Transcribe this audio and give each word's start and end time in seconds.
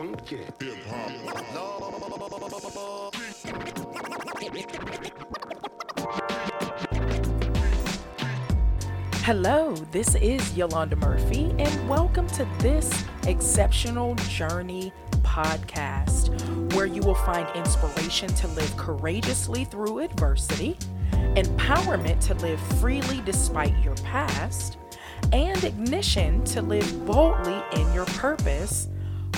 funky. 0.00 0.40
Hello, 9.22 9.74
this 9.92 10.14
is 10.14 10.56
Yolanda 10.56 10.96
Murphy, 10.96 11.54
and 11.58 11.88
welcome 11.88 12.26
to 12.28 12.48
this 12.60 13.04
Exceptional 13.26 14.14
Journey 14.14 14.90
podcast, 15.20 16.32
where 16.72 16.86
you 16.86 17.02
will 17.02 17.14
find 17.14 17.46
inspiration 17.54 18.28
to 18.28 18.48
live 18.48 18.74
courageously 18.78 19.66
through 19.66 19.98
adversity, 19.98 20.78
empowerment 21.12 22.18
to 22.20 22.32
live 22.36 22.58
freely 22.80 23.20
despite 23.26 23.76
your 23.84 23.96
past, 23.96 24.78
and 25.34 25.62
ignition 25.62 26.42
to 26.44 26.62
live 26.62 27.04
boldly 27.04 27.62
in 27.74 27.92
your 27.92 28.06
purpose, 28.06 28.88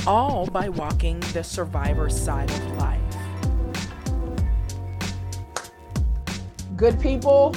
all 0.06 0.46
by 0.46 0.68
walking 0.68 1.20
the 1.32 1.44
survivor 1.44 2.10
side 2.10 2.50
of 2.50 2.76
life. 2.76 3.00
Good 6.76 7.00
people, 7.00 7.54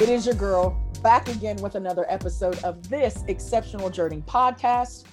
it 0.00 0.08
is 0.08 0.26
your 0.26 0.34
girl 0.34 0.76
back 1.02 1.28
again 1.28 1.56
with 1.56 1.76
another 1.76 2.06
episode 2.08 2.62
of 2.64 2.88
this 2.88 3.22
Exceptional 3.28 3.88
Journey 3.88 4.22
podcast, 4.26 5.04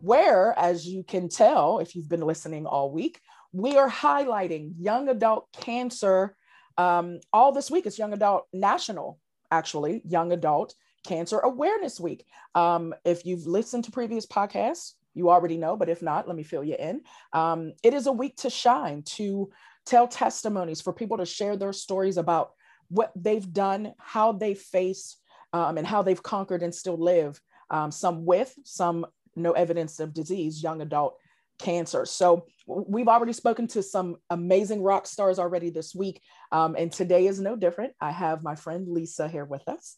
where, 0.00 0.58
as 0.58 0.86
you 0.86 1.02
can 1.02 1.30
tell 1.30 1.78
if 1.78 1.96
you've 1.96 2.10
been 2.10 2.20
listening 2.20 2.66
all 2.66 2.90
week, 2.90 3.20
we 3.52 3.78
are 3.78 3.88
highlighting 3.88 4.72
young 4.78 5.08
adult 5.08 5.50
cancer. 5.52 6.36
Um, 6.76 7.20
all 7.32 7.52
this 7.52 7.70
week, 7.70 7.86
it's 7.86 7.98
Young 7.98 8.12
Adult 8.12 8.48
National, 8.52 9.18
actually, 9.50 10.02
Young 10.06 10.32
Adult 10.32 10.74
Cancer 11.06 11.38
Awareness 11.38 11.98
Week. 12.00 12.26
Um, 12.54 12.94
if 13.04 13.24
you've 13.24 13.46
listened 13.46 13.84
to 13.84 13.90
previous 13.90 14.26
podcasts, 14.26 14.94
you 15.14 15.30
already 15.30 15.56
know, 15.56 15.76
but 15.76 15.88
if 15.88 16.02
not, 16.02 16.26
let 16.26 16.36
me 16.36 16.42
fill 16.42 16.64
you 16.64 16.76
in. 16.78 17.02
Um, 17.32 17.72
it 17.82 17.94
is 17.94 18.06
a 18.06 18.12
week 18.12 18.36
to 18.38 18.50
shine, 18.50 19.02
to 19.16 19.50
tell 19.86 20.08
testimonies, 20.08 20.80
for 20.80 20.92
people 20.92 21.18
to 21.18 21.26
share 21.26 21.56
their 21.56 21.72
stories 21.72 22.16
about 22.16 22.52
what 22.88 23.12
they've 23.16 23.52
done, 23.52 23.94
how 23.98 24.32
they 24.32 24.54
face, 24.54 25.16
um, 25.52 25.78
and 25.78 25.86
how 25.86 26.02
they've 26.02 26.22
conquered 26.22 26.62
and 26.62 26.74
still 26.74 26.96
live, 26.96 27.40
um, 27.70 27.90
some 27.90 28.24
with, 28.24 28.54
some 28.64 29.06
no 29.36 29.52
evidence 29.52 30.00
of 30.00 30.12
disease, 30.12 30.62
young 30.62 30.82
adult 30.82 31.16
cancer. 31.58 32.04
So 32.04 32.46
we've 32.66 33.08
already 33.08 33.32
spoken 33.32 33.66
to 33.68 33.82
some 33.82 34.16
amazing 34.30 34.82
rock 34.82 35.06
stars 35.06 35.38
already 35.38 35.70
this 35.70 35.94
week. 35.94 36.20
Um, 36.50 36.74
and 36.76 36.90
today 36.90 37.26
is 37.26 37.40
no 37.40 37.56
different. 37.56 37.92
I 38.00 38.10
have 38.10 38.42
my 38.42 38.56
friend 38.56 38.88
Lisa 38.88 39.28
here 39.28 39.44
with 39.44 39.66
us. 39.68 39.96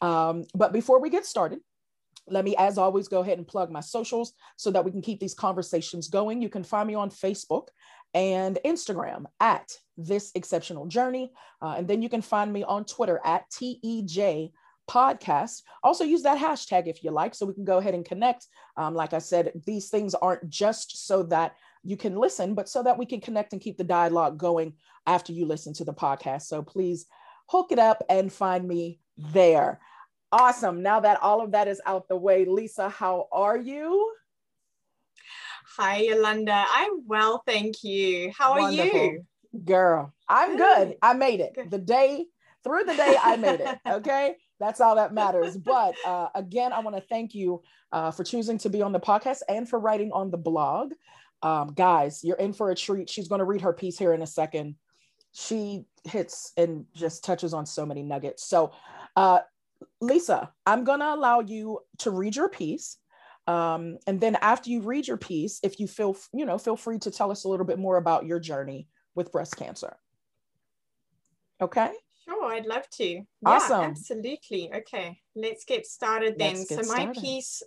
Um, 0.00 0.44
but 0.54 0.72
before 0.72 1.00
we 1.00 1.10
get 1.10 1.26
started, 1.26 1.58
let 2.28 2.44
me, 2.44 2.54
as 2.56 2.78
always, 2.78 3.08
go 3.08 3.20
ahead 3.20 3.38
and 3.38 3.46
plug 3.46 3.70
my 3.70 3.80
socials 3.80 4.32
so 4.56 4.70
that 4.70 4.84
we 4.84 4.90
can 4.90 5.02
keep 5.02 5.20
these 5.20 5.34
conversations 5.34 6.08
going. 6.08 6.40
You 6.40 6.48
can 6.48 6.64
find 6.64 6.86
me 6.86 6.94
on 6.94 7.10
Facebook 7.10 7.68
and 8.14 8.58
Instagram 8.64 9.24
at 9.40 9.70
This 9.96 10.30
Exceptional 10.34 10.86
Journey. 10.86 11.32
Uh, 11.60 11.74
and 11.78 11.88
then 11.88 12.02
you 12.02 12.08
can 12.08 12.22
find 12.22 12.52
me 12.52 12.62
on 12.62 12.84
Twitter 12.84 13.20
at 13.24 13.50
TEJ 13.50 14.52
podcast. 14.88 15.62
Also, 15.82 16.04
use 16.04 16.22
that 16.22 16.38
hashtag 16.38 16.86
if 16.86 17.02
you 17.02 17.10
like, 17.10 17.34
so 17.34 17.46
we 17.46 17.54
can 17.54 17.64
go 17.64 17.78
ahead 17.78 17.94
and 17.94 18.04
connect. 18.04 18.46
Um, 18.76 18.94
like 18.94 19.12
I 19.12 19.18
said, 19.18 19.52
these 19.66 19.88
things 19.88 20.14
aren't 20.14 20.48
just 20.48 21.06
so 21.06 21.22
that 21.24 21.54
you 21.82 21.96
can 21.96 22.16
listen, 22.16 22.54
but 22.54 22.68
so 22.68 22.82
that 22.82 22.98
we 22.98 23.06
can 23.06 23.20
connect 23.20 23.52
and 23.52 23.62
keep 23.62 23.76
the 23.76 23.84
dialogue 23.84 24.38
going 24.38 24.74
after 25.06 25.32
you 25.32 25.46
listen 25.46 25.72
to 25.74 25.84
the 25.84 25.94
podcast. 25.94 26.42
So 26.42 26.62
please 26.62 27.06
hook 27.48 27.72
it 27.72 27.78
up 27.78 28.02
and 28.08 28.32
find 28.32 28.66
me 28.66 29.00
there. 29.16 29.80
Awesome. 30.32 30.82
Now 30.82 31.00
that 31.00 31.22
all 31.22 31.42
of 31.42 31.52
that 31.52 31.68
is 31.68 31.80
out 31.84 32.08
the 32.08 32.16
way, 32.16 32.46
Lisa, 32.46 32.88
how 32.88 33.28
are 33.30 33.56
you? 33.56 34.14
Hi, 35.76 35.98
Yolanda. 35.98 36.64
I'm 36.70 37.06
well, 37.06 37.42
thank 37.46 37.84
you. 37.84 38.32
How 38.36 38.58
Wonderful. 38.58 39.00
are 39.00 39.04
you? 39.04 39.26
Girl, 39.64 40.12
I'm 40.28 40.56
good. 40.56 40.96
I 41.02 41.12
made 41.12 41.40
it. 41.40 41.70
The 41.70 41.78
day 41.78 42.24
through 42.64 42.84
the 42.84 42.96
day, 42.96 43.16
I 43.22 43.36
made 43.36 43.60
it. 43.60 43.78
Okay. 43.86 44.36
That's 44.58 44.80
all 44.80 44.94
that 44.94 45.12
matters. 45.12 45.56
But 45.56 45.96
uh, 46.06 46.28
again, 46.36 46.72
I 46.72 46.78
want 46.80 46.94
to 46.96 47.02
thank 47.02 47.34
you 47.34 47.62
uh, 47.90 48.12
for 48.12 48.22
choosing 48.22 48.58
to 48.58 48.70
be 48.70 48.80
on 48.80 48.92
the 48.92 49.00
podcast 49.00 49.40
and 49.48 49.68
for 49.68 49.80
writing 49.80 50.12
on 50.12 50.30
the 50.30 50.38
blog. 50.38 50.92
Um, 51.42 51.72
guys, 51.74 52.22
you're 52.22 52.36
in 52.36 52.52
for 52.52 52.70
a 52.70 52.74
treat. 52.76 53.10
She's 53.10 53.26
going 53.26 53.40
to 53.40 53.44
read 53.44 53.62
her 53.62 53.72
piece 53.72 53.98
here 53.98 54.12
in 54.12 54.22
a 54.22 54.26
second. 54.26 54.76
She 55.32 55.84
hits 56.04 56.52
and 56.56 56.86
just 56.94 57.24
touches 57.24 57.52
on 57.52 57.66
so 57.66 57.84
many 57.84 58.02
nuggets. 58.04 58.44
So, 58.44 58.72
uh, 59.16 59.40
Lisa, 60.00 60.52
I'm 60.66 60.84
going 60.84 61.00
to 61.00 61.14
allow 61.14 61.40
you 61.40 61.80
to 61.98 62.10
read 62.10 62.36
your 62.36 62.48
piece. 62.48 62.98
Um, 63.46 63.98
and 64.06 64.20
then 64.20 64.36
after 64.36 64.70
you 64.70 64.82
read 64.82 65.08
your 65.08 65.16
piece, 65.16 65.58
if 65.62 65.80
you 65.80 65.88
feel, 65.88 66.16
you 66.32 66.46
know, 66.46 66.58
feel 66.58 66.76
free 66.76 66.98
to 67.00 67.10
tell 67.10 67.30
us 67.30 67.44
a 67.44 67.48
little 67.48 67.66
bit 67.66 67.78
more 67.78 67.96
about 67.96 68.26
your 68.26 68.38
journey 68.38 68.88
with 69.14 69.32
breast 69.32 69.56
cancer. 69.56 69.96
Okay. 71.60 71.90
Sure, 72.24 72.44
I'd 72.52 72.66
love 72.66 72.88
to. 72.98 73.22
Awesome. 73.44 73.80
Yeah, 73.80 73.88
absolutely. 73.88 74.70
Okay, 74.74 75.18
let's 75.34 75.64
get 75.64 75.86
started 75.86 76.38
then. 76.38 76.54
Get 76.54 76.68
so, 76.68 76.82
started. 76.82 77.06
my 77.06 77.20
piece, 77.20 77.62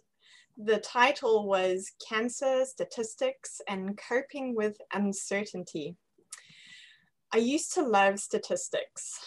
the 0.58 0.80
title 0.80 1.46
was 1.46 1.92
Cancer 2.08 2.64
Statistics 2.66 3.60
and 3.68 3.98
Coping 3.98 4.56
with 4.56 4.78
Uncertainty. 4.94 5.98
I 7.34 7.38
used 7.38 7.74
to 7.74 7.82
love 7.82 8.20
statistics. 8.20 9.20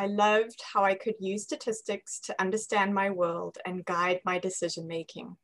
I 0.00 0.06
loved 0.06 0.62
how 0.72 0.84
I 0.84 0.94
could 0.94 1.16
use 1.18 1.42
statistics 1.42 2.20
to 2.20 2.40
understand 2.40 2.94
my 2.94 3.10
world 3.10 3.58
and 3.66 3.84
guide 3.84 4.20
my 4.24 4.38
decision 4.38 4.86
making. 4.86 5.36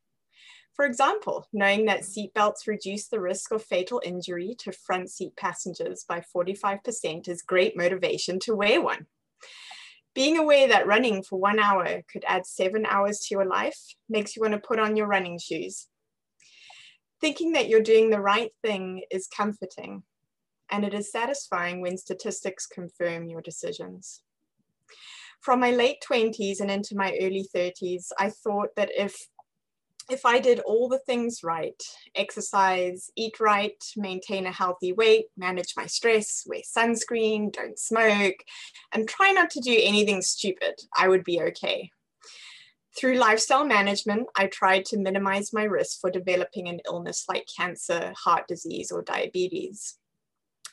For 0.75 0.85
example, 0.85 1.45
knowing 1.51 1.85
that 1.85 2.03
seatbelts 2.03 2.65
reduce 2.65 3.09
the 3.09 3.19
risk 3.19 3.51
of 3.51 3.61
fatal 3.61 4.01
injury 4.05 4.55
to 4.59 4.71
front 4.71 5.11
seat 5.11 5.35
passengers 5.35 6.05
by 6.07 6.23
45% 6.33 7.27
is 7.27 7.41
great 7.41 7.75
motivation 7.75 8.39
to 8.39 8.55
wear 8.55 8.81
one. 8.81 9.07
Being 10.13 10.37
aware 10.37 10.69
that 10.69 10.87
running 10.87 11.21
for 11.21 11.37
one 11.37 11.59
hour 11.59 12.01
could 12.09 12.23
add 12.25 12.45
seven 12.45 12.85
hours 12.85 13.19
to 13.21 13.35
your 13.35 13.45
life 13.45 13.79
makes 14.07 14.37
you 14.37 14.41
want 14.41 14.53
to 14.53 14.59
put 14.65 14.79
on 14.79 14.95
your 14.95 15.07
running 15.07 15.37
shoes. 15.37 15.87
Thinking 17.19 17.51
that 17.53 17.67
you're 17.67 17.81
doing 17.81 18.09
the 18.09 18.21
right 18.21 18.51
thing 18.63 19.03
is 19.11 19.27
comforting, 19.27 20.03
and 20.71 20.85
it 20.85 20.93
is 20.93 21.11
satisfying 21.11 21.81
when 21.81 21.97
statistics 21.97 22.65
confirm 22.65 23.27
your 23.27 23.41
decisions. 23.41 24.21
From 25.41 25.59
my 25.59 25.71
late 25.71 25.97
20s 26.07 26.59
and 26.59 26.71
into 26.71 26.95
my 26.95 27.17
early 27.21 27.47
30s, 27.55 28.07
I 28.19 28.29
thought 28.29 28.69
that 28.75 28.89
if 28.95 29.15
if 30.09 30.25
I 30.25 30.39
did 30.39 30.59
all 30.59 30.87
the 30.87 30.99
things 30.99 31.41
right, 31.43 31.81
exercise, 32.13 33.09
eat 33.15 33.39
right, 33.39 33.83
maintain 33.97 34.45
a 34.45 34.51
healthy 34.51 34.93
weight, 34.93 35.25
manage 35.35 35.73
my 35.75 35.87
stress, 35.87 36.43
wear 36.45 36.61
sunscreen, 36.61 37.51
don't 37.51 37.79
smoke, 37.79 38.35
and 38.93 39.07
try 39.09 39.31
not 39.31 39.49
to 39.51 39.61
do 39.61 39.75
anything 39.81 40.21
stupid, 40.21 40.75
I 40.95 41.07
would 41.07 41.23
be 41.23 41.41
okay. 41.41 41.89
Through 42.97 43.15
lifestyle 43.15 43.65
management, 43.65 44.27
I 44.37 44.47
tried 44.47 44.85
to 44.85 44.99
minimize 44.99 45.51
my 45.51 45.63
risk 45.63 45.99
for 45.99 46.09
developing 46.09 46.69
an 46.69 46.79
illness 46.85 47.25
like 47.27 47.45
cancer, 47.57 48.13
heart 48.15 48.47
disease, 48.47 48.91
or 48.91 49.01
diabetes. 49.01 49.97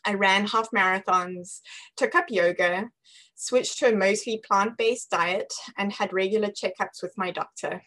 I 0.05 0.15
ran 0.15 0.47
half 0.47 0.69
marathons, 0.71 1.61
took 1.97 2.15
up 2.15 2.27
yoga, 2.29 2.91
switched 3.35 3.79
to 3.79 3.93
a 3.93 3.97
mostly 3.97 4.43
plant 4.47 4.77
based 4.77 5.11
diet, 5.11 5.53
and 5.79 5.93
had 5.93 6.13
regular 6.13 6.49
checkups 6.49 7.03
with 7.03 7.13
my 7.17 7.31
doctor. 7.31 7.83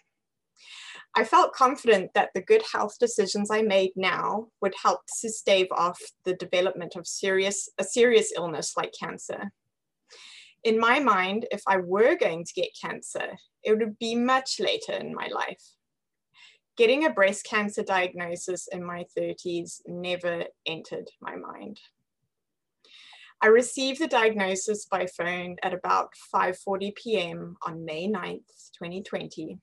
I 1.17 1.23
felt 1.23 1.53
confident 1.53 2.11
that 2.13 2.31
the 2.33 2.41
good 2.41 2.63
health 2.73 2.97
decisions 2.99 3.49
I 3.49 3.61
made 3.61 3.91
now 3.95 4.47
would 4.61 4.73
help 4.81 5.01
to 5.21 5.29
stave 5.29 5.67
off 5.71 5.99
the 6.25 6.33
development 6.33 6.95
of 6.97 7.07
serious, 7.07 7.69
a 7.77 7.85
serious 7.85 8.33
illness 8.35 8.73
like 8.75 8.93
cancer. 8.99 9.51
In 10.65 10.77
my 10.79 10.99
mind, 10.99 11.45
if 11.51 11.61
I 11.67 11.77
were 11.77 12.17
going 12.17 12.43
to 12.43 12.53
get 12.53 12.77
cancer, 12.79 13.37
it 13.63 13.77
would 13.77 13.97
be 13.97 14.15
much 14.15 14.59
later 14.59 14.93
in 14.93 15.13
my 15.13 15.27
life. 15.27 15.63
Getting 16.75 17.05
a 17.05 17.13
breast 17.13 17.45
cancer 17.45 17.83
diagnosis 17.83 18.67
in 18.69 18.83
my 18.83 19.05
30s 19.17 19.79
never 19.87 20.43
entered 20.65 21.07
my 21.21 21.37
mind. 21.37 21.79
I 23.41 23.47
received 23.47 23.99
the 23.99 24.07
diagnosis 24.07 24.85
by 24.85 25.07
phone 25.07 25.57
at 25.61 25.73
about 25.73 26.13
5:40 26.33 26.95
p.m. 26.95 27.57
on 27.65 27.85
May 27.85 28.07
9th, 28.07 28.71
2020 28.77 29.59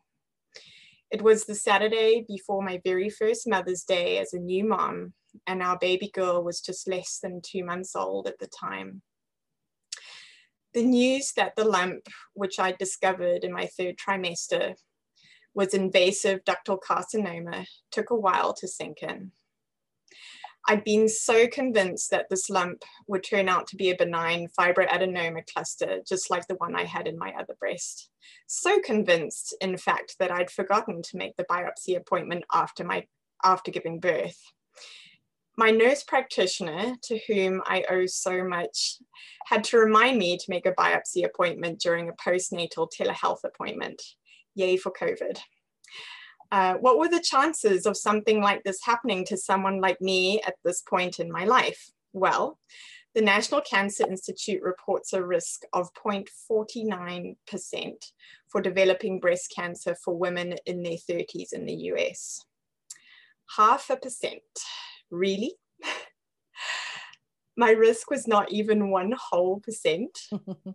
it 1.12 1.20
was 1.20 1.44
the 1.44 1.54
Saturday 1.54 2.24
before 2.26 2.62
my 2.62 2.80
very 2.82 3.10
first 3.10 3.46
Mother's 3.46 3.84
Day 3.84 4.16
as 4.16 4.32
a 4.32 4.38
new 4.38 4.64
mom, 4.64 5.12
and 5.46 5.62
our 5.62 5.78
baby 5.78 6.08
girl 6.08 6.42
was 6.42 6.62
just 6.62 6.88
less 6.88 7.18
than 7.22 7.42
two 7.42 7.62
months 7.62 7.94
old 7.94 8.26
at 8.26 8.38
the 8.38 8.46
time. 8.46 9.02
The 10.72 10.82
news 10.82 11.34
that 11.36 11.54
the 11.54 11.64
lump, 11.64 12.06
which 12.32 12.58
I 12.58 12.72
discovered 12.72 13.44
in 13.44 13.52
my 13.52 13.66
third 13.66 13.96
trimester, 13.98 14.74
was 15.52 15.74
invasive 15.74 16.44
ductal 16.44 16.78
carcinoma, 16.80 17.66
took 17.90 18.08
a 18.08 18.16
while 18.16 18.54
to 18.54 18.66
sink 18.66 19.02
in. 19.02 19.32
I'd 20.68 20.84
been 20.84 21.08
so 21.08 21.48
convinced 21.48 22.10
that 22.10 22.28
this 22.30 22.48
lump 22.48 22.84
would 23.08 23.24
turn 23.24 23.48
out 23.48 23.66
to 23.68 23.76
be 23.76 23.90
a 23.90 23.96
benign 23.96 24.48
fibroadenoma 24.58 25.44
cluster, 25.52 26.00
just 26.06 26.30
like 26.30 26.46
the 26.46 26.54
one 26.54 26.76
I 26.76 26.84
had 26.84 27.08
in 27.08 27.18
my 27.18 27.32
other 27.38 27.54
breast. 27.58 28.10
So 28.46 28.80
convinced, 28.80 29.56
in 29.60 29.76
fact, 29.76 30.16
that 30.18 30.30
I'd 30.30 30.50
forgotten 30.50 31.02
to 31.02 31.16
make 31.16 31.36
the 31.36 31.44
biopsy 31.44 31.96
appointment 31.96 32.44
after 32.52 32.84
my 32.84 33.06
after 33.44 33.72
giving 33.72 33.98
birth. 33.98 34.40
My 35.56 35.70
nurse 35.70 36.02
practitioner, 36.04 36.94
to 37.02 37.20
whom 37.26 37.60
I 37.66 37.84
owe 37.90 38.06
so 38.06 38.44
much, 38.44 38.98
had 39.46 39.64
to 39.64 39.78
remind 39.78 40.18
me 40.18 40.38
to 40.38 40.44
make 40.48 40.64
a 40.64 40.72
biopsy 40.72 41.24
appointment 41.24 41.80
during 41.80 42.08
a 42.08 42.12
postnatal 42.12 42.88
telehealth 42.88 43.44
appointment. 43.44 44.00
Yay 44.54 44.76
for 44.76 44.92
COVID. 44.92 45.38
Uh, 46.52 46.74
what 46.74 46.98
were 46.98 47.08
the 47.08 47.18
chances 47.18 47.86
of 47.86 47.96
something 47.96 48.42
like 48.42 48.62
this 48.62 48.84
happening 48.84 49.24
to 49.24 49.38
someone 49.38 49.80
like 49.80 49.98
me 50.02 50.38
at 50.42 50.54
this 50.62 50.82
point 50.82 51.18
in 51.18 51.32
my 51.32 51.46
life? 51.46 51.90
Well, 52.12 52.58
the 53.14 53.22
National 53.22 53.62
Cancer 53.62 54.06
Institute 54.06 54.62
reports 54.62 55.14
a 55.14 55.24
risk 55.24 55.62
of 55.72 55.94
0.49% 55.94 57.36
for 58.48 58.60
developing 58.60 59.18
breast 59.18 59.50
cancer 59.56 59.96
for 60.04 60.14
women 60.14 60.56
in 60.66 60.82
their 60.82 60.98
30s 60.98 61.54
in 61.54 61.64
the 61.64 61.74
US. 61.94 62.44
Half 63.56 63.88
a 63.88 63.96
percent. 63.96 64.42
Really? 65.10 65.54
My 67.56 67.70
risk 67.70 68.10
was 68.10 68.28
not 68.28 68.52
even 68.52 68.90
one 68.90 69.14
whole 69.30 69.60
percent. 69.60 70.18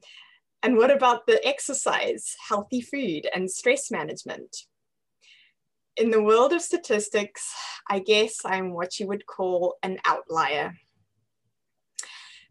and 0.63 0.75
what 0.77 0.89
about 0.89 1.27
the 1.27 1.39
exercise, 1.47 2.35
healthy 2.49 2.81
food, 2.81 3.27
and 3.33 3.51
stress 3.51 3.91
management? 3.91 4.65
In 5.97 6.11
the 6.11 6.21
world 6.21 6.53
of 6.53 6.61
statistics, 6.61 7.51
I 7.89 7.97
guess 7.97 8.41
I'm 8.45 8.71
what 8.71 8.99
you 8.99 9.07
would 9.07 9.25
call 9.25 9.77
an 9.81 9.97
outlier. 10.05 10.75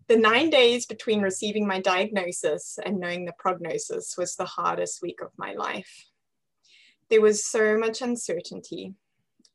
The 0.08 0.16
nine 0.16 0.50
days 0.50 0.84
between 0.84 1.22
receiving 1.22 1.64
my 1.64 1.80
diagnosis 1.80 2.76
and 2.84 2.98
knowing 2.98 3.24
the 3.24 3.34
prognosis 3.38 4.16
was 4.18 4.34
the 4.34 4.46
hardest 4.46 5.00
week 5.00 5.20
of 5.22 5.30
my 5.36 5.52
life. 5.52 6.06
There 7.08 7.20
was 7.20 7.46
so 7.46 7.78
much 7.78 8.02
uncertainty. 8.02 8.94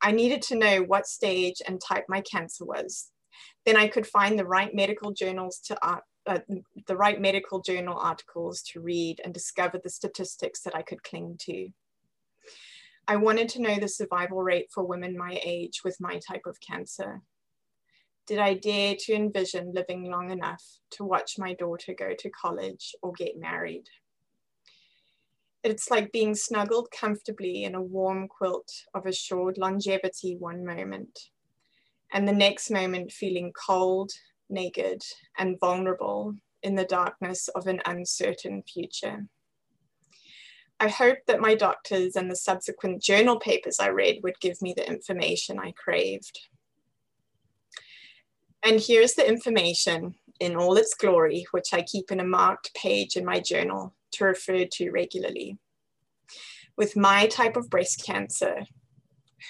I 0.01 0.11
needed 0.11 0.41
to 0.44 0.55
know 0.55 0.83
what 0.83 1.05
stage 1.05 1.61
and 1.67 1.81
type 1.81 2.05
my 2.07 2.21
cancer 2.21 2.63
was. 2.63 3.11
Then 3.65 3.75
I 3.75 3.89
could 3.89 4.07
find 4.07 4.39
the 4.39 4.47
right 4.47 4.73
medical 4.73 5.11
journals 5.11 5.59
to 5.65 5.85
uh, 5.85 5.99
uh, 6.25 6.39
the 6.87 6.95
right 6.95 7.19
medical 7.19 7.61
journal 7.61 7.97
articles 7.97 8.61
to 8.61 8.79
read 8.79 9.19
and 9.25 9.33
discover 9.33 9.81
the 9.83 9.89
statistics 9.89 10.61
that 10.61 10.75
I 10.75 10.81
could 10.81 11.03
cling 11.03 11.35
to. 11.41 11.71
I 13.07 13.15
wanted 13.18 13.50
to 13.50 13.62
know 13.62 13.77
the 13.77 13.88
survival 13.88 14.42
rate 14.42 14.68
for 14.74 14.86
women 14.86 15.18
my 15.18 15.39
age 15.44 15.81
with 15.83 15.98
my 16.00 16.19
type 16.19 16.44
of 16.45 16.59
cancer 16.59 17.21
did 18.27 18.39
I 18.39 18.53
dare 18.53 18.95
to 18.98 19.13
envision 19.13 19.74
living 19.74 20.09
long 20.09 20.31
enough 20.31 20.63
to 20.92 21.03
watch 21.03 21.38
my 21.38 21.53
daughter 21.53 21.94
go 21.94 22.13
to 22.18 22.30
college 22.30 22.95
or 23.01 23.12
get 23.13 23.38
married? 23.38 23.86
It's 25.63 25.92
like 25.92 26.12
being 26.12 26.33
snuggled 26.33 26.89
comfortably 26.92 27.65
in 27.65 27.75
a 27.75 27.81
warm 27.81 28.27
quilt 28.27 28.71
of 28.94 29.06
assured 29.06 29.57
longevity 29.57 30.38
one 30.38 30.65
moment, 30.65 31.19
and 32.13 32.27
the 32.27 32.31
next 32.31 32.71
moment 32.71 33.12
feeling 33.12 33.51
cold, 33.54 34.12
naked, 34.50 35.04
and 35.38 35.59
vulnerable 35.59 36.33
in 36.63 36.75
the 36.75 36.86
darkness 36.86 37.47
of 37.50 37.68
an 37.68 37.81
uncertain 37.86 38.63
future. 38.63 39.27
I 40.81 40.88
hoped 40.88 41.28
that 41.28 41.39
my 41.39 41.54
doctors 41.54 42.16
and 42.16 42.30
the 42.30 42.36
subsequent 42.36 43.04
journal 43.04 43.39
papers 43.39 43.80
I 43.80 43.89
read 43.89 44.22
would 44.24 44.39
give 44.39 44.60
me 44.63 44.74
the 44.75 44.88
information 44.88 45.60
I 45.60 45.74
craved. 45.74 46.39
And 48.63 48.80
here's 48.80 49.13
the 49.13 49.28
information 49.28 50.16
in 50.39 50.56
all 50.56 50.75
its 50.78 50.95
glory, 50.95 51.45
which 51.51 51.72
I 51.72 51.83
keep 51.83 52.12
in 52.12 52.19
a 52.19 52.25
marked 52.25 52.74
page 52.74 53.16
in 53.16 53.24
my 53.24 53.39
journal 53.39 53.94
to 54.13 54.25
refer 54.25 54.66
to 54.66 54.89
regularly. 54.89 55.60
With 56.75 56.98
my 56.98 57.28
type 57.28 57.57
of 57.57 57.69
breast 57.69 58.04
cancer, 58.04 58.62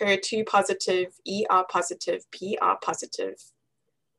HER2 0.01 0.45
positive, 0.45 1.13
ER 1.25 1.63
positive, 1.69 2.25
PR 2.33 2.74
positive, 2.81 3.36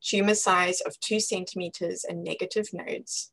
tumor 0.03 0.35
size 0.35 0.81
of 0.81 0.99
two 1.01 1.21
centimeters 1.21 2.05
and 2.09 2.25
negative 2.25 2.69
nodes. 2.73 3.32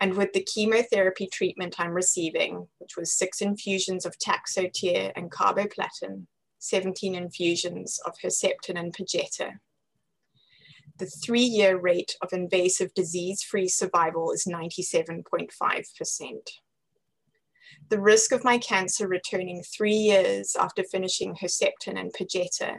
And 0.00 0.16
with 0.16 0.32
the 0.32 0.42
chemotherapy 0.42 1.28
treatment 1.30 1.76
I'm 1.78 1.92
receiving, 1.92 2.66
which 2.78 2.96
was 2.96 3.12
six 3.12 3.42
infusions 3.42 4.06
of 4.06 4.16
Taxotere 4.18 5.12
and 5.14 5.30
carboplatin, 5.30 6.26
17 6.58 7.14
infusions 7.14 8.00
of 8.06 8.14
Herceptin 8.22 8.78
and 8.78 8.96
Perjeta, 8.96 9.58
the 10.98 11.06
three-year 11.06 11.78
rate 11.78 12.14
of 12.22 12.32
invasive 12.32 12.92
disease-free 12.94 13.68
survival 13.68 14.32
is 14.32 14.46
97.5%. 14.46 16.32
The 17.88 18.00
risk 18.00 18.32
of 18.32 18.44
my 18.44 18.58
cancer 18.58 19.08
returning 19.08 19.62
three 19.62 19.94
years 19.94 20.56
after 20.58 20.84
finishing 20.84 21.34
Herceptin 21.34 21.98
and 21.98 22.12
Perjeta 22.12 22.76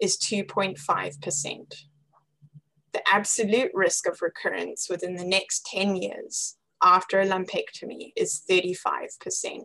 is 0.00 0.18
2.5%. 0.18 1.74
The 2.96 3.14
absolute 3.14 3.72
risk 3.74 4.08
of 4.08 4.22
recurrence 4.22 4.88
within 4.88 5.16
the 5.16 5.24
next 5.26 5.66
10 5.66 5.96
years 5.96 6.56
after 6.82 7.20
a 7.20 7.26
lumpectomy 7.26 8.14
is 8.16 8.40
35%, 8.48 9.64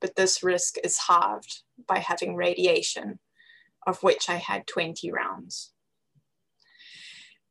but 0.00 0.14
this 0.14 0.44
risk 0.44 0.76
is 0.84 1.08
halved 1.08 1.62
by 1.88 1.98
having 1.98 2.36
radiation, 2.36 3.18
of 3.84 4.00
which 4.04 4.30
I 4.30 4.36
had 4.36 4.68
20 4.68 5.10
rounds. 5.10 5.72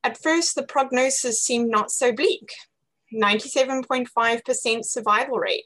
At 0.01 0.17
first, 0.17 0.55
the 0.55 0.63
prognosis 0.63 1.43
seemed 1.43 1.69
not 1.69 1.91
so 1.91 2.13
bleak 2.13 2.53
97.5% 3.13 4.85
survival 4.85 5.39
rate. 5.39 5.65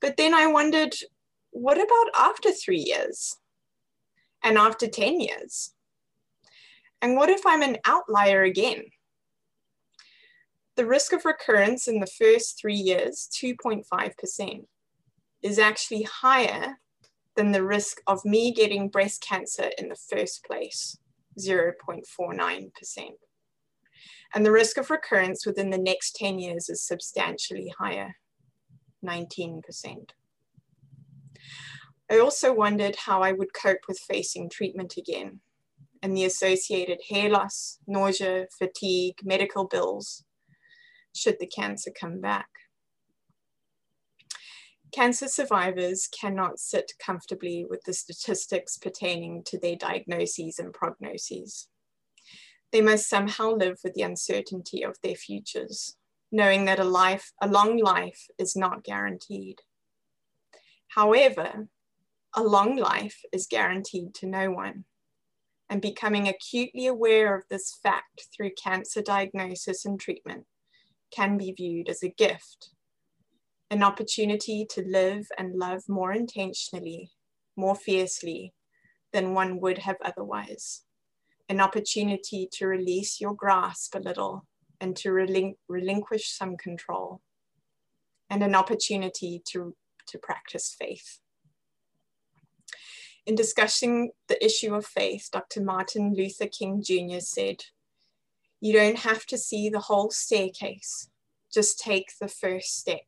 But 0.00 0.16
then 0.16 0.32
I 0.32 0.46
wondered 0.46 0.94
what 1.50 1.76
about 1.76 2.08
after 2.18 2.52
three 2.52 2.80
years? 2.80 3.36
And 4.42 4.56
after 4.56 4.88
10 4.88 5.20
years? 5.20 5.74
And 7.00 7.16
what 7.16 7.30
if 7.30 7.46
I'm 7.46 7.62
an 7.62 7.78
outlier 7.84 8.42
again? 8.42 8.84
The 10.76 10.86
risk 10.86 11.12
of 11.12 11.24
recurrence 11.24 11.88
in 11.88 12.00
the 12.00 12.06
first 12.06 12.60
three 12.60 12.74
years, 12.74 13.28
2.5%, 13.42 14.66
is 15.42 15.58
actually 15.58 16.02
higher 16.02 16.78
than 17.36 17.52
the 17.52 17.64
risk 17.64 18.00
of 18.06 18.24
me 18.24 18.52
getting 18.52 18.88
breast 18.88 19.22
cancer 19.22 19.70
in 19.78 19.88
the 19.88 19.96
first 20.10 20.44
place. 20.44 20.98
0.49%. 21.38 22.70
And 24.34 24.44
the 24.44 24.52
risk 24.52 24.76
of 24.76 24.90
recurrence 24.90 25.46
within 25.46 25.70
the 25.70 25.78
next 25.78 26.16
10 26.16 26.38
years 26.38 26.68
is 26.68 26.84
substantially 26.84 27.72
higher, 27.78 28.16
19%. 29.04 29.62
I 32.10 32.18
also 32.18 32.52
wondered 32.52 32.96
how 32.96 33.22
I 33.22 33.32
would 33.32 33.54
cope 33.54 33.86
with 33.86 33.98
facing 33.98 34.50
treatment 34.50 34.96
again 34.96 35.40
and 36.02 36.16
the 36.16 36.24
associated 36.24 36.98
hair 37.08 37.28
loss, 37.28 37.78
nausea, 37.86 38.46
fatigue, 38.58 39.16
medical 39.22 39.66
bills, 39.66 40.24
should 41.14 41.38
the 41.40 41.46
cancer 41.46 41.90
come 41.98 42.20
back. 42.20 42.48
Cancer 44.92 45.28
survivors 45.28 46.08
cannot 46.08 46.58
sit 46.58 46.92
comfortably 46.98 47.66
with 47.68 47.82
the 47.84 47.92
statistics 47.92 48.78
pertaining 48.78 49.42
to 49.44 49.58
their 49.58 49.76
diagnoses 49.76 50.58
and 50.58 50.72
prognoses. 50.72 51.66
They 52.72 52.80
must 52.80 53.08
somehow 53.08 53.50
live 53.50 53.78
with 53.84 53.94
the 53.94 54.02
uncertainty 54.02 54.82
of 54.82 54.96
their 55.02 55.14
futures, 55.14 55.96
knowing 56.32 56.64
that 56.66 56.78
a 56.78 56.84
life, 56.84 57.32
a 57.40 57.48
long 57.48 57.78
life 57.78 58.26
is 58.38 58.56
not 58.56 58.84
guaranteed. 58.84 59.60
However, 60.88 61.68
a 62.34 62.42
long 62.42 62.76
life 62.76 63.20
is 63.32 63.46
guaranteed 63.46 64.14
to 64.16 64.26
no 64.26 64.50
one. 64.50 64.84
And 65.70 65.82
becoming 65.82 66.28
acutely 66.28 66.86
aware 66.86 67.36
of 67.36 67.44
this 67.50 67.78
fact 67.82 68.26
through 68.34 68.52
cancer 68.62 69.02
diagnosis 69.02 69.84
and 69.84 70.00
treatment 70.00 70.46
can 71.14 71.36
be 71.36 71.52
viewed 71.52 71.88
as 71.88 72.02
a 72.02 72.08
gift 72.08 72.70
an 73.70 73.82
opportunity 73.82 74.66
to 74.70 74.82
live 74.82 75.26
and 75.36 75.58
love 75.58 75.82
more 75.88 76.12
intentionally, 76.12 77.10
more 77.56 77.74
fiercely 77.74 78.54
than 79.12 79.34
one 79.34 79.60
would 79.60 79.78
have 79.78 79.96
otherwise, 80.04 80.82
an 81.48 81.60
opportunity 81.60 82.48
to 82.52 82.66
release 82.66 83.20
your 83.20 83.34
grasp 83.34 83.94
a 83.94 83.98
little 83.98 84.46
and 84.80 84.96
to 84.96 85.10
relin 85.10 85.54
relinquish 85.68 86.30
some 86.30 86.56
control, 86.56 87.20
and 88.30 88.42
an 88.42 88.54
opportunity 88.54 89.42
to, 89.44 89.74
to 90.06 90.18
practice 90.18 90.74
faith. 90.78 91.18
In 93.28 93.34
discussing 93.34 94.12
the 94.28 94.42
issue 94.42 94.74
of 94.74 94.86
faith, 94.86 95.28
Dr. 95.30 95.60
Martin 95.60 96.14
Luther 96.14 96.46
King 96.46 96.82
Jr. 96.82 97.20
said, 97.20 97.62
You 98.58 98.72
don't 98.72 99.00
have 99.00 99.26
to 99.26 99.36
see 99.36 99.68
the 99.68 99.80
whole 99.80 100.10
staircase, 100.10 101.10
just 101.52 101.78
take 101.78 102.12
the 102.18 102.28
first 102.28 102.78
step. 102.78 103.04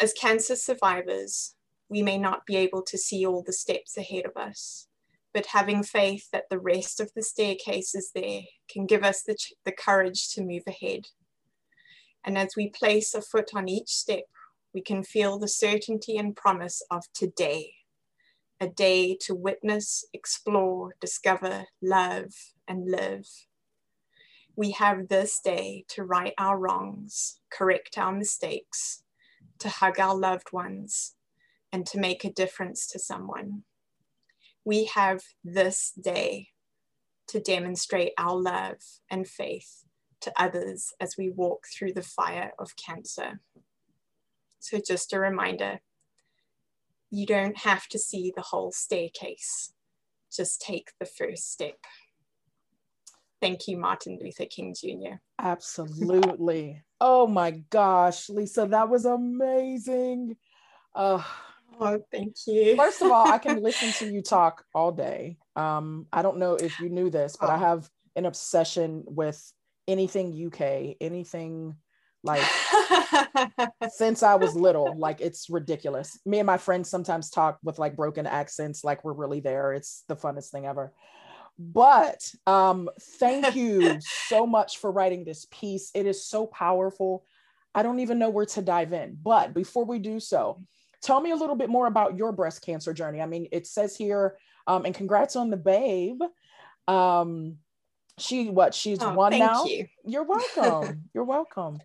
As 0.00 0.14
cancer 0.14 0.56
survivors, 0.56 1.54
we 1.90 2.00
may 2.00 2.16
not 2.16 2.46
be 2.46 2.56
able 2.56 2.80
to 2.84 2.96
see 2.96 3.26
all 3.26 3.42
the 3.42 3.52
steps 3.52 3.98
ahead 3.98 4.24
of 4.24 4.38
us, 4.38 4.88
but 5.34 5.44
having 5.52 5.82
faith 5.82 6.30
that 6.32 6.48
the 6.48 6.58
rest 6.58 7.00
of 7.00 7.12
the 7.14 7.22
staircase 7.22 7.94
is 7.94 8.10
there 8.14 8.44
can 8.70 8.86
give 8.86 9.04
us 9.04 9.22
the, 9.22 9.36
the 9.66 9.72
courage 9.72 10.30
to 10.30 10.42
move 10.42 10.62
ahead. 10.66 11.08
And 12.24 12.38
as 12.38 12.56
we 12.56 12.70
place 12.70 13.12
a 13.12 13.20
foot 13.20 13.50
on 13.54 13.68
each 13.68 13.90
step, 13.90 14.24
we 14.72 14.80
can 14.80 15.02
feel 15.02 15.38
the 15.38 15.46
certainty 15.46 16.16
and 16.16 16.34
promise 16.34 16.82
of 16.90 17.04
today, 17.12 17.74
a 18.60 18.68
day 18.68 19.16
to 19.22 19.34
witness, 19.34 20.04
explore, 20.12 20.94
discover, 21.00 21.66
love, 21.82 22.32
and 22.68 22.90
live. 22.90 23.26
We 24.56 24.70
have 24.72 25.08
this 25.08 25.40
day 25.40 25.84
to 25.88 26.04
right 26.04 26.34
our 26.38 26.58
wrongs, 26.58 27.40
correct 27.50 27.98
our 27.98 28.12
mistakes, 28.12 29.02
to 29.58 29.68
hug 29.68 29.98
our 29.98 30.16
loved 30.16 30.52
ones, 30.52 31.14
and 31.72 31.84
to 31.86 31.98
make 31.98 32.24
a 32.24 32.32
difference 32.32 32.86
to 32.88 32.98
someone. 32.98 33.64
We 34.64 34.84
have 34.94 35.22
this 35.42 35.92
day 36.00 36.48
to 37.28 37.40
demonstrate 37.40 38.12
our 38.16 38.36
love 38.36 38.76
and 39.10 39.26
faith 39.26 39.84
to 40.20 40.32
others 40.38 40.92
as 41.00 41.16
we 41.18 41.30
walk 41.30 41.64
through 41.66 41.92
the 41.92 42.02
fire 42.02 42.52
of 42.58 42.76
cancer. 42.76 43.40
So, 44.60 44.80
just 44.84 45.12
a 45.12 45.18
reminder 45.18 45.80
you 47.14 47.26
don't 47.26 47.56
have 47.58 47.86
to 47.88 47.98
see 47.98 48.32
the 48.34 48.42
whole 48.42 48.72
staircase, 48.72 49.72
just 50.34 50.60
take 50.60 50.90
the 50.98 51.06
first 51.06 51.52
step. 51.52 51.76
Thank 53.40 53.68
you, 53.68 53.76
Martin 53.76 54.18
Luther 54.20 54.46
King 54.46 54.74
Jr. 54.74 55.16
Absolutely. 55.38 56.82
oh 57.00 57.26
my 57.26 57.52
gosh, 57.70 58.28
Lisa, 58.28 58.66
that 58.66 58.88
was 58.88 59.04
amazing. 59.04 60.36
Uh, 60.94 61.22
oh, 61.78 62.00
thank 62.10 62.34
you. 62.46 62.76
first 62.76 63.02
of 63.02 63.10
all, 63.10 63.30
I 63.30 63.38
can 63.38 63.62
listen 63.62 63.92
to 64.06 64.12
you 64.12 64.22
talk 64.22 64.64
all 64.74 64.92
day. 64.92 65.36
Um, 65.54 66.06
I 66.12 66.22
don't 66.22 66.38
know 66.38 66.54
if 66.54 66.80
you 66.80 66.88
knew 66.88 67.10
this, 67.10 67.36
but 67.38 67.50
oh. 67.50 67.52
I 67.52 67.58
have 67.58 67.88
an 68.16 68.26
obsession 68.26 69.04
with 69.06 69.52
anything 69.86 70.32
UK, 70.46 70.96
anything 71.00 71.76
like 72.24 72.42
since 73.90 74.22
I 74.22 74.34
was 74.34 74.56
little. 74.56 74.96
Like 74.98 75.20
it's 75.20 75.48
ridiculous. 75.50 76.18
Me 76.26 76.38
and 76.40 76.46
my 76.46 76.56
friends 76.56 76.88
sometimes 76.88 77.30
talk 77.30 77.58
with 77.62 77.78
like 77.78 77.96
broken 77.96 78.26
accents, 78.26 78.82
like 78.82 79.04
we're 79.04 79.12
really 79.12 79.40
there. 79.40 79.72
It's 79.72 80.04
the 80.08 80.16
funnest 80.16 80.50
thing 80.50 80.66
ever. 80.66 80.92
But 81.58 82.28
um, 82.46 82.88
thank 83.18 83.54
you 83.54 83.98
so 84.00 84.46
much 84.46 84.78
for 84.78 84.90
writing 84.90 85.24
this 85.24 85.46
piece. 85.50 85.90
It 85.94 86.06
is 86.06 86.26
so 86.26 86.46
powerful. 86.46 87.24
I 87.74 87.82
don't 87.82 88.00
even 88.00 88.18
know 88.18 88.30
where 88.30 88.46
to 88.46 88.62
dive 88.62 88.92
in. 88.92 89.18
But 89.22 89.54
before 89.54 89.84
we 89.84 89.98
do 89.98 90.18
so, 90.18 90.62
tell 91.02 91.20
me 91.20 91.30
a 91.30 91.36
little 91.36 91.56
bit 91.56 91.68
more 91.68 91.86
about 91.86 92.16
your 92.16 92.32
breast 92.32 92.64
cancer 92.64 92.92
journey. 92.92 93.20
I 93.20 93.26
mean, 93.26 93.48
it 93.52 93.66
says 93.66 93.96
here, 93.96 94.36
um, 94.66 94.86
and 94.86 94.94
congrats 94.94 95.36
on 95.36 95.50
the 95.50 95.56
babe. 95.56 96.20
Um, 96.88 97.58
she 98.18 98.48
what? 98.48 98.74
She's 98.74 99.02
oh, 99.02 99.12
one 99.12 99.38
now. 99.38 99.64
You. 99.64 99.86
You're 100.04 100.24
welcome. 100.24 101.04
You're 101.12 101.24
welcome. 101.24 101.78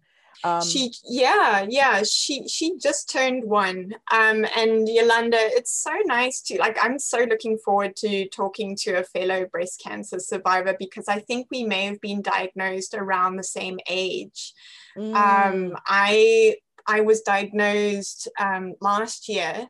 Um, 0.44 0.64
she 0.64 0.94
yeah 1.04 1.66
yeah 1.68 2.02
she 2.04 2.48
she 2.48 2.78
just 2.78 3.10
turned 3.10 3.44
one. 3.44 3.96
Um 4.12 4.46
and 4.56 4.88
Yolanda 4.88 5.38
it's 5.38 5.84
so 5.84 5.92
nice 6.06 6.42
to 6.44 6.58
like 6.60 6.78
I'm 6.82 6.98
so 6.98 7.20
looking 7.20 7.58
forward 7.58 7.96
to 7.98 8.28
talking 8.30 8.76
to 8.84 9.00
a 9.00 9.04
fellow 9.04 9.46
breast 9.46 9.82
cancer 9.84 10.20
survivor 10.20 10.76
because 10.80 11.10
I 11.10 11.20
think 11.20 11.48
we 11.52 11.64
may 11.66 11.86
have 11.86 12.00
been 12.00 12.22
diagnosed 12.22 12.94
around 12.94 13.36
the 13.36 13.44
same 13.44 13.80
age. 13.90 14.54
Mm. 14.98 15.14
um 15.16 15.78
I 15.86 16.56
I 16.88 17.02
was 17.02 17.22
diagnosed 17.22 18.30
um 18.40 18.76
last 18.80 19.28
year 19.28 19.68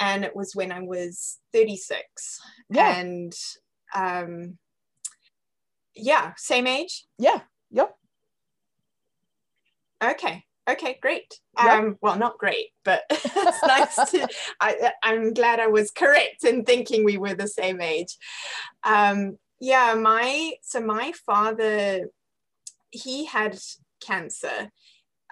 and 0.00 0.24
it 0.24 0.34
was 0.34 0.56
when 0.56 0.72
I 0.72 0.80
was 0.80 1.38
36 1.52 2.40
yeah. 2.70 2.96
and 2.98 3.32
um 3.94 4.58
yeah 5.94 6.32
same 6.36 6.66
age? 6.66 7.06
Yeah 7.18 7.42
yep 7.70 7.96
Okay. 10.02 10.44
Okay, 10.68 10.98
great. 11.02 11.40
Yep. 11.58 11.66
Um, 11.66 11.98
well, 12.00 12.16
not 12.16 12.38
great, 12.38 12.68
but 12.84 13.02
it's 13.10 13.62
nice 13.62 13.96
to. 14.12 14.28
I, 14.60 14.92
I'm 15.02 15.34
glad 15.34 15.58
I 15.58 15.66
was 15.66 15.90
correct 15.90 16.44
in 16.44 16.64
thinking 16.64 17.04
we 17.04 17.18
were 17.18 17.34
the 17.34 17.48
same 17.48 17.80
age. 17.80 18.16
Um, 18.84 19.38
yeah, 19.58 19.94
my 19.94 20.52
so 20.62 20.80
my 20.80 21.12
father, 21.26 22.08
he 22.90 23.24
had 23.24 23.58
cancer 24.00 24.70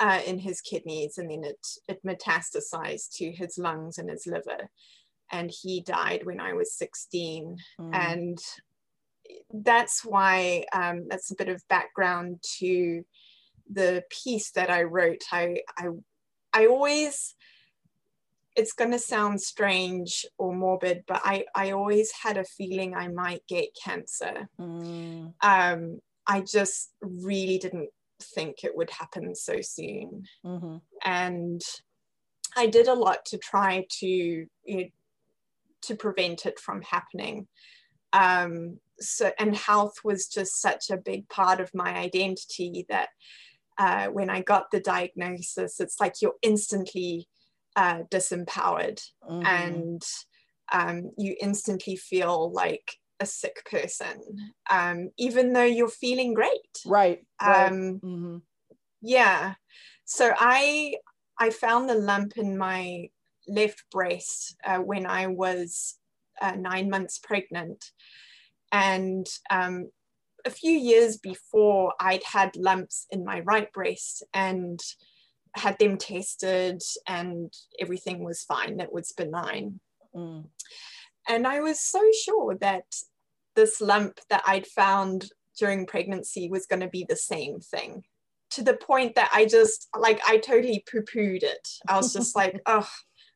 uh, 0.00 0.20
in 0.26 0.40
his 0.40 0.60
kidneys, 0.60 1.16
and 1.16 1.30
then 1.30 1.44
it 1.44 1.66
it 1.86 2.04
metastasized 2.04 3.16
to 3.18 3.30
his 3.30 3.56
lungs 3.56 3.98
and 3.98 4.10
his 4.10 4.26
liver, 4.26 4.68
and 5.30 5.52
he 5.62 5.80
died 5.80 6.26
when 6.26 6.40
I 6.40 6.54
was 6.54 6.74
16. 6.74 7.56
Mm. 7.80 7.94
And 7.94 8.38
that's 9.52 10.04
why 10.04 10.64
um, 10.72 11.06
that's 11.08 11.30
a 11.30 11.36
bit 11.36 11.48
of 11.48 11.62
background 11.68 12.42
to 12.58 13.04
the 13.72 14.02
piece 14.10 14.50
that 14.52 14.70
I 14.70 14.82
wrote, 14.82 15.22
I, 15.30 15.58
I, 15.78 15.88
I 16.52 16.66
always, 16.66 17.34
it's 18.56 18.72
going 18.72 18.90
to 18.90 18.98
sound 18.98 19.40
strange 19.40 20.26
or 20.38 20.54
morbid, 20.54 21.04
but 21.06 21.20
I, 21.24 21.44
I 21.54 21.70
always 21.70 22.10
had 22.12 22.36
a 22.36 22.44
feeling 22.44 22.94
I 22.94 23.08
might 23.08 23.46
get 23.46 23.76
cancer. 23.82 24.48
Mm. 24.58 25.34
Um, 25.42 26.00
I 26.26 26.40
just 26.40 26.92
really 27.00 27.58
didn't 27.58 27.90
think 28.22 28.64
it 28.64 28.76
would 28.76 28.90
happen 28.90 29.34
so 29.34 29.60
soon. 29.60 30.24
Mm-hmm. 30.44 30.76
And 31.04 31.62
I 32.56 32.66
did 32.66 32.88
a 32.88 32.94
lot 32.94 33.24
to 33.26 33.38
try 33.38 33.86
to, 34.00 34.06
you 34.06 34.48
know, 34.66 34.84
to 35.82 35.94
prevent 35.94 36.44
it 36.44 36.58
from 36.58 36.82
happening. 36.82 37.46
Um, 38.12 38.80
so, 38.98 39.32
and 39.38 39.56
health 39.56 39.94
was 40.04 40.26
just 40.26 40.60
such 40.60 40.90
a 40.90 40.98
big 40.98 41.28
part 41.28 41.60
of 41.60 41.70
my 41.72 41.96
identity 41.96 42.84
that 42.88 43.08
uh, 43.80 44.08
when 44.08 44.28
I 44.28 44.42
got 44.42 44.70
the 44.70 44.80
diagnosis, 44.80 45.80
it's 45.80 45.98
like 45.98 46.16
you're 46.20 46.34
instantly 46.42 47.26
uh, 47.76 48.00
disempowered 48.10 49.00
mm-hmm. 49.28 49.46
and 49.46 50.02
um, 50.70 51.12
you 51.16 51.34
instantly 51.40 51.96
feel 51.96 52.52
like 52.52 52.92
a 53.20 53.26
sick 53.26 53.64
person, 53.70 54.20
um, 54.70 55.08
even 55.16 55.54
though 55.54 55.64
you're 55.64 55.88
feeling 55.88 56.34
great. 56.34 56.50
Right. 56.84 57.20
right. 57.42 57.68
Um, 57.68 58.00
mm-hmm. 58.04 58.36
Yeah. 59.00 59.54
So 60.04 60.34
I 60.38 60.96
I 61.38 61.48
found 61.48 61.88
the 61.88 61.94
lump 61.94 62.36
in 62.36 62.58
my 62.58 63.08
left 63.48 63.84
breast 63.90 64.56
uh, 64.62 64.78
when 64.78 65.06
I 65.06 65.26
was 65.28 65.96
uh, 66.42 66.52
nine 66.52 66.90
months 66.90 67.18
pregnant, 67.18 67.82
and 68.72 69.26
um, 69.50 69.88
a 70.44 70.50
few 70.50 70.72
years 70.72 71.16
before, 71.16 71.94
I'd 72.00 72.24
had 72.24 72.56
lumps 72.56 73.06
in 73.10 73.24
my 73.24 73.40
right 73.40 73.72
breast 73.72 74.22
and 74.34 74.80
had 75.54 75.78
them 75.78 75.96
tested, 75.96 76.80
and 77.08 77.52
everything 77.80 78.24
was 78.24 78.42
fine. 78.44 78.80
It 78.80 78.92
was 78.92 79.12
benign. 79.12 79.80
Mm. 80.14 80.46
And 81.28 81.46
I 81.46 81.60
was 81.60 81.80
so 81.80 82.02
sure 82.24 82.56
that 82.60 82.84
this 83.56 83.80
lump 83.80 84.20
that 84.30 84.42
I'd 84.46 84.66
found 84.66 85.30
during 85.58 85.86
pregnancy 85.86 86.48
was 86.48 86.66
going 86.66 86.80
to 86.80 86.88
be 86.88 87.04
the 87.08 87.16
same 87.16 87.60
thing 87.60 88.04
to 88.50 88.64
the 88.64 88.74
point 88.74 89.14
that 89.14 89.30
I 89.32 89.44
just 89.44 89.88
like 89.96 90.20
I 90.26 90.38
totally 90.38 90.84
poo-pooed 90.90 91.42
it. 91.42 91.68
I 91.88 91.96
was 91.96 92.12
just 92.12 92.34
like, 92.34 92.60
oh, 92.66 92.88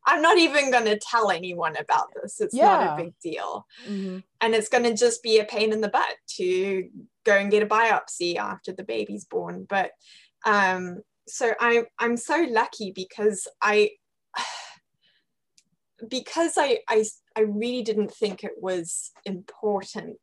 I'm 0.07 0.21
not 0.21 0.39
even 0.39 0.71
going 0.71 0.85
to 0.85 0.99
tell 0.99 1.31
anyone 1.31 1.77
about 1.77 2.09
this. 2.15 2.41
It's 2.41 2.55
yeah. 2.55 2.67
not 2.67 3.01
a 3.01 3.05
big 3.05 3.15
deal. 3.23 3.67
Mm-hmm. 3.89 4.19
And 4.41 4.55
it's 4.55 4.69
going 4.69 4.85
to 4.85 4.95
just 4.95 5.23
be 5.23 5.39
a 5.39 5.45
pain 5.45 5.73
in 5.73 5.81
the 5.81 5.89
butt 5.89 6.17
to 6.37 6.89
go 7.25 7.37
and 7.37 7.51
get 7.51 7.63
a 7.63 7.67
biopsy 7.67 8.37
after 8.37 8.73
the 8.73 8.85
baby's 8.85 9.25
born. 9.25 9.67
But 9.69 9.93
um, 10.45 11.03
so 11.27 11.55
I, 11.59 11.85
I'm 11.99 12.17
so 12.17 12.47
lucky 12.51 12.93
because 12.95 13.49
I, 13.63 13.91
because 16.09 16.55
I, 16.59 16.81
I, 16.89 17.05
I 17.37 17.41
really 17.41 17.83
didn't 17.83 18.13
think 18.13 18.45
it 18.45 18.55
was 18.61 19.11
important 19.25 20.19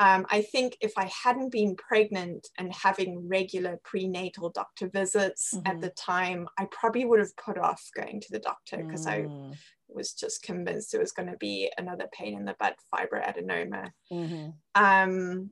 um, 0.00 0.26
I 0.28 0.42
think 0.42 0.76
if 0.80 0.92
I 0.96 1.10
hadn't 1.24 1.52
been 1.52 1.76
pregnant 1.76 2.48
and 2.58 2.72
having 2.74 3.28
regular 3.28 3.78
prenatal 3.84 4.50
doctor 4.50 4.88
visits 4.88 5.54
mm-hmm. 5.54 5.66
at 5.66 5.80
the 5.80 5.90
time, 5.90 6.48
I 6.58 6.66
probably 6.70 7.04
would 7.04 7.20
have 7.20 7.36
put 7.36 7.58
off 7.58 7.90
going 7.94 8.20
to 8.20 8.32
the 8.32 8.40
doctor 8.40 8.78
because 8.78 9.06
mm. 9.06 9.52
I 9.52 9.56
was 9.88 10.12
just 10.12 10.42
convinced 10.42 10.94
it 10.94 11.00
was 11.00 11.12
going 11.12 11.30
to 11.30 11.36
be 11.36 11.70
another 11.78 12.06
pain 12.12 12.36
in 12.36 12.44
the 12.44 12.56
butt 12.58 12.74
fibroadenoma. 12.92 13.90
Mm-hmm. 14.12 14.50
Um, 14.74 15.50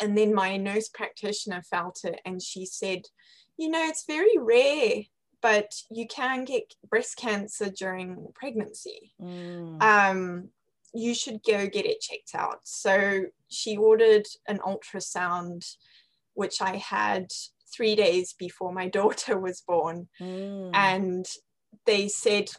and 0.00 0.16
then 0.16 0.32
my 0.32 0.56
nurse 0.56 0.88
practitioner 0.88 1.62
felt 1.62 2.04
it 2.04 2.20
and 2.24 2.40
she 2.40 2.64
said, 2.64 3.02
you 3.56 3.68
know, 3.68 3.84
it's 3.88 4.04
very 4.06 4.38
rare, 4.38 5.02
but 5.42 5.72
you 5.90 6.06
can 6.06 6.44
get 6.44 6.74
breast 6.88 7.16
cancer 7.16 7.70
during 7.70 8.28
pregnancy. 8.36 9.14
Mm. 9.20 9.82
Um, 9.82 10.48
you 10.94 11.14
should 11.14 11.42
go 11.42 11.66
get 11.66 11.86
it 11.86 12.00
checked 12.00 12.34
out. 12.34 12.60
So 12.64 13.24
she 13.48 13.76
ordered 13.76 14.26
an 14.46 14.58
ultrasound, 14.58 15.76
which 16.34 16.60
I 16.62 16.76
had 16.76 17.30
three 17.72 17.94
days 17.94 18.32
before 18.32 18.72
my 18.72 18.88
daughter 18.98 19.38
was 19.38 19.60
born. 19.60 20.08
Mm. 20.20 20.70
And 20.74 21.26
they 21.86 22.08
said, 22.08 22.50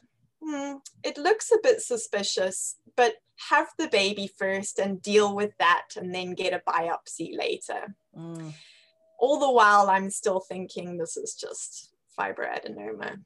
hmm, 0.43 0.77
it 1.03 1.17
looks 1.17 1.51
a 1.51 1.59
bit 1.62 1.81
suspicious, 1.81 2.75
but 2.95 3.15
have 3.50 3.67
the 3.77 3.88
baby 3.88 4.29
first 4.38 4.79
and 4.79 5.01
deal 5.01 5.33
with 5.33 5.51
that 5.59 5.88
and 5.95 6.13
then 6.13 6.33
get 6.33 6.53
a 6.53 6.62
biopsy 6.69 7.38
later. 7.38 7.95
Mm. 8.17 8.53
All 9.19 9.39
the 9.39 9.51
while, 9.51 9.89
I'm 9.89 10.09
still 10.09 10.39
thinking 10.39 10.98
this 10.98 11.17
is 11.17 11.36
just 11.36 11.93
fibroadenoma. 12.17 13.17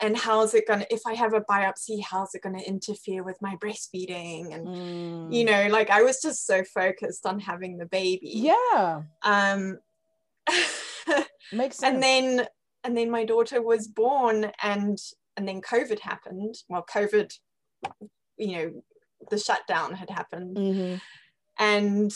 And 0.00 0.16
how's 0.16 0.54
it 0.54 0.66
going 0.66 0.80
to 0.80 0.94
if 0.94 1.00
i 1.06 1.14
have 1.14 1.34
a 1.34 1.40
biopsy 1.40 2.02
how's 2.02 2.34
it 2.34 2.42
going 2.42 2.58
to 2.58 2.66
interfere 2.66 3.22
with 3.22 3.36
my 3.40 3.56
breastfeeding? 3.56 4.54
And 4.54 4.66
mm. 4.66 5.34
you 5.34 5.44
know 5.44 5.68
like 5.68 5.90
i 5.90 6.02
was 6.02 6.20
just 6.20 6.46
so 6.46 6.64
focused 6.64 7.26
on 7.26 7.40
having 7.40 7.78
the 7.78 7.86
baby. 7.86 8.30
Yeah. 8.32 9.02
Um 9.22 9.78
makes 11.52 11.78
sense 11.78 11.82
and 11.94 12.02
then 12.02 12.46
and 12.84 12.96
then 12.96 13.10
my 13.10 13.24
daughter 13.24 13.60
was 13.60 13.88
born 13.88 14.50
and 14.62 14.98
and 15.36 15.48
then 15.48 15.60
covid 15.60 16.00
happened. 16.00 16.56
Well 16.68 16.84
covid 16.92 17.32
you 18.36 18.56
know 18.56 18.82
the 19.30 19.38
shutdown 19.38 19.94
had 19.94 20.10
happened. 20.10 20.56
Mm-hmm. 20.56 20.96
and 21.58 22.12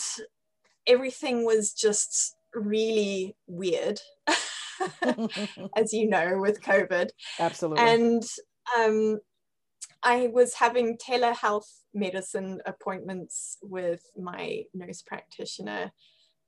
everything 0.87 1.45
was 1.45 1.73
just 1.73 2.35
really 2.53 3.35
weird 3.47 3.99
as 5.75 5.93
you 5.93 6.09
know, 6.09 6.37
with 6.37 6.61
COVID. 6.61 7.09
Absolutely. 7.39 7.83
And 7.83 8.23
um, 8.77 9.19
I 10.03 10.27
was 10.27 10.55
having 10.55 10.97
telehealth 10.97 11.67
medicine 11.93 12.59
appointments 12.65 13.57
with 13.61 14.01
my 14.17 14.63
nurse 14.73 15.01
practitioner 15.01 15.91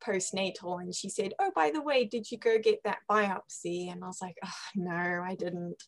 postnatal, 0.06 0.82
and 0.82 0.94
she 0.94 1.10
said, 1.10 1.34
Oh, 1.40 1.52
by 1.56 1.72
the 1.72 1.82
way, 1.82 2.06
did 2.06 2.30
you 2.32 2.38
go 2.38 2.58
get 2.60 2.80
that 2.84 3.00
biopsy? 3.10 3.92
And 3.92 4.04
I 4.04 4.08
was 4.08 4.20
like, 4.22 4.36
oh, 4.44 4.50
No, 4.76 5.24
I 5.26 5.36
didn't. 5.36 5.82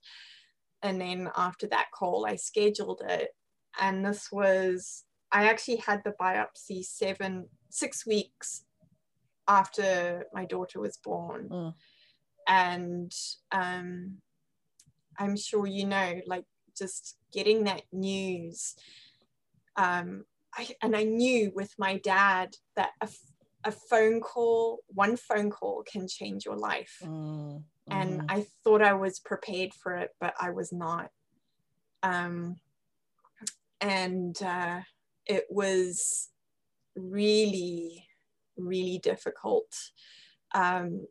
And 0.82 1.01
then 1.01 1.29
after 1.36 1.67
that 1.67 1.88
call, 1.94 2.25
I 2.27 2.36
scheduled 2.36 3.01
it. 3.08 3.29
And 3.79 4.06
this 4.06 4.29
was, 4.32 5.03
I 5.32 5.48
actually 5.50 5.77
had 5.77 6.01
the 6.03 6.13
biopsy 6.20 6.84
seven, 6.84 7.48
six 7.70 8.08
weeks 8.08 8.63
after 9.48 10.25
my 10.34 10.46
daughter 10.46 10.79
was 10.79 10.98
born. 11.03 11.50
Mm 11.51 11.74
and 12.48 13.12
um, 13.51 14.18
i'm 15.20 15.36
sure 15.36 15.66
you 15.66 15.86
know 15.86 16.22
like 16.27 16.46
just 16.77 17.18
getting 17.34 17.63
that 17.66 17.82
news 17.92 18.75
um, 19.75 20.24
I, 20.56 20.70
and 20.82 20.96
i 20.96 21.04
knew 21.04 21.51
with 21.56 21.74
my 21.77 21.98
dad 21.98 22.56
that 22.75 22.92
a, 23.01 23.10
a 23.63 23.72
phone 23.72 24.22
call 24.22 24.80
one 24.88 25.18
phone 25.18 25.50
call 25.50 25.84
can 25.92 26.08
change 26.08 26.46
your 26.46 26.58
life. 26.58 26.98
Mm, 27.04 27.63
and 27.89 28.24
i 28.30 28.46
thought 28.63 28.82
i 28.82 28.94
was 28.94 29.20
prepared 29.20 29.74
for 29.74 29.96
it 29.96 30.12
but 30.20 30.34
i 30.39 30.50
was 30.50 30.72
not. 30.72 31.10
Um, 32.04 32.58
and 33.82 34.42
uh, 34.42 34.82
it 35.25 35.46
was 35.50 36.30
really 36.96 38.08
really 38.58 39.00
difficult. 39.00 39.74
Um, 40.54 41.06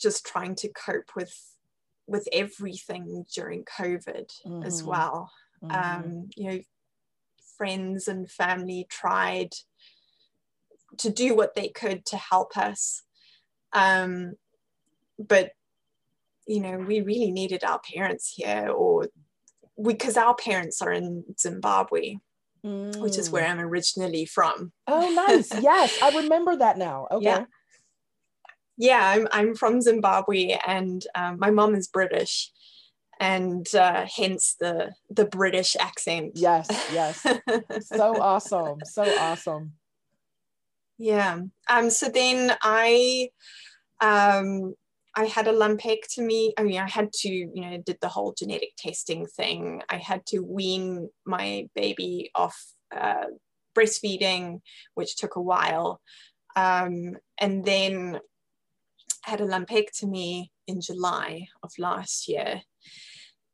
just 0.00 0.26
trying 0.26 0.54
to 0.56 0.68
cope 0.68 1.10
with 1.14 1.34
with 2.06 2.28
everything 2.32 3.24
during 3.34 3.64
COVID 3.64 4.30
mm-hmm. 4.46 4.62
as 4.62 4.82
well. 4.82 5.30
Mm-hmm. 5.62 5.74
Um, 5.74 6.30
you 6.36 6.50
know, 6.50 6.58
friends 7.56 8.06
and 8.06 8.30
family 8.30 8.86
tried 8.88 9.54
to 10.98 11.10
do 11.10 11.34
what 11.34 11.54
they 11.54 11.68
could 11.68 12.06
to 12.06 12.16
help 12.16 12.56
us. 12.56 13.02
Um, 13.72 14.34
but 15.18 15.50
you 16.46 16.60
know, 16.60 16.78
we 16.78 17.00
really 17.00 17.32
needed 17.32 17.64
our 17.64 17.80
parents 17.92 18.32
here 18.36 18.68
or 18.68 19.08
because 19.82 20.16
our 20.16 20.34
parents 20.34 20.80
are 20.80 20.92
in 20.92 21.24
Zimbabwe, 21.38 22.16
mm. 22.64 22.96
which 22.98 23.18
is 23.18 23.30
where 23.30 23.44
mm. 23.44 23.50
I'm 23.50 23.60
originally 23.60 24.26
from. 24.26 24.72
Oh, 24.86 25.10
nice. 25.26 25.52
yes, 25.60 25.98
I 26.00 26.16
remember 26.20 26.56
that 26.56 26.78
now. 26.78 27.08
Okay. 27.10 27.24
Yeah 27.24 27.44
yeah, 28.76 29.14
I'm, 29.14 29.28
I'm 29.32 29.54
from 29.54 29.80
Zimbabwe 29.80 30.58
and 30.66 31.04
um, 31.14 31.38
my 31.38 31.50
mom 31.50 31.74
is 31.74 31.88
British 31.88 32.50
and 33.18 33.66
uh, 33.74 34.06
hence 34.14 34.56
the 34.60 34.92
the 35.10 35.24
British 35.24 35.76
accent. 35.80 36.32
Yes, 36.34 36.68
yes. 36.92 37.26
so 37.80 38.20
awesome. 38.20 38.78
So 38.84 39.02
awesome. 39.18 39.72
Yeah. 40.98 41.40
Um, 41.70 41.90
so 41.90 42.08
then 42.08 42.56
I 42.62 43.30
um, 44.00 44.74
I 45.14 45.24
had 45.24 45.48
a 45.48 45.52
lumpectomy. 45.52 46.50
I 46.58 46.62
mean, 46.62 46.78
I 46.78 46.88
had 46.88 47.12
to, 47.20 47.28
you 47.28 47.50
know, 47.54 47.78
did 47.84 47.98
the 48.02 48.08
whole 48.08 48.34
genetic 48.38 48.74
testing 48.76 49.26
thing. 49.26 49.82
I 49.88 49.96
had 49.96 50.26
to 50.26 50.40
wean 50.40 51.08
my 51.24 51.68
baby 51.74 52.30
off 52.34 52.62
uh, 52.94 53.24
breastfeeding, 53.76 54.60
which 54.94 55.16
took 55.16 55.36
a 55.36 55.40
while. 55.40 56.00
Um, 56.54 57.16
and 57.38 57.64
then 57.64 58.20
had 59.26 59.40
a 59.40 59.46
lumpectomy 59.46 60.50
in 60.68 60.80
July 60.80 61.48
of 61.62 61.72
last 61.78 62.28
year. 62.28 62.62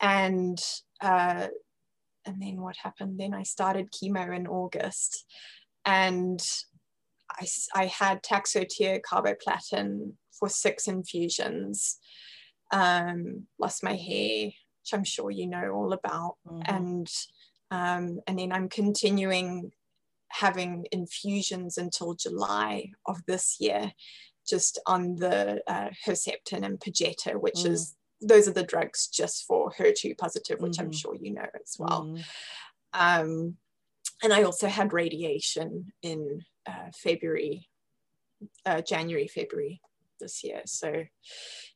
And 0.01 0.59
uh, 1.01 1.49
and 2.25 2.41
then 2.41 2.61
what 2.61 2.77
happened? 2.77 3.19
Then 3.19 3.35
I 3.35 3.43
started 3.43 3.91
chemo 3.91 4.37
in 4.37 4.47
August, 4.47 5.25
and 5.85 6.41
I, 7.31 7.47
I 7.75 7.87
had 7.87 8.23
Taxotere 8.23 9.01
carboplatin 9.01 10.13
for 10.39 10.49
six 10.49 10.87
infusions. 10.87 11.99
Um, 12.73 13.47
lost 13.59 13.83
my 13.83 13.97
hair, 13.97 14.47
which 14.47 14.93
I'm 14.93 15.05
sure 15.05 15.31
you 15.31 15.49
know 15.49 15.71
all 15.73 15.93
about, 15.93 16.37
mm-hmm. 16.47 16.63
and 16.67 17.09
um, 17.71 18.21
and 18.27 18.39
then 18.39 18.53
I'm 18.53 18.69
continuing 18.69 19.73
having 20.29 20.87
infusions 20.93 21.77
until 21.79 22.15
July 22.15 22.91
of 23.07 23.19
this 23.27 23.57
year 23.61 23.93
just 24.47 24.79
on 24.87 25.17
the 25.17 25.63
uh, 25.67 25.91
Herceptin 26.07 26.65
and 26.65 26.79
Perjeta, 26.79 27.41
which 27.41 27.61
mm. 27.61 27.71
is 27.71 27.97
those 28.21 28.47
are 28.49 28.53
the 28.53 28.63
drugs 28.63 29.09
just 29.09 29.47
for 29.47 29.73
HER2 29.73 30.17
positive, 30.17 30.61
which 30.61 30.75
mm-hmm. 30.75 30.87
I'm 30.87 30.93
sure 30.93 31.17
you 31.21 31.35
know 31.35 31.47
as 31.55 31.77
well. 31.79 32.07
Mm. 32.07 32.25
Um, 32.95 33.57
and 34.23 34.33
I 34.33 34.43
also 34.43 34.69
had 34.69 34.93
radiation 34.93 35.93
in 36.03 36.43
uh, 36.67 36.91
February, 36.95 37.69
uh, 38.65 38.81
January, 38.83 39.27
February 39.27 39.81
this 40.21 40.45
year. 40.45 40.63
So 40.67 41.05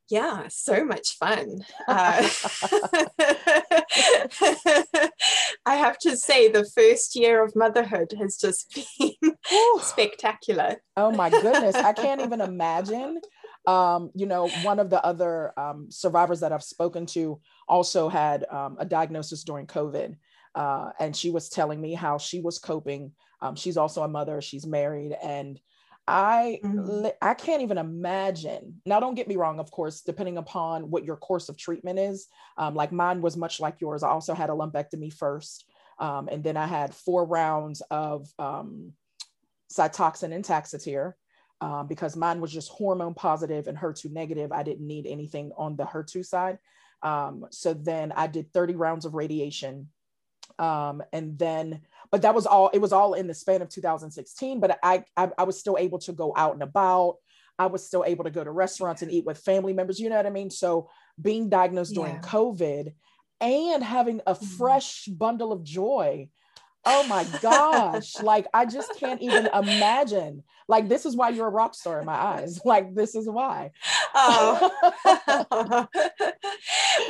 yeah, 0.09 0.45
so 0.49 0.85
much 0.85 1.17
fun. 1.17 1.65
Uh, 1.89 2.29
I 5.67 5.77
have 5.77 5.99
to 5.99 6.17
say, 6.17 6.49
the 6.49 6.65
first 6.65 7.17
year 7.17 7.45
of 7.45 7.55
motherhood 7.55 8.13
has 8.19 8.37
just 8.37 8.75
been 8.99 9.37
spectacular. 9.81 10.77
Oh 10.97 11.13
my 11.13 11.31
goodness, 11.31 11.77
I 11.77 11.93
can't 11.93 12.21
even 12.21 12.41
imagine. 12.41 13.21
Um, 13.67 14.11
you 14.15 14.27
know, 14.27 14.49
one 14.63 14.79
of 14.79 14.91
the 14.91 15.05
other 15.05 15.59
um, 15.59 15.87
survivors 15.91 16.41
that 16.41 16.53
I've 16.53 16.63
spoken 16.63 17.07
to 17.07 17.41
also 17.69 18.09
had 18.09 18.45
um, 18.51 18.77
a 18.79 18.85
diagnosis 18.85 19.45
during 19.45 19.67
COVID. 19.67 20.17
Uh, 20.55 20.91
and 20.99 21.15
she 21.15 21.31
was 21.31 21.49
telling 21.49 21.81
me 21.81 21.95
how 21.95 22.19
she 22.19 22.41
was 22.41 22.59
coping. 22.59 23.13
Um, 23.41 23.55
she's 23.55 23.77
also 23.77 24.03
a 24.03 24.09
mother, 24.09 24.41
she's 24.41 24.67
married, 24.67 25.15
and 25.23 25.61
I 26.09 26.61
mm-hmm. 26.63 27.07
I 27.21 27.35
can't 27.35 27.63
even 27.63 27.79
imagine. 27.79 28.81
Now, 28.87 29.01
don't 29.01 29.17
get 29.17 29.29
me 29.29 29.37
wrong. 29.37 29.59
Of 29.59 29.71
course, 29.71 30.03
depending 30.03 30.39
upon 30.39 30.91
what 30.91 31.05
your 31.05 31.17
course 31.17 31.49
of 31.49 31.57
treatment 31.57 31.99
is, 31.99 32.29
um, 32.57 32.75
like 32.75 32.93
mine 32.93 33.23
was 33.23 33.37
much 33.37 33.59
like 33.61 33.81
yours. 33.81 34.03
I 34.03 34.11
also 34.11 34.35
had 34.35 34.51
a 34.51 34.55
lumpectomy 34.55 35.13
first, 35.13 35.69
um, 35.99 36.29
and 36.31 36.45
then 36.45 36.57
I 36.57 36.67
had 36.67 36.95
four 36.95 37.25
rounds 37.25 37.83
of 37.91 38.29
um, 38.39 38.93
Cytoxan 39.73 40.33
and 40.33 40.45
Taxotere. 40.45 41.15
Um, 41.63 41.87
because 41.87 42.17
mine 42.17 42.43
was 42.43 42.53
just 42.53 42.69
hormone 42.69 43.15
positive 43.15 43.67
and 43.67 43.79
HER2 43.79 44.13
negative. 44.13 44.53
I 44.53 44.63
didn't 44.63 44.87
need 44.87 45.07
anything 45.07 45.53
on 45.57 45.75
the 45.75 45.85
HER2 45.87 46.23
side. 46.23 46.59
Um, 47.03 47.47
so 47.51 47.73
then 47.73 48.13
I 48.13 48.27
did 48.27 48.53
30 48.53 48.75
rounds 48.75 49.07
of 49.07 49.15
radiation. 49.15 49.89
Um, 50.59 51.03
and 51.13 51.39
then 51.39 51.81
but 52.11 52.23
that 52.23 52.35
was 52.35 52.47
all 52.47 52.69
it 52.73 52.79
was 52.79 52.93
all 52.93 53.15
in 53.15 53.27
the 53.27 53.35
span 53.35 53.63
of 53.63 53.69
2016 53.69 54.61
but 54.61 54.79
I, 54.83 55.05
I 55.17 55.31
i, 55.39 55.45
was 55.45 55.59
still 55.59 55.77
able 55.79 55.99
to 56.01 56.13
go 56.13 56.33
out 56.37 56.55
and 56.55 56.63
about. 56.63 57.17
I 57.59 57.67
was 57.67 57.87
still 57.87 58.05
able 58.07 58.25
to 58.25 58.31
go 58.31 58.45
to 58.45 58.51
restaurants 58.51 59.01
and 59.01 59.11
eat 59.11 59.25
with 59.25 59.39
family 59.39 59.73
members 59.73 59.99
you 59.99 60.11
know 60.11 60.17
what 60.17 60.27
i 60.27 60.31
mean? 60.31 60.51
So 60.51 60.91
being 61.21 61.49
diagnosed 61.49 61.95
during 61.95 62.19
covid 62.19 62.93
and 63.41 63.83
having 63.83 64.21
a 64.27 64.35
mm-hmm. 64.35 64.45
fresh 64.57 65.07
bundle 65.07 65.53
of 65.53 65.63
joy 65.63 66.29
oh 66.87 67.07
my 67.09 67.25
gosh 67.43 68.21
like 68.23 68.47
i 68.55 68.65
just 68.65 68.95
can't 68.99 69.21
even 69.21 69.47
imagine. 69.47 70.43
Like 70.69 70.89
this 70.89 71.07
is 71.07 71.15
why 71.15 71.29
you're 71.29 71.47
a 71.47 71.51
rock 71.51 71.77
star 71.77 72.01
in 72.01 72.07
my 72.07 72.15
eyes. 72.15 72.61
Like 72.65 72.93
this 72.95 73.15
is 73.15 73.29
why. 73.29 73.71
Oh. 74.15 75.87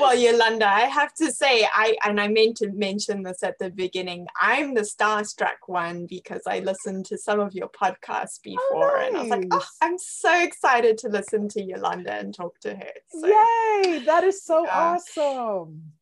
Well 0.00 0.18
yolanda 0.18 0.66
i 0.66 0.80
have 0.80 1.14
to 1.14 1.32
say 1.32 1.66
i 1.72 1.96
and 2.04 2.20
i 2.20 2.28
meant 2.28 2.56
to 2.58 2.70
mention 2.72 3.22
this 3.22 3.42
at 3.42 3.58
the 3.58 3.70
beginning 3.70 4.26
i'm 4.40 4.74
the 4.74 4.82
starstruck 4.82 5.62
one 5.66 6.06
because 6.06 6.42
i 6.46 6.58
listened 6.58 7.06
to 7.06 7.16
some 7.16 7.40
of 7.40 7.54
your 7.54 7.68
podcasts 7.68 8.42
before 8.42 8.98
oh, 8.98 8.98
nice. 8.98 9.08
and 9.08 9.16
i 9.16 9.20
was 9.20 9.30
like 9.30 9.46
oh, 9.52 9.66
i'm 9.80 9.98
so 9.98 10.42
excited 10.42 10.98
to 10.98 11.08
listen 11.08 11.48
to 11.48 11.62
yolanda 11.62 12.12
and 12.12 12.34
talk 12.34 12.58
to 12.60 12.74
her. 12.74 12.92
So, 13.08 13.26
yay 13.26 14.00
that 14.04 14.24
is 14.24 14.42
so 14.42 14.64
yeah. 14.64 14.96
awesome 14.96 15.92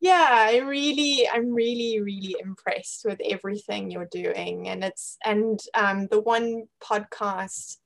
yeah 0.00 0.46
i 0.48 0.58
really 0.58 1.28
i'm 1.32 1.52
really 1.52 2.00
really 2.00 2.34
impressed 2.42 3.02
with 3.04 3.20
everything 3.28 3.90
you're 3.90 4.08
doing 4.10 4.68
and 4.68 4.82
it's 4.82 5.16
and 5.24 5.60
um, 5.74 6.06
the 6.10 6.20
one 6.20 6.64
podcast 6.82 7.78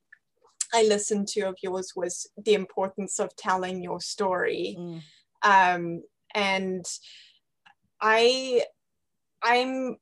i 0.72 0.82
listened 0.82 1.26
to 1.26 1.40
of 1.42 1.56
yours 1.62 1.92
was 1.96 2.28
the 2.44 2.54
importance 2.54 3.18
of 3.18 3.34
telling 3.36 3.82
your 3.82 4.00
story 4.00 4.76
mm. 4.78 5.00
um, 5.42 6.02
and 6.34 6.84
I 8.04 8.64
I'm 9.42 9.96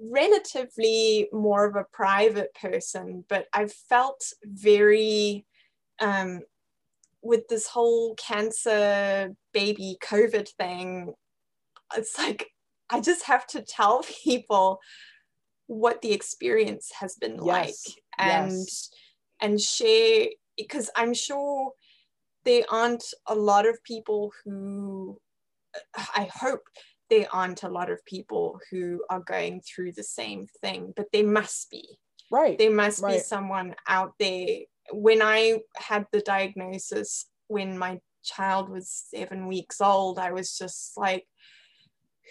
relatively 0.00 1.28
more 1.32 1.66
of 1.66 1.76
a 1.76 1.86
private 1.92 2.52
person, 2.54 3.24
but 3.28 3.46
I've 3.52 3.72
felt 3.72 4.32
very 4.44 5.46
um, 6.00 6.40
with 7.22 7.48
this 7.48 7.68
whole 7.68 8.14
cancer 8.16 9.34
baby 9.52 9.98
COVID 10.02 10.48
thing. 10.58 11.14
It's 11.96 12.18
like 12.18 12.50
I 12.90 13.00
just 13.00 13.24
have 13.24 13.46
to 13.48 13.62
tell 13.62 14.02
people 14.24 14.80
what 15.66 16.00
the 16.00 16.12
experience 16.12 16.90
has 16.98 17.14
been 17.16 17.38
yes. 17.44 17.46
like 17.46 17.94
and 18.18 18.52
yes. 18.52 18.90
and 19.40 19.60
share 19.60 20.28
because 20.56 20.90
I'm 20.96 21.14
sure 21.14 21.72
there 22.44 22.64
aren't 22.70 23.04
a 23.26 23.34
lot 23.34 23.66
of 23.66 23.82
people 23.84 24.32
who 24.44 25.20
I 25.96 26.28
hope 26.32 26.62
there 27.10 27.26
aren't 27.32 27.62
a 27.62 27.68
lot 27.68 27.90
of 27.90 28.04
people 28.04 28.60
who 28.70 29.02
are 29.10 29.20
going 29.20 29.60
through 29.60 29.92
the 29.92 30.02
same 30.02 30.46
thing, 30.60 30.92
but 30.96 31.06
there 31.12 31.26
must 31.26 31.70
be. 31.70 31.98
Right. 32.30 32.58
There 32.58 32.70
must 32.70 33.02
right. 33.02 33.14
be 33.14 33.20
someone 33.20 33.74
out 33.86 34.12
there. 34.18 34.58
When 34.92 35.22
I 35.22 35.60
had 35.76 36.06
the 36.12 36.20
diagnosis, 36.20 37.26
when 37.46 37.78
my 37.78 38.00
child 38.24 38.68
was 38.68 38.90
seven 38.90 39.46
weeks 39.46 39.80
old, 39.80 40.18
I 40.18 40.32
was 40.32 40.56
just 40.56 40.92
like, 40.96 41.24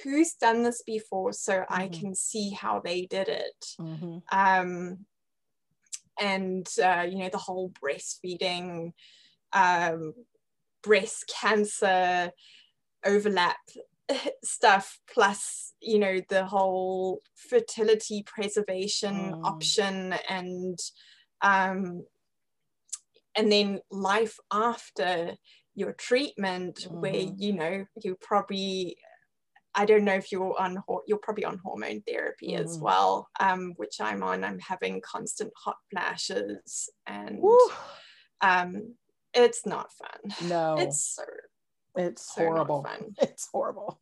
who's 0.03 0.33
done 0.33 0.63
this 0.63 0.81
before 0.85 1.33
so 1.33 1.53
mm-hmm. 1.53 1.73
I 1.73 1.87
can 1.87 2.15
see 2.15 2.51
how 2.51 2.79
they 2.79 3.03
did 3.05 3.27
it? 3.27 3.65
Mm-hmm. 3.79 4.17
Um, 4.31 5.05
and, 6.19 6.67
uh, 6.83 7.05
you 7.09 7.17
know, 7.19 7.29
the 7.29 7.37
whole 7.37 7.71
breastfeeding, 7.71 8.93
um, 9.53 10.13
breast 10.83 11.31
cancer 11.41 12.31
overlap 13.05 13.57
stuff 14.43 14.99
plus 15.11 15.73
you 15.81 15.99
know 15.99 16.21
the 16.29 16.45
whole 16.45 17.21
fertility 17.35 18.23
preservation 18.25 19.33
mm. 19.33 19.45
option 19.45 20.13
and 20.29 20.79
um 21.41 22.03
and 23.35 23.51
then 23.51 23.79
life 23.91 24.37
after 24.51 25.35
your 25.75 25.93
treatment 25.93 26.87
mm. 26.89 27.01
where 27.01 27.11
mm-hmm. 27.11 27.35
you 27.41 27.53
know 27.53 27.85
you 28.03 28.17
probably 28.21 28.97
I 29.77 29.85
don't 29.85 30.03
know 30.03 30.15
if 30.15 30.31
you're 30.31 30.59
on 30.59 30.81
you're 31.05 31.19
probably 31.19 31.45
on 31.45 31.59
hormone 31.63 32.01
therapy 32.01 32.53
mm. 32.53 32.59
as 32.59 32.77
well 32.79 33.29
um 33.39 33.73
which 33.77 34.01
I'm 34.01 34.23
on 34.23 34.43
I'm 34.43 34.59
having 34.59 35.01
constant 35.01 35.53
hot 35.55 35.77
flashes 35.91 36.89
and 37.05 37.39
um 38.41 38.95
it's 39.33 39.65
not 39.65 39.91
fun 39.93 40.49
no 40.49 40.75
it's 40.79 41.15
so 41.15 41.23
it's 41.97 42.33
so 42.33 42.43
horrible. 42.43 42.85
It's 43.21 43.49
horrible. 43.51 43.99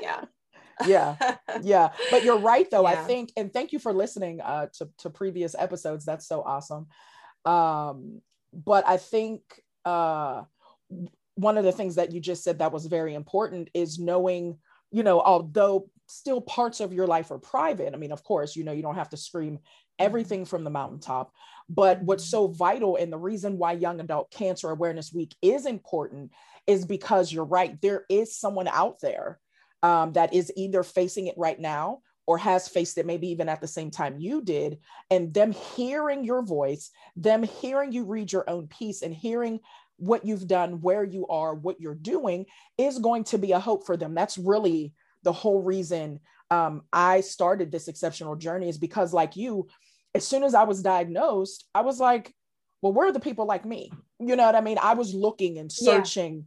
Yeah. 0.00 0.24
yeah. 0.86 1.36
Yeah. 1.62 1.90
But 2.10 2.24
you're 2.24 2.38
right 2.38 2.68
though. 2.70 2.88
Yeah. 2.88 3.00
I 3.00 3.04
think, 3.04 3.32
and 3.36 3.52
thank 3.52 3.72
you 3.72 3.78
for 3.78 3.92
listening 3.92 4.40
uh, 4.40 4.68
to, 4.78 4.88
to 4.98 5.10
previous 5.10 5.54
episodes. 5.56 6.04
That's 6.04 6.26
so 6.26 6.42
awesome. 6.42 6.86
Um, 7.44 8.22
but 8.52 8.86
I 8.88 8.96
think 8.96 9.42
uh, 9.84 10.44
one 11.34 11.58
of 11.58 11.64
the 11.64 11.72
things 11.72 11.96
that 11.96 12.12
you 12.12 12.20
just 12.20 12.42
said 12.42 12.58
that 12.58 12.72
was 12.72 12.86
very 12.86 13.14
important 13.14 13.68
is 13.74 13.98
knowing, 13.98 14.58
you 14.94 15.02
know, 15.02 15.20
although 15.20 15.90
still 16.06 16.40
parts 16.40 16.78
of 16.78 16.92
your 16.92 17.06
life 17.06 17.32
are 17.32 17.38
private. 17.38 17.94
I 17.94 17.96
mean, 17.96 18.12
of 18.12 18.22
course, 18.22 18.54
you 18.54 18.62
know, 18.62 18.72
you 18.72 18.82
don't 18.82 18.94
have 18.94 19.08
to 19.10 19.16
scream 19.16 19.58
everything 19.98 20.44
from 20.44 20.62
the 20.62 20.70
mountaintop. 20.70 21.32
But 21.68 22.00
what's 22.02 22.24
so 22.24 22.46
vital 22.46 22.96
and 22.96 23.12
the 23.12 23.18
reason 23.18 23.58
why 23.58 23.72
Young 23.72 24.00
Adult 24.00 24.30
Cancer 24.30 24.70
Awareness 24.70 25.12
Week 25.12 25.34
is 25.42 25.66
important 25.66 26.30
is 26.68 26.84
because 26.84 27.32
you're 27.32 27.44
right. 27.44 27.80
There 27.80 28.04
is 28.08 28.38
someone 28.38 28.68
out 28.68 29.00
there 29.00 29.40
um, 29.82 30.12
that 30.12 30.32
is 30.32 30.52
either 30.56 30.84
facing 30.84 31.26
it 31.26 31.34
right 31.36 31.58
now 31.58 32.00
or 32.26 32.38
has 32.38 32.68
faced 32.68 32.96
it 32.96 33.06
maybe 33.06 33.28
even 33.28 33.48
at 33.48 33.60
the 33.60 33.66
same 33.66 33.90
time 33.90 34.18
you 34.18 34.42
did. 34.42 34.78
And 35.10 35.34
them 35.34 35.52
hearing 35.52 36.24
your 36.24 36.42
voice, 36.42 36.90
them 37.16 37.42
hearing 37.42 37.92
you 37.92 38.04
read 38.04 38.32
your 38.32 38.48
own 38.48 38.68
piece 38.68 39.02
and 39.02 39.12
hearing 39.12 39.60
what 39.96 40.24
you've 40.24 40.46
done, 40.46 40.80
where 40.80 41.04
you 41.04 41.26
are, 41.28 41.54
what 41.54 41.80
you're 41.80 41.94
doing 41.94 42.46
is 42.78 42.98
going 42.98 43.24
to 43.24 43.38
be 43.38 43.52
a 43.52 43.60
hope 43.60 43.86
for 43.86 43.96
them. 43.96 44.14
That's 44.14 44.38
really 44.38 44.92
the 45.22 45.32
whole 45.32 45.62
reason 45.62 46.20
um, 46.50 46.82
I 46.92 47.20
started 47.22 47.72
this 47.72 47.88
exceptional 47.88 48.36
journey 48.36 48.68
is 48.68 48.78
because, 48.78 49.12
like 49.12 49.34
you, 49.36 49.68
as 50.14 50.26
soon 50.26 50.44
as 50.44 50.54
I 50.54 50.64
was 50.64 50.82
diagnosed, 50.82 51.66
I 51.74 51.80
was 51.80 51.98
like, 51.98 52.34
well, 52.82 52.92
where 52.92 53.08
are 53.08 53.12
the 53.12 53.20
people 53.20 53.46
like 53.46 53.64
me? 53.64 53.90
You 54.20 54.36
know 54.36 54.44
what 54.44 54.54
I 54.54 54.60
mean? 54.60 54.78
I 54.80 54.94
was 54.94 55.14
looking 55.14 55.58
and 55.58 55.72
searching 55.72 56.46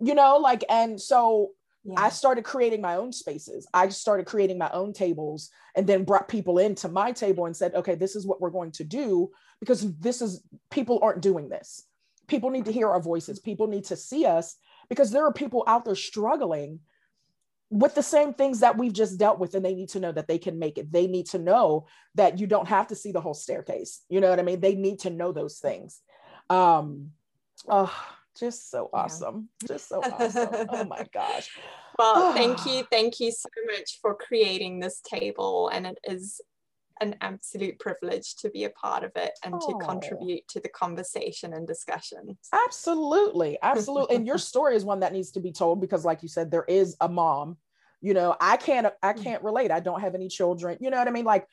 you 0.00 0.14
know 0.14 0.38
like 0.38 0.64
and 0.68 1.00
so 1.00 1.50
yeah. 1.84 1.94
I 1.98 2.08
started 2.08 2.44
creating 2.44 2.80
my 2.80 2.96
own 2.96 3.12
spaces. 3.12 3.66
I 3.74 3.90
started 3.90 4.24
creating 4.24 4.56
my 4.56 4.70
own 4.70 4.94
tables 4.94 5.50
and 5.76 5.86
then 5.86 6.04
brought 6.04 6.28
people 6.28 6.56
into 6.56 6.88
my 6.88 7.12
table 7.12 7.44
and 7.44 7.54
said, 7.54 7.74
okay, 7.74 7.94
this 7.94 8.16
is 8.16 8.26
what 8.26 8.40
we're 8.40 8.48
going 8.48 8.72
to 8.72 8.84
do 8.84 9.30
because 9.60 9.94
this 9.98 10.22
is 10.22 10.42
people 10.70 10.98
aren't 11.02 11.20
doing 11.20 11.50
this. 11.50 11.84
People 12.26 12.50
need 12.50 12.64
to 12.66 12.72
hear 12.72 12.88
our 12.88 13.00
voices. 13.00 13.40
People 13.40 13.66
need 13.66 13.84
to 13.84 13.96
see 13.96 14.26
us 14.26 14.56
because 14.88 15.10
there 15.10 15.24
are 15.24 15.32
people 15.32 15.64
out 15.66 15.84
there 15.84 15.94
struggling 15.94 16.80
with 17.70 17.94
the 17.94 18.02
same 18.02 18.34
things 18.34 18.60
that 18.60 18.78
we've 18.78 18.92
just 18.92 19.18
dealt 19.18 19.38
with 19.38 19.54
and 19.54 19.64
they 19.64 19.74
need 19.74 19.88
to 19.88 20.00
know 20.00 20.12
that 20.12 20.28
they 20.28 20.38
can 20.38 20.58
make 20.58 20.78
it. 20.78 20.92
They 20.92 21.06
need 21.06 21.26
to 21.26 21.38
know 21.38 21.86
that 22.14 22.38
you 22.38 22.46
don't 22.46 22.68
have 22.68 22.88
to 22.88 22.94
see 22.94 23.12
the 23.12 23.20
whole 23.20 23.34
staircase. 23.34 24.02
You 24.08 24.20
know 24.20 24.30
what 24.30 24.38
I 24.38 24.42
mean? 24.42 24.60
They 24.60 24.74
need 24.74 25.00
to 25.00 25.10
know 25.10 25.32
those 25.32 25.58
things. 25.58 26.00
Um, 26.50 27.10
oh, 27.68 27.92
just 28.38 28.70
so 28.70 28.90
awesome. 28.92 29.48
Yeah. 29.62 29.68
Just 29.68 29.88
so 29.88 30.00
awesome. 30.02 30.66
oh 30.68 30.84
my 30.84 31.06
gosh. 31.12 31.50
Well, 31.98 32.32
thank 32.34 32.64
you. 32.66 32.84
Thank 32.90 33.20
you 33.20 33.32
so 33.32 33.48
much 33.66 33.98
for 34.00 34.14
creating 34.14 34.80
this 34.80 35.00
table. 35.00 35.68
And 35.68 35.86
it 35.86 35.98
is 36.04 36.40
an 37.00 37.16
absolute 37.20 37.78
privilege 37.78 38.36
to 38.36 38.50
be 38.50 38.64
a 38.64 38.70
part 38.70 39.04
of 39.04 39.12
it 39.16 39.32
and 39.44 39.54
oh. 39.54 39.58
to 39.80 39.86
contribute 39.86 40.46
to 40.48 40.60
the 40.60 40.68
conversation 40.68 41.52
and 41.54 41.66
discussion. 41.66 42.38
Absolutely. 42.52 43.58
Absolutely. 43.62 44.16
and 44.16 44.26
your 44.26 44.38
story 44.38 44.76
is 44.76 44.84
one 44.84 45.00
that 45.00 45.12
needs 45.12 45.32
to 45.32 45.40
be 45.40 45.52
told 45.52 45.80
because 45.80 46.04
like 46.04 46.22
you 46.22 46.28
said, 46.28 46.50
there 46.50 46.64
is 46.68 46.96
a 47.00 47.08
mom. 47.08 47.56
You 48.00 48.14
know, 48.14 48.36
I 48.40 48.56
can't 48.58 48.86
I 49.02 49.12
mm. 49.14 49.22
can't 49.22 49.42
relate. 49.42 49.70
I 49.70 49.80
don't 49.80 50.00
have 50.00 50.14
any 50.14 50.28
children. 50.28 50.76
You 50.80 50.90
know 50.90 50.98
what 50.98 51.08
I 51.08 51.10
mean? 51.10 51.24
Like 51.24 51.46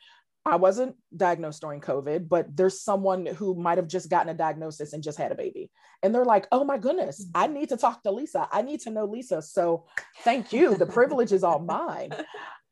I 0.44 0.56
wasn't 0.56 0.96
diagnosed 1.16 1.60
during 1.60 1.80
COVID, 1.80 2.28
but 2.28 2.54
there's 2.56 2.80
someone 2.80 3.26
who 3.26 3.54
might 3.54 3.78
have 3.78 3.86
just 3.86 4.10
gotten 4.10 4.28
a 4.28 4.34
diagnosis 4.34 4.92
and 4.92 5.02
just 5.02 5.18
had 5.18 5.30
a 5.30 5.36
baby. 5.36 5.70
And 6.02 6.12
they're 6.12 6.24
like, 6.24 6.48
oh 6.50 6.64
my 6.64 6.78
goodness, 6.78 7.26
I 7.34 7.46
need 7.46 7.68
to 7.68 7.76
talk 7.76 8.02
to 8.02 8.10
Lisa. 8.10 8.48
I 8.50 8.62
need 8.62 8.80
to 8.80 8.90
know 8.90 9.04
Lisa. 9.04 9.40
So 9.40 9.86
thank 10.24 10.52
you. 10.52 10.74
The 10.74 10.86
privilege 10.86 11.32
is 11.32 11.44
all 11.44 11.58
mine. 11.58 12.12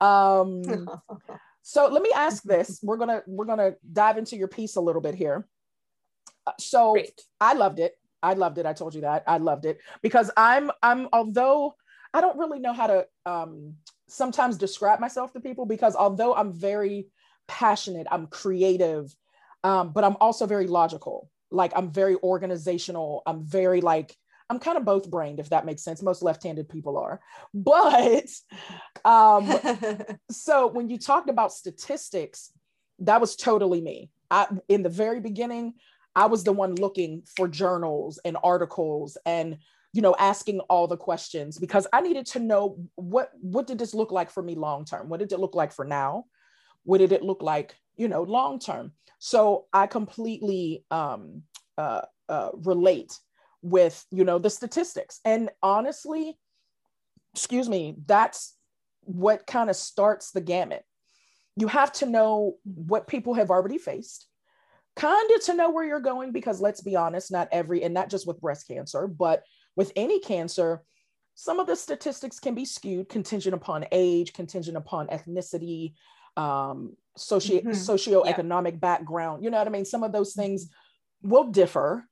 Um, 0.03 0.63
so 1.63 1.89
let 1.89 2.03
me 2.03 2.11
ask 2.15 2.43
this. 2.43 2.81
We're 2.83 2.97
gonna 2.97 3.23
we're 3.27 3.45
gonna 3.45 3.75
dive 3.93 4.19
into 4.19 4.37
your 4.37 4.49
piece 4.49 4.77
a 4.77 4.81
little 4.81 5.03
bit 5.03 5.15
here. 5.15 5.47
Uh, 6.47 6.53
so 6.59 6.93
Great. 6.93 7.21
I 7.41 7.55
loved 7.55 7.79
it. 7.79 7.95
I 8.23 8.35
loved 8.35 8.59
it. 8.59 8.67
I 8.67 8.73
told 8.73 8.95
you 8.95 9.03
that. 9.03 9.25
I 9.27 9.39
loved 9.39 9.65
it 9.67 9.81
because 10.03 10.31
I'm 10.37 10.71
I'm 10.83 11.09
although 11.13 11.75
I 12.13 12.21
don't 12.21 12.39
really 12.39 12.59
know 12.59 12.73
how 12.73 12.87
to 12.87 13.07
um 13.27 13.75
sometimes 14.09 14.57
describe 14.57 15.01
myself 15.01 15.33
to 15.33 15.41
people 15.41 15.67
because 15.67 15.95
although 15.95 16.35
I'm 16.35 16.53
very 16.53 17.09
passionate, 17.47 18.07
I'm 18.11 18.27
creative, 18.27 19.15
um, 19.65 19.93
but 19.93 20.05
I'm 20.05 20.17
also 20.21 20.47
very 20.47 20.67
logical. 20.67 21.31
Like 21.51 21.73
I'm 21.77 21.91
very 21.91 22.17
organizational. 22.17 23.23
I'm 23.27 23.45
very 23.45 23.81
like, 23.81 24.17
I'm 24.51 24.59
kind 24.59 24.77
of 24.77 24.85
both 24.85 25.11
brained, 25.11 25.41
if 25.41 25.49
that 25.51 25.65
makes 25.65 25.83
sense. 25.83 26.03
Most 26.03 26.23
left 26.23 26.43
handed 26.43 26.69
people 26.69 26.99
are. 26.99 27.21
But 27.55 28.29
um, 29.05 29.53
so 30.31 30.67
when 30.67 30.91
you 30.91 30.99
talked 30.99 31.31
about 31.31 31.53
statistics, 31.53 32.53
that 32.99 33.21
was 33.21 33.37
totally 33.37 33.81
me. 33.81 34.11
I, 34.31 34.47
in 34.69 34.83
the 34.83 34.89
very 34.89 35.21
beginning, 35.21 35.75
I 36.15 36.27
was 36.27 36.45
the 36.45 36.53
one 36.53 36.75
looking 36.75 37.23
for 37.37 37.49
journals 37.49 38.21
and 38.25 38.37
articles 38.43 39.17
and 39.25 39.59
you 39.93 40.03
know 40.03 40.15
asking 40.19 40.61
all 40.61 40.87
the 40.87 40.97
questions 40.97 41.59
because 41.59 41.87
I 41.93 42.01
needed 42.01 42.27
to 42.27 42.39
know 42.39 42.77
what 42.95 43.31
what 43.41 43.67
did 43.67 43.79
this 43.79 43.95
look 43.95 44.13
like 44.13 44.31
for 44.31 44.43
me 44.43 44.55
long 44.55 44.85
term? 44.85 45.09
What 45.09 45.21
did 45.21 45.33
it 45.33 45.41
look 45.41 45.55
like 45.55 45.73
for 45.73 45.85
now? 45.85 46.27
what 46.85 46.99
did 46.99 47.13
it 47.13 47.23
look 47.23 47.43
like 47.43 47.77
you 47.97 48.09
know 48.09 48.23
long 48.23 48.59
term 48.59 48.93
so 49.19 49.67
i 49.73 49.87
completely 49.87 50.85
um, 50.91 51.43
uh, 51.79 52.03
uh, 52.29 52.51
relate 52.55 53.19
with 53.63 54.05
you 54.11 54.25
know 54.25 54.39
the 54.39 54.51
statistics 54.51 55.21
and 55.25 55.51
honestly 55.63 56.37
excuse 57.35 57.69
me 57.69 57.95
that's 58.07 58.57
what 59.03 59.47
kind 59.47 59.69
of 59.69 59.77
starts 59.77 60.31
the 60.31 60.41
gamut 60.41 60.85
you 61.57 61.67
have 61.67 61.93
to 61.93 62.07
know 62.07 62.57
what 62.65 63.07
people 63.07 63.35
have 63.35 63.51
already 63.51 63.79
faced 63.79 64.27
kind 64.97 65.31
of 65.33 65.45
to 65.45 65.55
know 65.55 65.71
where 65.71 65.85
you're 65.85 66.01
going 66.01 66.33
because 66.33 66.61
let's 66.61 66.81
be 66.81 66.97
honest 66.97 67.31
not 67.31 67.49
every 67.53 67.83
and 67.83 67.95
not 67.95 68.09
just 68.09 68.27
with 68.27 68.41
breast 68.41 68.67
cancer 68.67 69.07
but 69.07 69.43
with 69.77 69.93
any 69.95 70.21
cancer 70.21 70.83
some 71.35 71.61
of 71.61 71.67
the 71.67 71.77
statistics 71.77 72.41
can 72.41 72.55
be 72.55 72.65
skewed 72.65 73.09
contingent 73.09 73.55
upon 73.55 73.85
age 73.93 74.33
contingent 74.33 74.77
upon 74.77 75.07
ethnicity 75.09 75.93
um, 76.37 76.97
socio 77.17 77.61
mm-hmm. 77.61 77.71
socioeconomic 77.71 78.73
yeah. 78.73 78.79
background. 78.79 79.45
You 79.45 79.51
know 79.51 79.59
what 79.59 79.67
I 79.67 79.71
mean? 79.71 79.85
Some 79.85 80.03
of 80.03 80.13
those 80.13 80.35
things 80.35 80.69
will 81.23 81.45
differ. 81.45 82.05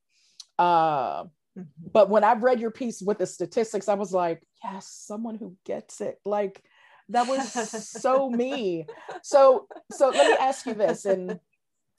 Uh, 0.58 1.24
mm-hmm. 1.58 1.88
But 1.92 2.10
when 2.10 2.24
I 2.24 2.34
read 2.34 2.60
your 2.60 2.70
piece 2.70 3.02
with 3.02 3.18
the 3.18 3.26
statistics, 3.26 3.88
I 3.88 3.94
was 3.94 4.12
like, 4.12 4.42
yes, 4.62 4.88
someone 4.88 5.36
who 5.36 5.56
gets 5.64 6.00
it. 6.00 6.18
Like 6.24 6.62
that 7.10 7.26
was 7.26 7.50
so 7.88 8.30
me. 8.30 8.86
So 9.22 9.66
so 9.92 10.10
let 10.10 10.26
me 10.30 10.36
ask 10.40 10.66
you 10.66 10.74
this 10.74 11.04
and 11.04 11.38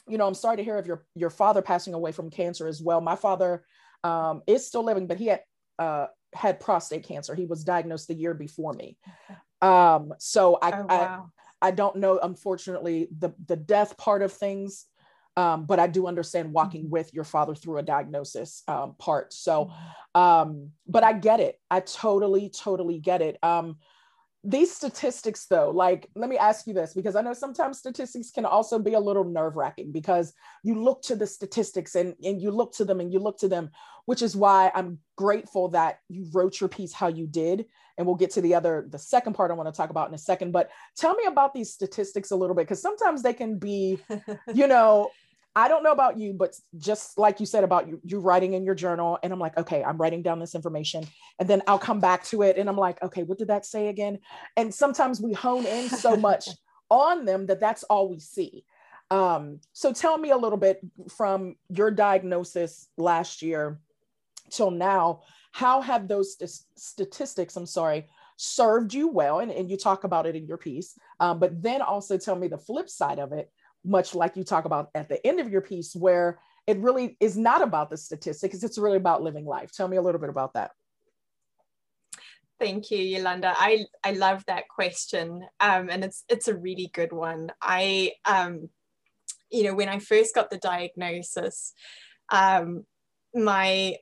you 0.08 0.18
know, 0.18 0.28
I'm 0.28 0.34
sorry 0.34 0.58
to 0.58 0.64
hear 0.64 0.78
of 0.78 0.88
your 0.88 1.06
your 1.16 1.30
father 1.30 1.62
passing 1.62 1.94
away 1.94 2.12
from 2.12 2.30
cancer 2.30 2.68
as 2.68 2.82
well. 2.82 3.00
My 3.00 3.16
father 3.16 3.64
um, 4.04 4.42
is 4.48 4.66
still 4.66 4.84
living, 4.84 5.08
but 5.08 5.18
he 5.18 5.28
had 5.28 5.42
uh, 5.78 6.08
had 6.34 6.60
prostate 6.60 7.04
cancer. 7.04 7.36
He 7.36 7.46
was 7.46 7.64
diagnosed 7.64 8.08
the 8.08 8.16
year 8.16 8.34
before 8.34 8.74
me. 8.74 8.98
Um, 9.62 10.14
so 10.20 10.58
I, 10.62 10.72
oh, 10.72 10.86
wow. 10.88 11.32
I, 11.62 11.68
I 11.68 11.72
don't 11.72 11.98
know, 11.98 12.20
unfortunately, 12.22 13.10
the 13.18 13.32
the 13.46 13.56
death 13.56 13.98
part 13.98 14.22
of 14.22 14.34
things, 14.34 14.86
um, 15.40 15.64
but 15.64 15.80
I 15.80 15.88
do 15.88 16.06
understand 16.06 16.52
walking 16.52 16.84
mm-hmm. 16.84 16.92
with 16.92 17.14
your 17.14 17.24
father 17.24 17.56
through 17.56 17.78
a 17.78 17.84
diagnosis 17.84 18.62
um, 18.68 18.96
part. 19.00 19.32
So, 19.32 19.66
mm-hmm. 19.66 20.22
um, 20.22 20.72
but 20.86 21.06
I 21.06 21.14
get 21.14 21.40
it. 21.40 21.58
I 21.72 21.80
totally, 21.80 22.50
totally 22.50 23.00
get 23.00 23.22
it. 23.22 23.38
Um, 23.42 23.78
these 24.46 24.74
statistics 24.74 25.48
though 25.48 25.70
like 25.70 26.08
let 26.16 26.30
me 26.30 26.38
ask 26.38 26.66
you 26.66 26.74
this 26.74 26.94
because 26.94 27.18
i 27.18 27.22
know 27.22 27.34
sometimes 27.34 27.78
statistics 27.78 28.32
can 28.32 28.46
also 28.46 28.80
be 28.80 28.94
a 28.94 29.00
little 29.00 29.26
nerve 29.26 29.58
wracking 29.58 29.92
because 29.92 30.32
you 30.64 30.82
look 30.82 31.02
to 31.02 31.14
the 31.14 31.28
statistics 31.28 31.96
and, 31.96 32.16
and 32.24 32.42
you 32.42 32.50
look 32.50 32.72
to 32.72 32.86
them 32.86 33.02
and 33.02 33.12
you 33.12 33.20
look 33.20 33.38
to 33.38 33.50
them 33.50 33.70
which 34.06 34.22
is 34.22 34.38
why 34.38 34.72
i'm 34.76 34.98
grateful 35.18 35.68
that 35.68 36.00
you 36.08 36.26
wrote 36.32 36.62
your 36.62 36.70
piece 36.70 36.94
how 36.94 37.10
you 37.10 37.28
did 37.28 37.66
and 37.98 38.08
we'll 38.08 38.16
get 38.16 38.32
to 38.32 38.40
the 38.40 38.56
other 38.56 38.88
the 38.90 38.98
second 38.98 39.34
part 39.34 39.52
i 39.52 39.54
want 39.54 39.68
to 39.68 39.78
talk 39.78 39.90
about 39.90 40.08
in 40.08 40.16
a 40.16 40.18
second 40.18 40.54
but 40.54 40.70
tell 40.96 41.16
me 41.16 41.26
about 41.26 41.54
these 41.54 41.74
statistics 41.74 42.32
a 42.32 42.36
little 42.36 42.56
bit 42.56 42.66
because 42.66 42.82
sometimes 42.82 43.22
they 43.22 43.34
can 43.34 43.60
be 43.60 44.00
you 44.54 44.68
know 44.68 45.10
I 45.56 45.68
don't 45.68 45.84
know 45.84 45.92
about 45.92 46.18
you, 46.18 46.34
but 46.34 46.56
just 46.78 47.18
like 47.18 47.40
you 47.40 47.46
said 47.46 47.64
about 47.64 47.88
you, 47.88 48.00
you 48.04 48.20
writing 48.20 48.54
in 48.54 48.64
your 48.64 48.76
journal, 48.76 49.18
and 49.24 49.34
I'm 49.34 49.40
like, 49.40 49.58
okay, 49.58 49.84
I'm 49.84 49.98
writing 49.98 50.22
down 50.22 50.40
this 50.40 50.56
information, 50.56 51.06
and 51.40 51.50
then 51.50 51.62
I'll 51.68 51.80
come 51.80 52.00
back 52.00 52.24
to 52.26 52.44
it, 52.44 52.58
and 52.58 52.70
I'm 52.70 52.78
like, 52.78 53.02
okay, 53.02 53.24
what 53.24 53.38
did 53.38 53.48
that 53.48 53.66
say 53.66 53.88
again? 53.88 54.20
And 54.56 54.74
sometimes 54.74 55.20
we 55.20 55.34
hone 55.34 55.66
in 55.66 55.90
so 55.90 56.16
much 56.30 56.50
on 56.90 57.26
them 57.26 57.48
that 57.48 57.60
that's 57.60 57.84
all 57.84 58.10
we 58.10 58.20
see. 58.20 58.64
Um, 59.12 59.60
so 59.74 59.92
tell 59.92 60.18
me 60.18 60.30
a 60.30 60.38
little 60.38 60.58
bit 60.58 60.80
from 61.10 61.56
your 61.70 61.90
diagnosis 61.90 62.88
last 62.98 63.42
year 63.42 63.80
till 64.52 64.72
now, 64.72 65.22
how 65.52 65.82
have 65.82 66.08
those 66.08 66.34
st- 66.34 66.52
statistics, 66.76 67.56
I'm 67.56 67.66
sorry, 67.66 68.08
served 68.38 68.94
you 68.94 69.08
well? 69.08 69.40
And, 69.40 69.52
and 69.52 69.70
you 69.70 69.78
talk 69.78 70.04
about 70.04 70.28
it 70.28 70.36
in 70.36 70.46
your 70.46 70.58
piece, 70.58 70.98
um, 71.20 71.40
but 71.40 71.62
then 71.62 71.82
also 71.82 72.18
tell 72.18 72.36
me 72.36 72.48
the 72.48 72.58
flip 72.58 72.90
side 72.90 73.20
of 73.20 73.32
it 73.32 73.52
much 73.90 74.14
like 74.16 74.38
you 74.38 74.44
talk 74.44 74.66
about 74.66 74.90
at 74.94 75.10
the 75.10 75.26
end 75.26 75.40
of 75.40 75.50
your 75.50 75.62
piece, 75.62 75.96
where 75.96 76.40
it 76.68 76.78
really 76.78 77.18
is 77.20 77.36
not 77.36 77.62
about 77.62 77.90
the 77.90 77.98
statistics, 77.98 78.64
it's 78.64 78.78
really 78.78 78.98
about 78.98 79.24
living 79.24 79.46
life. 79.46 79.72
Tell 79.72 79.88
me 79.88 79.98
a 79.98 80.02
little 80.02 80.22
bit 80.22 80.30
about 80.30 80.54
that. 80.54 80.72
Thank 82.60 82.92
you, 82.92 82.98
Yolanda. 82.98 83.54
I, 83.56 83.86
I 84.04 84.12
love 84.12 84.44
that 84.48 84.68
question. 84.68 85.46
Um, 85.60 85.90
and 85.90 86.04
it's 86.04 86.26
it's 86.28 86.50
a 86.50 86.56
really 86.56 86.92
good 86.94 87.14
one. 87.14 87.52
I 87.62 88.12
um, 88.26 88.70
you 89.50 89.64
know, 89.64 89.74
when 89.74 89.90
I 89.90 90.00
first 90.00 90.36
got 90.36 90.50
the 90.50 90.58
diagnosis, 90.58 91.74
um, 92.32 92.86
my 93.34 93.96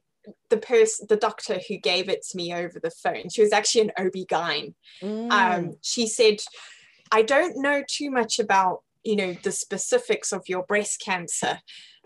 the 0.50 0.58
person 0.58 1.06
the 1.08 1.16
doctor 1.16 1.60
who 1.70 1.78
gave 1.78 2.10
it 2.10 2.24
to 2.24 2.38
me 2.38 2.54
over 2.54 2.80
the 2.80 2.92
phone, 2.92 3.30
she 3.30 3.42
was 3.42 3.54
actually 3.54 3.82
an 3.82 3.92
OB-GYN. 3.98 4.74
Mm. 5.02 5.32
Um, 5.32 5.72
she 5.82 6.08
said, 6.08 6.38
I 7.12 7.22
don't 7.22 7.62
know 7.62 7.84
too 7.88 8.12
much 8.12 8.40
about 8.40 8.84
you 9.08 9.16
know 9.16 9.36
the 9.44 9.52
specifics 9.52 10.32
of 10.32 10.44
your 10.48 10.64
breast 10.64 11.02
cancer 11.04 11.60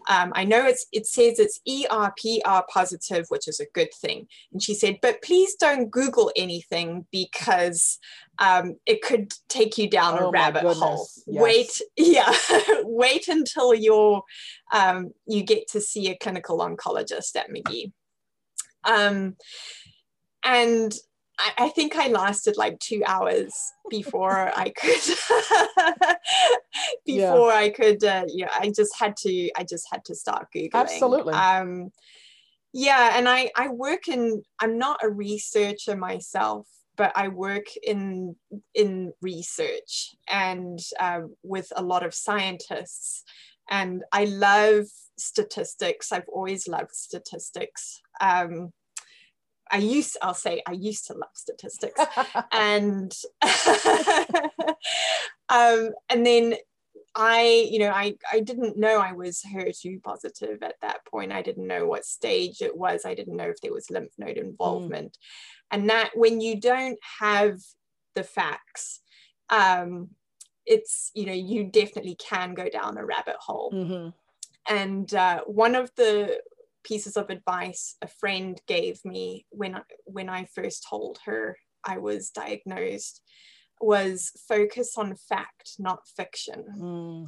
um, 0.09 0.31
I 0.35 0.43
know 0.45 0.65
it's 0.65 0.85
it 0.91 1.05
says 1.05 1.39
it's 1.39 1.59
ERPR 1.67 2.63
positive, 2.67 3.25
which 3.29 3.47
is 3.47 3.59
a 3.59 3.67
good 3.73 3.93
thing. 3.93 4.27
And 4.51 4.61
she 4.61 4.73
said, 4.73 4.99
but 5.01 5.21
please 5.21 5.55
don't 5.55 5.91
Google 5.91 6.31
anything 6.35 7.05
because 7.11 7.99
um, 8.39 8.77
it 8.85 9.01
could 9.01 9.33
take 9.47 9.77
you 9.77 9.89
down 9.89 10.17
oh 10.19 10.29
a 10.29 10.31
rabbit 10.31 10.63
hole. 10.63 11.07
Yes. 11.27 11.41
Wait, 11.41 11.81
yeah, 11.97 12.33
wait 12.83 13.27
until 13.27 13.73
you're 13.73 14.23
um, 14.73 15.11
you 15.27 15.43
get 15.43 15.67
to 15.69 15.81
see 15.81 16.09
a 16.09 16.17
clinical 16.17 16.59
oncologist 16.59 17.35
at 17.35 17.51
Magee. 17.51 17.93
Um, 18.83 19.35
and 20.43 20.93
I, 21.39 21.65
I 21.65 21.69
think 21.69 21.95
I 21.95 22.07
lasted 22.07 22.57
like 22.57 22.79
two 22.79 23.01
hours 23.05 23.53
before 23.89 24.51
I 24.55 24.69
could 24.69 25.01
before 27.05 27.51
yeah. 27.51 27.57
I 27.57 27.69
could 27.69 28.03
uh, 28.03 28.25
yeah 28.27 28.51
I 28.57 28.71
just 28.75 28.93
had 28.99 29.17
to 29.17 29.49
I 29.57 29.63
just 29.63 29.87
had 29.91 30.05
to 30.05 30.15
start 30.15 30.47
googling. 30.55 30.73
Absolutely. 30.73 31.33
Um 31.33 31.91
yeah 32.73 33.17
and 33.17 33.27
I 33.27 33.49
I 33.55 33.69
work 33.69 34.07
in 34.07 34.43
I'm 34.59 34.77
not 34.77 34.99
a 35.03 35.09
researcher 35.09 35.95
myself 35.95 36.67
but 37.01 37.11
I 37.15 37.29
work 37.29 37.65
in 37.81 38.35
in 38.75 39.13
research 39.23 40.15
and 40.29 40.79
um, 40.99 41.35
with 41.43 41.71
a 41.75 41.81
lot 41.81 42.05
of 42.05 42.13
scientists. 42.13 43.23
And 43.69 44.03
I 44.11 44.25
love 44.25 44.85
statistics. 45.17 46.11
I've 46.11 46.27
always 46.27 46.67
loved 46.67 46.93
statistics. 46.93 48.01
Um, 48.19 48.73
I 49.71 49.77
used, 49.77 50.17
I'll 50.21 50.33
say, 50.33 50.61
I 50.67 50.73
used 50.73 51.07
to 51.07 51.13
love 51.13 51.29
statistics, 51.33 51.99
and 52.51 53.13
um, 55.49 55.91
and 56.09 56.25
then 56.25 56.55
I, 57.15 57.67
you 57.69 57.79
know, 57.79 57.89
I 57.89 58.15
I 58.31 58.39
didn't 58.39 58.77
know 58.77 58.99
I 58.99 59.13
was 59.13 59.41
HER2 59.41 60.01
positive 60.01 60.63
at 60.63 60.75
that 60.81 61.05
point. 61.05 61.31
I 61.31 61.41
didn't 61.41 61.67
know 61.67 61.85
what 61.85 62.05
stage 62.05 62.61
it 62.61 62.75
was. 62.75 63.05
I 63.05 63.13
didn't 63.13 63.35
know 63.35 63.49
if 63.49 63.61
there 63.61 63.73
was 63.73 63.89
lymph 63.89 64.13
node 64.17 64.37
mm. 64.37 64.43
involvement, 64.43 65.13
mm. 65.13 65.17
and 65.71 65.89
that 65.89 66.11
when 66.15 66.41
you 66.41 66.59
don't 66.59 66.99
have 67.19 67.59
the 68.15 68.23
facts, 68.23 69.01
um, 69.49 70.09
it's 70.65 71.11
you 71.13 71.25
know 71.25 71.33
you 71.33 71.65
definitely 71.65 72.15
can 72.15 72.53
go 72.53 72.69
down 72.69 72.97
a 72.97 73.05
rabbit 73.05 73.37
hole. 73.39 73.71
Mm-hmm. 73.71 74.09
And 74.69 75.13
uh, 75.13 75.41
one 75.47 75.75
of 75.75 75.91
the 75.95 76.39
pieces 76.83 77.17
of 77.17 77.29
advice 77.29 77.95
a 78.01 78.07
friend 78.07 78.59
gave 78.67 79.03
me 79.05 79.45
when 79.49 79.75
I, 79.75 79.81
when 80.05 80.29
I 80.29 80.45
first 80.45 80.85
told 80.89 81.19
her 81.25 81.57
I 81.83 81.97
was 81.97 82.29
diagnosed 82.29 83.21
was 83.79 84.31
focus 84.47 84.97
on 84.97 85.15
fact, 85.15 85.71
not 85.79 86.07
fiction, 86.15 86.63
mm. 86.77 87.27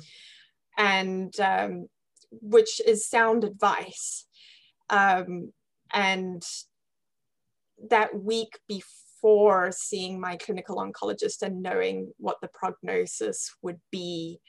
and 0.77 1.39
um, 1.39 1.87
which 2.29 2.79
is 2.85 3.09
sound 3.09 3.43
advice. 3.43 4.25
Um, 4.89 5.51
and 5.91 6.43
that 7.89 8.15
week 8.15 8.59
before 8.67 9.71
seeing 9.71 10.19
my 10.19 10.37
clinical 10.37 10.77
oncologist 10.77 11.41
and 11.41 11.61
knowing 11.61 12.11
what 12.17 12.37
the 12.41 12.49
prognosis 12.53 13.51
would 13.61 13.79
be 13.91 14.39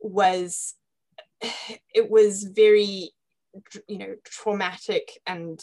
was 0.00 0.74
it 1.94 2.10
was 2.10 2.44
very 2.44 3.10
you 3.86 3.98
know 3.98 4.14
traumatic 4.24 5.20
and 5.26 5.60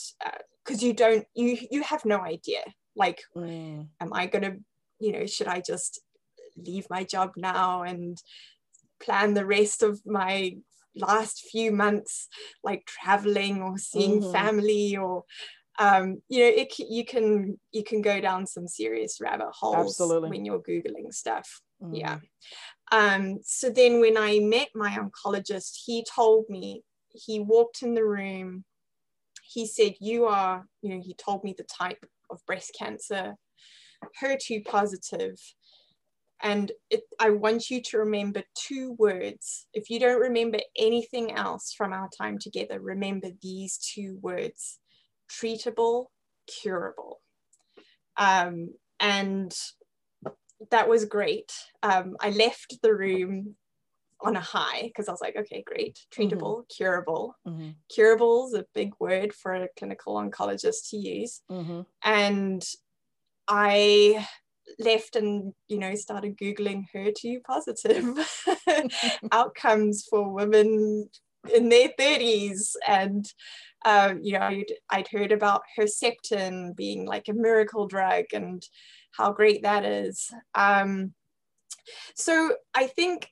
because 0.63 0.83
uh, 0.83 0.85
you 0.85 0.93
don't 0.93 1.25
you 1.33 1.57
you 1.71 1.81
have 1.83 2.05
no 2.05 2.19
idea 2.19 2.61
like 2.95 3.21
mm. 3.35 3.87
am 3.99 4.13
i 4.13 4.25
going 4.27 4.43
to 4.43 4.57
you 4.99 5.11
know 5.11 5.25
should 5.25 5.47
i 5.47 5.59
just 5.59 6.01
leave 6.57 6.85
my 6.89 7.03
job 7.03 7.31
now 7.35 7.83
and 7.83 8.21
plan 9.01 9.33
the 9.33 9.45
rest 9.45 9.81
of 9.81 9.99
my 10.05 10.55
last 10.95 11.47
few 11.51 11.71
months 11.71 12.27
like 12.63 12.85
traveling 12.85 13.61
or 13.61 13.77
seeing 13.77 14.21
mm-hmm. 14.21 14.31
family 14.31 14.97
or 14.97 15.23
um, 15.79 16.21
you 16.27 16.39
know 16.39 16.49
it, 16.49 16.77
you 16.77 17.05
can 17.05 17.57
you 17.71 17.83
can 17.83 18.01
go 18.01 18.19
down 18.19 18.45
some 18.45 18.67
serious 18.67 19.19
rabbit 19.21 19.51
holes 19.53 19.91
Absolutely. 20.01 20.29
when 20.29 20.43
you're 20.43 20.61
googling 20.61 21.13
stuff 21.13 21.61
mm. 21.81 21.97
yeah 21.97 22.17
um, 22.91 23.39
so 23.43 23.69
then 23.69 24.01
when 24.01 24.17
i 24.17 24.39
met 24.39 24.69
my 24.75 24.97
oncologist 24.97 25.79
he 25.85 26.03
told 26.03 26.45
me 26.49 26.83
he 27.11 27.39
walked 27.39 27.81
in 27.81 27.93
the 27.93 28.05
room. 28.05 28.63
He 29.43 29.65
said, 29.65 29.95
You 29.99 30.25
are, 30.25 30.65
you 30.81 30.95
know, 30.95 31.01
he 31.03 31.13
told 31.15 31.43
me 31.43 31.55
the 31.57 31.63
type 31.65 32.05
of 32.29 32.45
breast 32.45 32.75
cancer, 32.77 33.35
HER2 34.21 34.65
positive. 34.65 35.37
And 36.41 36.71
it, 36.89 37.01
I 37.19 37.31
want 37.31 37.69
you 37.69 37.81
to 37.81 37.97
remember 37.97 38.43
two 38.55 38.95
words. 38.97 39.67
If 39.73 39.89
you 39.89 39.99
don't 39.99 40.21
remember 40.21 40.59
anything 40.77 41.33
else 41.33 41.73
from 41.77 41.91
our 41.91 42.09
time 42.17 42.37
together, 42.39 42.79
remember 42.79 43.29
these 43.41 43.77
two 43.77 44.17
words 44.21 44.79
treatable, 45.29 46.05
curable. 46.47 47.19
Um, 48.17 48.73
and 48.99 49.53
that 50.71 50.89
was 50.89 51.05
great. 51.05 51.51
Um, 51.83 52.17
I 52.19 52.31
left 52.31 52.77
the 52.81 52.93
room 52.93 53.55
on 54.21 54.35
a 54.35 54.41
high 54.41 54.83
because 54.83 55.07
I 55.07 55.11
was 55.11 55.21
like, 55.21 55.35
okay, 55.37 55.63
great, 55.65 55.99
treatable, 56.13 56.57
mm-hmm. 56.57 56.75
curable. 56.75 57.35
Mm-hmm. 57.47 57.69
Curable 57.89 58.47
is 58.47 58.53
a 58.53 58.65
big 58.73 58.93
word 58.99 59.33
for 59.33 59.53
a 59.53 59.67
clinical 59.77 60.15
oncologist 60.15 60.89
to 60.89 60.97
use. 60.97 61.41
Mm-hmm. 61.49 61.81
And 62.03 62.63
I 63.47 64.27
left 64.77 65.15
and 65.15 65.53
you 65.67 65.79
know 65.79 65.95
started 65.95 66.37
googling 66.37 66.85
HER2 66.93 67.43
positive 67.43 68.05
outcomes 69.31 70.05
for 70.07 70.29
women 70.31 71.09
in 71.53 71.69
their 71.69 71.89
30s 71.99 72.75
and 72.87 73.25
Um, 73.85 74.19
you 74.21 74.33
know, 74.33 74.41
I'd, 74.41 74.73
I'd 74.89 75.07
heard 75.07 75.31
about 75.31 75.63
Herceptin 75.77 76.75
being 76.75 77.05
like 77.05 77.29
a 77.29 77.33
miracle 77.33 77.87
drug 77.87 78.25
and 78.33 78.61
how 79.11 79.31
great 79.31 79.63
that 79.63 79.85
is. 79.85 80.29
Um, 80.53 81.13
so 82.15 82.55
I 82.75 82.87
think 82.87 83.29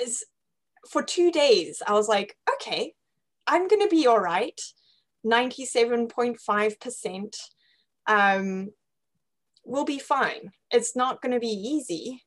is 0.00 0.24
for 0.90 1.02
two 1.02 1.30
days, 1.30 1.82
I 1.86 1.92
was 1.92 2.08
like, 2.08 2.34
okay, 2.54 2.94
I'm 3.46 3.68
going 3.68 3.82
to 3.82 3.88
be 3.88 4.06
all 4.06 4.20
right. 4.20 4.58
97.5% 5.26 7.36
um, 8.06 8.70
will 9.64 9.84
be 9.84 9.98
fine. 9.98 10.52
It's 10.70 10.96
not 10.96 11.20
going 11.20 11.32
to 11.32 11.40
be 11.40 11.48
easy. 11.48 12.22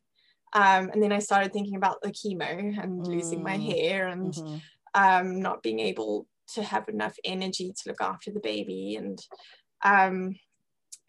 Um, 0.54 0.90
and 0.90 1.02
then 1.02 1.14
I 1.14 1.20
started 1.20 1.54
thinking 1.54 1.76
about 1.76 2.02
the 2.02 2.12
chemo 2.12 2.78
and 2.82 3.02
mm. 3.02 3.08
losing 3.08 3.42
my 3.42 3.58
mm. 3.58 3.66
hair 3.66 4.08
and 4.08 4.34
mm-hmm. 4.34 4.58
um, 4.94 5.42
not 5.42 5.64
being 5.64 5.80
able 5.80 6.28
to 6.56 6.64
have 6.64 6.90
enough 6.90 7.16
energy 7.24 7.72
to 7.72 7.84
look 7.88 8.02
after 8.02 8.32
the 8.32 8.42
baby. 8.42 8.98
And 8.98 9.18
um, 9.84 10.36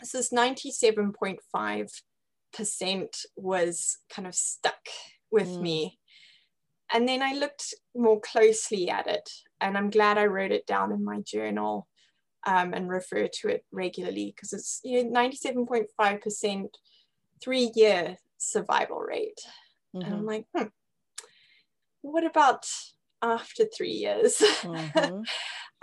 so 0.02 0.18
this 0.18 0.32
97.5% 0.32 3.24
was 3.36 3.98
kind 4.14 4.28
of 4.28 4.34
stuck 4.34 4.88
with 5.30 5.48
mm. 5.48 5.60
me. 5.60 5.98
And 6.92 7.08
then 7.08 7.22
I 7.22 7.32
looked 7.34 7.74
more 7.94 8.20
closely 8.20 8.90
at 8.90 9.06
it, 9.06 9.28
and 9.60 9.76
I'm 9.76 9.90
glad 9.90 10.18
I 10.18 10.26
wrote 10.26 10.52
it 10.52 10.66
down 10.66 10.92
in 10.92 11.04
my 11.04 11.20
journal 11.20 11.88
um, 12.46 12.74
and 12.74 12.88
refer 12.88 13.28
to 13.28 13.48
it 13.48 13.64
regularly 13.72 14.32
because 14.34 14.52
it's 14.52 14.80
you 14.84 15.04
know 15.04 15.10
97.5% 15.10 16.68
three 17.42 17.72
year 17.74 18.16
survival 18.38 18.98
rate. 18.98 19.40
Mm-hmm. 19.94 20.04
And 20.04 20.14
I'm 20.14 20.20
mm-hmm. 20.20 20.28
like, 20.28 20.46
hmm, 20.56 20.66
what 22.02 22.24
about 22.24 22.66
after 23.22 23.64
three 23.64 23.92
years? 23.92 24.36
Mm-hmm. 24.38 25.22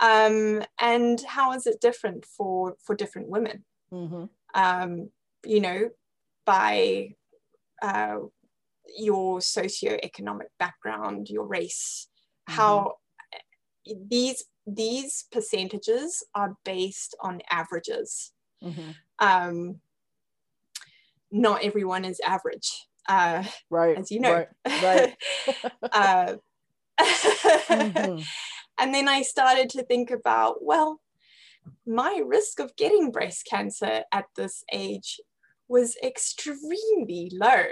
um, 0.00 0.64
and 0.80 1.20
how 1.20 1.52
is 1.52 1.66
it 1.66 1.80
different 1.80 2.24
for 2.24 2.76
for 2.84 2.94
different 2.94 3.28
women? 3.28 3.64
Mm-hmm. 3.92 4.24
Um, 4.54 5.10
you 5.44 5.60
know, 5.60 5.90
by 6.44 7.14
uh, 7.82 8.16
your 8.96 9.38
socioeconomic 9.38 10.48
background, 10.58 11.28
your 11.28 11.46
race, 11.46 12.08
how 12.46 12.94
mm-hmm. 13.86 14.08
these 14.08 14.44
these 14.66 15.24
percentages 15.32 16.24
are 16.34 16.56
based 16.64 17.16
on 17.20 17.40
averages. 17.50 18.32
Mm-hmm. 18.62 18.90
Um, 19.18 19.80
not 21.32 21.64
everyone 21.64 22.04
is 22.04 22.20
average, 22.20 22.86
uh, 23.08 23.44
right? 23.70 23.96
As 23.96 24.10
you 24.10 24.20
know, 24.20 24.44
right. 24.64 24.82
right. 24.82 25.72
uh, 25.92 26.34
mm-hmm. 27.00 28.20
And 28.80 28.94
then 28.94 29.08
I 29.08 29.20
started 29.20 29.68
to 29.70 29.82
think 29.82 30.10
about, 30.10 30.64
well, 30.64 31.02
my 31.86 32.22
risk 32.24 32.60
of 32.60 32.74
getting 32.76 33.10
breast 33.10 33.44
cancer 33.44 34.04
at 34.10 34.24
this 34.36 34.64
age 34.72 35.20
was 35.68 35.98
extremely 36.02 37.30
low. 37.30 37.66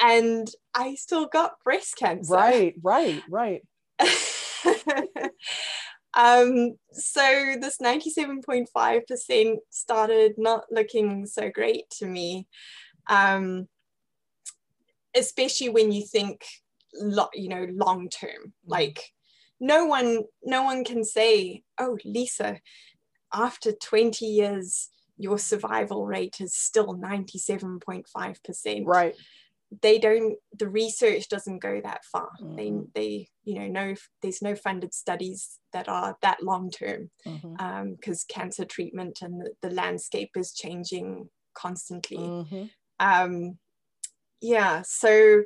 And 0.00 0.48
I 0.74 0.94
still 0.94 1.26
got 1.26 1.54
breast 1.64 1.96
cancer. 1.96 2.34
Right, 2.34 2.74
right, 2.82 3.22
right. 3.28 3.62
um, 6.14 6.76
so 6.92 7.54
this 7.60 7.78
97.5% 7.78 9.56
started 9.70 10.34
not 10.36 10.64
looking 10.70 11.26
so 11.26 11.50
great 11.50 11.88
to 11.98 12.06
me. 12.06 12.46
Um, 13.08 13.68
especially 15.16 15.70
when 15.70 15.92
you 15.92 16.04
think, 16.04 16.44
lo- 16.94 17.30
you 17.32 17.48
know, 17.48 17.66
long 17.72 18.10
term, 18.10 18.52
like 18.66 19.12
no 19.60 19.86
one, 19.86 20.24
no 20.44 20.62
one 20.64 20.84
can 20.84 21.04
say, 21.04 21.62
oh, 21.78 21.96
Lisa, 22.04 22.60
after 23.32 23.72
20 23.72 24.26
years, 24.26 24.90
your 25.16 25.38
survival 25.38 26.04
rate 26.04 26.36
is 26.40 26.54
still 26.54 26.94
97.5%. 26.94 28.84
Right 28.84 29.14
they 29.82 29.98
don't 29.98 30.36
the 30.58 30.68
research 30.68 31.28
doesn't 31.28 31.58
go 31.58 31.80
that 31.80 32.04
far 32.04 32.30
mm-hmm. 32.40 32.56
they 32.56 32.72
they 32.94 33.28
you 33.44 33.58
know 33.58 33.66
no 33.66 33.94
there's 34.22 34.40
no 34.40 34.54
funded 34.54 34.94
studies 34.94 35.58
that 35.72 35.88
are 35.88 36.16
that 36.22 36.42
long 36.42 36.70
term 36.70 37.10
because 37.24 37.42
mm-hmm. 37.42 37.64
um, 37.64 37.96
cancer 38.28 38.64
treatment 38.64 39.18
and 39.22 39.40
the, 39.40 39.50
the, 39.62 39.74
landscape 39.74 40.30
is 40.36 40.52
changing 40.52 41.28
constantly 41.54 42.18
mm-hmm. 42.18 42.64
um, 43.00 43.58
yeah 44.40 44.82
so 44.84 45.42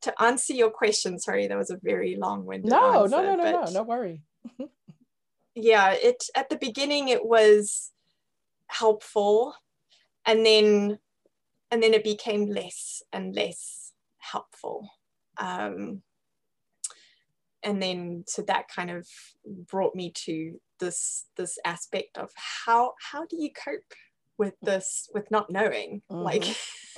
to 0.00 0.22
answer 0.22 0.54
your 0.54 0.70
question 0.70 1.18
sorry 1.18 1.46
that 1.46 1.58
was 1.58 1.70
a 1.70 1.78
very 1.82 2.16
long-winded 2.16 2.70
no 2.70 3.04
answer, 3.04 3.16
no 3.16 3.36
no 3.36 3.50
no 3.50 3.64
no 3.64 3.70
no 3.70 3.82
worry 3.84 4.22
yeah 5.54 5.92
it 5.92 6.24
at 6.34 6.48
the 6.48 6.56
beginning 6.56 7.08
it 7.08 7.24
was 7.24 7.92
helpful 8.66 9.54
and 10.26 10.44
then 10.44 10.98
and 11.72 11.82
then 11.82 11.94
it 11.94 12.04
became 12.04 12.46
less 12.46 13.02
and 13.12 13.34
less 13.34 13.92
helpful. 14.18 14.88
Um, 15.38 16.02
and 17.62 17.82
then 17.82 18.24
so 18.26 18.42
that 18.42 18.68
kind 18.68 18.90
of 18.90 19.08
brought 19.46 19.94
me 19.94 20.12
to 20.14 20.60
this 20.78 21.26
this 21.36 21.58
aspect 21.64 22.18
of 22.18 22.30
how 22.36 22.92
how 23.00 23.24
do 23.24 23.36
you 23.36 23.50
cope 23.52 23.80
with 24.36 24.54
this 24.62 25.08
with 25.14 25.30
not 25.30 25.48
knowing 25.50 26.02
mm-hmm. 26.10 26.22
like 26.22 26.42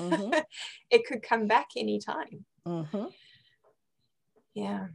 mm-hmm. 0.00 0.32
it 0.90 1.06
could 1.06 1.22
come 1.22 1.46
back 1.46 1.68
anytime 1.76 2.44
mm-hmm. 2.66 3.04
yeah 4.54 4.86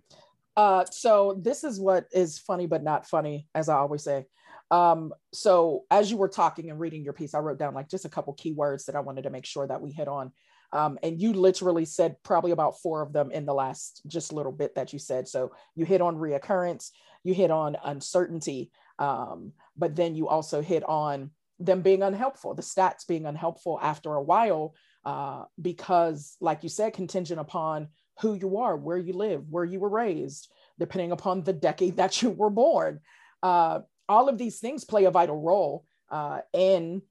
uh, 0.57 0.83
so 0.89 1.39
this 1.39 1.63
is 1.63 1.79
what 1.79 2.05
is 2.11 2.39
funny 2.39 2.65
but 2.65 2.83
not 2.83 3.07
funny 3.07 3.47
as 3.53 3.69
i 3.69 3.75
always 3.75 4.03
say 4.03 4.25
um, 4.71 5.13
so 5.33 5.85
as 5.89 6.11
you 6.11 6.17
were 6.17 6.27
talking 6.27 6.69
and 6.69 6.79
reading 6.79 7.03
your 7.03 7.13
piece, 7.13 7.33
I 7.33 7.39
wrote 7.39 7.59
down 7.59 7.73
like 7.73 7.89
just 7.89 8.05
a 8.05 8.09
couple 8.09 8.35
keywords 8.35 8.85
that 8.85 8.95
I 8.95 8.99
wanted 8.99 9.23
to 9.23 9.29
make 9.29 9.45
sure 9.45 9.65
that 9.67 9.81
we 9.81 9.91
hit 9.91 10.07
on. 10.07 10.31
Um, 10.71 10.99
and 11.01 11.19
you 11.19 11.33
literally 11.33 11.85
said 11.85 12.21
probably 12.23 12.51
about 12.51 12.79
four 12.79 13.01
of 13.01 13.11
them 13.11 13.31
in 13.31 13.45
the 13.45 13.53
last 13.53 14.01
just 14.07 14.31
little 14.31 14.51
bit 14.51 14.75
that 14.75 14.93
you 14.93 14.99
said. 14.99 15.27
So 15.27 15.51
you 15.75 15.85
hit 15.85 16.01
on 16.01 16.15
reoccurrence, 16.15 16.91
you 17.23 17.33
hit 17.33 17.49
on 17.49 17.75
uncertainty, 17.83 18.71
um, 18.99 19.53
but 19.75 19.95
then 19.95 20.15
you 20.15 20.27
also 20.27 20.61
hit 20.61 20.83
on 20.83 21.31
them 21.59 21.81
being 21.81 22.03
unhelpful, 22.03 22.53
the 22.53 22.61
stats 22.61 23.07
being 23.07 23.25
unhelpful 23.25 23.79
after 23.81 24.13
a 24.13 24.21
while, 24.21 24.75
uh, 25.05 25.43
because, 25.61 26.37
like 26.39 26.63
you 26.63 26.69
said, 26.69 26.93
contingent 26.93 27.39
upon 27.39 27.87
who 28.21 28.33
you 28.33 28.57
are, 28.57 28.77
where 28.77 28.97
you 28.97 29.13
live, 29.13 29.49
where 29.49 29.65
you 29.65 29.79
were 29.79 29.89
raised, 29.89 30.51
depending 30.77 31.11
upon 31.11 31.43
the 31.43 31.53
decade 31.53 31.97
that 31.97 32.21
you 32.21 32.29
were 32.29 32.49
born. 32.49 32.99
Uh, 33.41 33.79
all 34.09 34.27
of 34.27 34.37
these 34.37 34.59
things 34.59 34.83
play 34.83 35.05
a 35.05 35.11
vital 35.11 35.39
role 35.39 35.85
uh, 36.09 36.39
in 36.53 37.01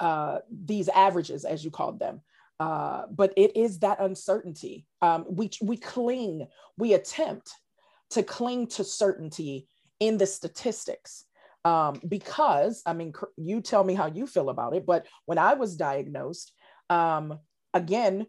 uh, 0.00 0.38
these 0.50 0.88
averages, 0.88 1.44
as 1.44 1.64
you 1.64 1.70
called 1.70 1.98
them. 1.98 2.22
Uh, 2.60 3.06
but 3.10 3.32
it 3.36 3.56
is 3.56 3.80
that 3.80 4.00
uncertainty. 4.00 4.86
Um, 5.02 5.26
we, 5.28 5.50
we 5.60 5.76
cling, 5.76 6.46
we 6.78 6.94
attempt 6.94 7.52
to 8.10 8.22
cling 8.22 8.68
to 8.68 8.84
certainty 8.84 9.66
in 9.98 10.16
the 10.16 10.26
statistics. 10.26 11.24
Um, 11.64 12.00
because, 12.08 12.82
I 12.86 12.92
mean, 12.92 13.12
you 13.36 13.60
tell 13.60 13.84
me 13.84 13.94
how 13.94 14.06
you 14.06 14.26
feel 14.26 14.48
about 14.48 14.74
it, 14.74 14.84
but 14.84 15.06
when 15.26 15.38
I 15.38 15.54
was 15.54 15.76
diagnosed, 15.76 16.52
um, 16.90 17.38
again, 17.72 18.26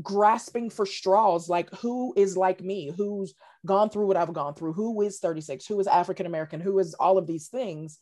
grasping 0.00 0.70
for 0.70 0.86
straws 0.86 1.48
like 1.48 1.70
who 1.76 2.14
is 2.16 2.36
like 2.36 2.62
me? 2.62 2.92
Who's 2.96 3.34
gone 3.66 3.90
through 3.90 4.06
what 4.06 4.16
i've 4.16 4.32
gone 4.32 4.54
through? 4.54 4.72
Who 4.72 5.02
is 5.02 5.18
36 5.18 5.66
who 5.66 5.78
is 5.80 5.86
african 5.86 6.26
american 6.26 6.60
who 6.60 6.78
is 6.78 6.94
all 6.94 7.18
of 7.18 7.26
these 7.26 7.48
things? 7.48 7.98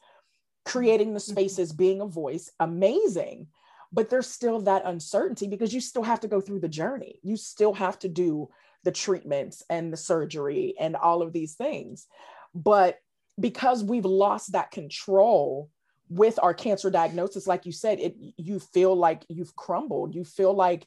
Creating 0.64 1.14
the 1.14 1.20
mm-hmm. 1.20 1.33
spaces 1.33 1.72
being 1.72 2.00
a 2.00 2.07
voice 2.07 2.50
amazing. 2.61 3.48
But 3.92 4.09
there's 4.09 4.29
still 4.29 4.61
that 4.61 4.87
uncertainty 4.87 5.48
because 5.48 5.74
you 5.74 5.81
still 5.81 6.05
have 6.05 6.20
to 6.20 6.29
go 6.29 6.40
through 6.40 6.61
the 6.61 6.68
journey. 6.68 7.18
You 7.24 7.37
still 7.37 7.72
have 7.72 7.98
to 8.00 8.09
do 8.09 8.48
the 8.85 8.92
treatments 8.92 9.64
and 9.68 9.92
the 9.92 9.96
surgery 9.96 10.74
and 10.79 10.94
all 10.94 11.22
of 11.22 11.33
these 11.33 11.55
things. 11.55 12.07
But 12.55 12.98
because 13.38 13.83
we've 13.83 14.05
lost 14.05 14.53
that 14.53 14.70
control 14.70 15.70
with 16.09 16.38
our 16.43 16.53
cancer 16.53 16.91
diagnosis 16.91 17.47
like 17.47 17.64
you 17.64 17.70
said 17.70 18.01
it 18.01 18.16
you 18.36 18.59
feel 18.59 18.95
like 18.95 19.24
you've 19.28 19.55
crumbled. 19.57 20.14
You 20.14 20.24
feel 20.24 20.53
like 20.53 20.86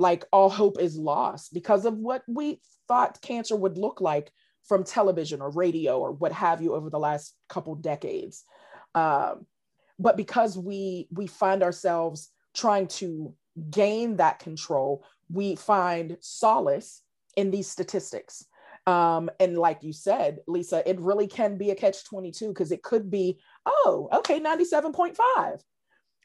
like 0.00 0.24
all 0.32 0.48
hope 0.48 0.80
is 0.80 0.96
lost 0.96 1.52
because 1.52 1.84
of 1.84 1.98
what 1.98 2.22
we 2.26 2.58
thought 2.88 3.20
cancer 3.20 3.54
would 3.54 3.76
look 3.76 4.00
like 4.00 4.32
from 4.64 4.82
television 4.82 5.42
or 5.42 5.50
radio 5.50 5.98
or 5.98 6.10
what 6.12 6.32
have 6.32 6.62
you 6.62 6.74
over 6.74 6.88
the 6.88 6.98
last 6.98 7.34
couple 7.50 7.74
decades. 7.74 8.44
Um, 8.94 9.46
but 9.98 10.16
because 10.16 10.56
we 10.56 11.06
we 11.12 11.26
find 11.26 11.62
ourselves 11.62 12.30
trying 12.54 12.86
to 12.86 13.34
gain 13.68 14.16
that 14.16 14.38
control, 14.38 15.04
we 15.28 15.54
find 15.54 16.16
solace 16.20 17.02
in 17.36 17.50
these 17.50 17.70
statistics. 17.70 18.46
Um, 18.86 19.28
and 19.38 19.58
like 19.58 19.82
you 19.82 19.92
said, 19.92 20.38
Lisa, 20.46 20.88
it 20.88 20.98
really 20.98 21.26
can 21.26 21.58
be 21.58 21.70
a 21.70 21.74
catch 21.74 22.06
22 22.06 22.48
because 22.48 22.72
it 22.72 22.82
could 22.82 23.10
be, 23.10 23.38
oh, 23.66 24.08
okay, 24.14 24.40
97.5 24.40 25.60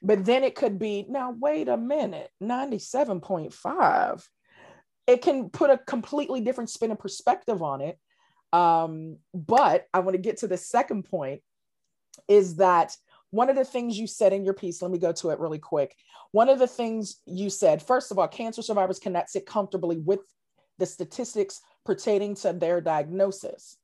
but 0.05 0.23
then 0.23 0.43
it 0.43 0.53
could 0.53 0.77
be, 0.77 1.05
now 1.09 1.35
wait 1.39 1.67
a 1.67 1.77
minute, 1.77 2.29
97.5. 2.41 4.23
It 5.07 5.21
can 5.23 5.49
put 5.49 5.71
a 5.71 5.79
completely 5.79 6.41
different 6.41 6.69
spin 6.69 6.91
and 6.91 6.99
perspective 6.99 7.63
on 7.63 7.81
it. 7.81 7.97
Um, 8.53 9.17
but 9.33 9.85
I 9.93 9.99
want 9.99 10.13
to 10.13 10.21
get 10.21 10.37
to 10.37 10.47
the 10.47 10.57
second 10.57 11.05
point 11.05 11.41
is 12.27 12.57
that 12.57 12.95
one 13.31 13.49
of 13.49 13.55
the 13.55 13.65
things 13.65 13.97
you 13.97 14.05
said 14.05 14.31
in 14.31 14.45
your 14.45 14.53
piece, 14.53 14.81
let 14.81 14.91
me 14.91 14.99
go 14.99 15.11
to 15.11 15.31
it 15.31 15.39
really 15.39 15.57
quick. 15.57 15.95
One 16.31 16.49
of 16.49 16.59
the 16.59 16.67
things 16.67 17.17
you 17.25 17.49
said, 17.49 17.81
first 17.81 18.11
of 18.11 18.19
all, 18.19 18.27
cancer 18.27 18.61
survivors 18.61 18.99
cannot 18.99 19.29
sit 19.29 19.47
comfortably 19.47 19.97
with 19.97 20.19
the 20.77 20.85
statistics 20.85 21.61
pertaining 21.83 22.35
to 22.35 22.53
their 22.53 22.79
diagnosis, 22.79 23.77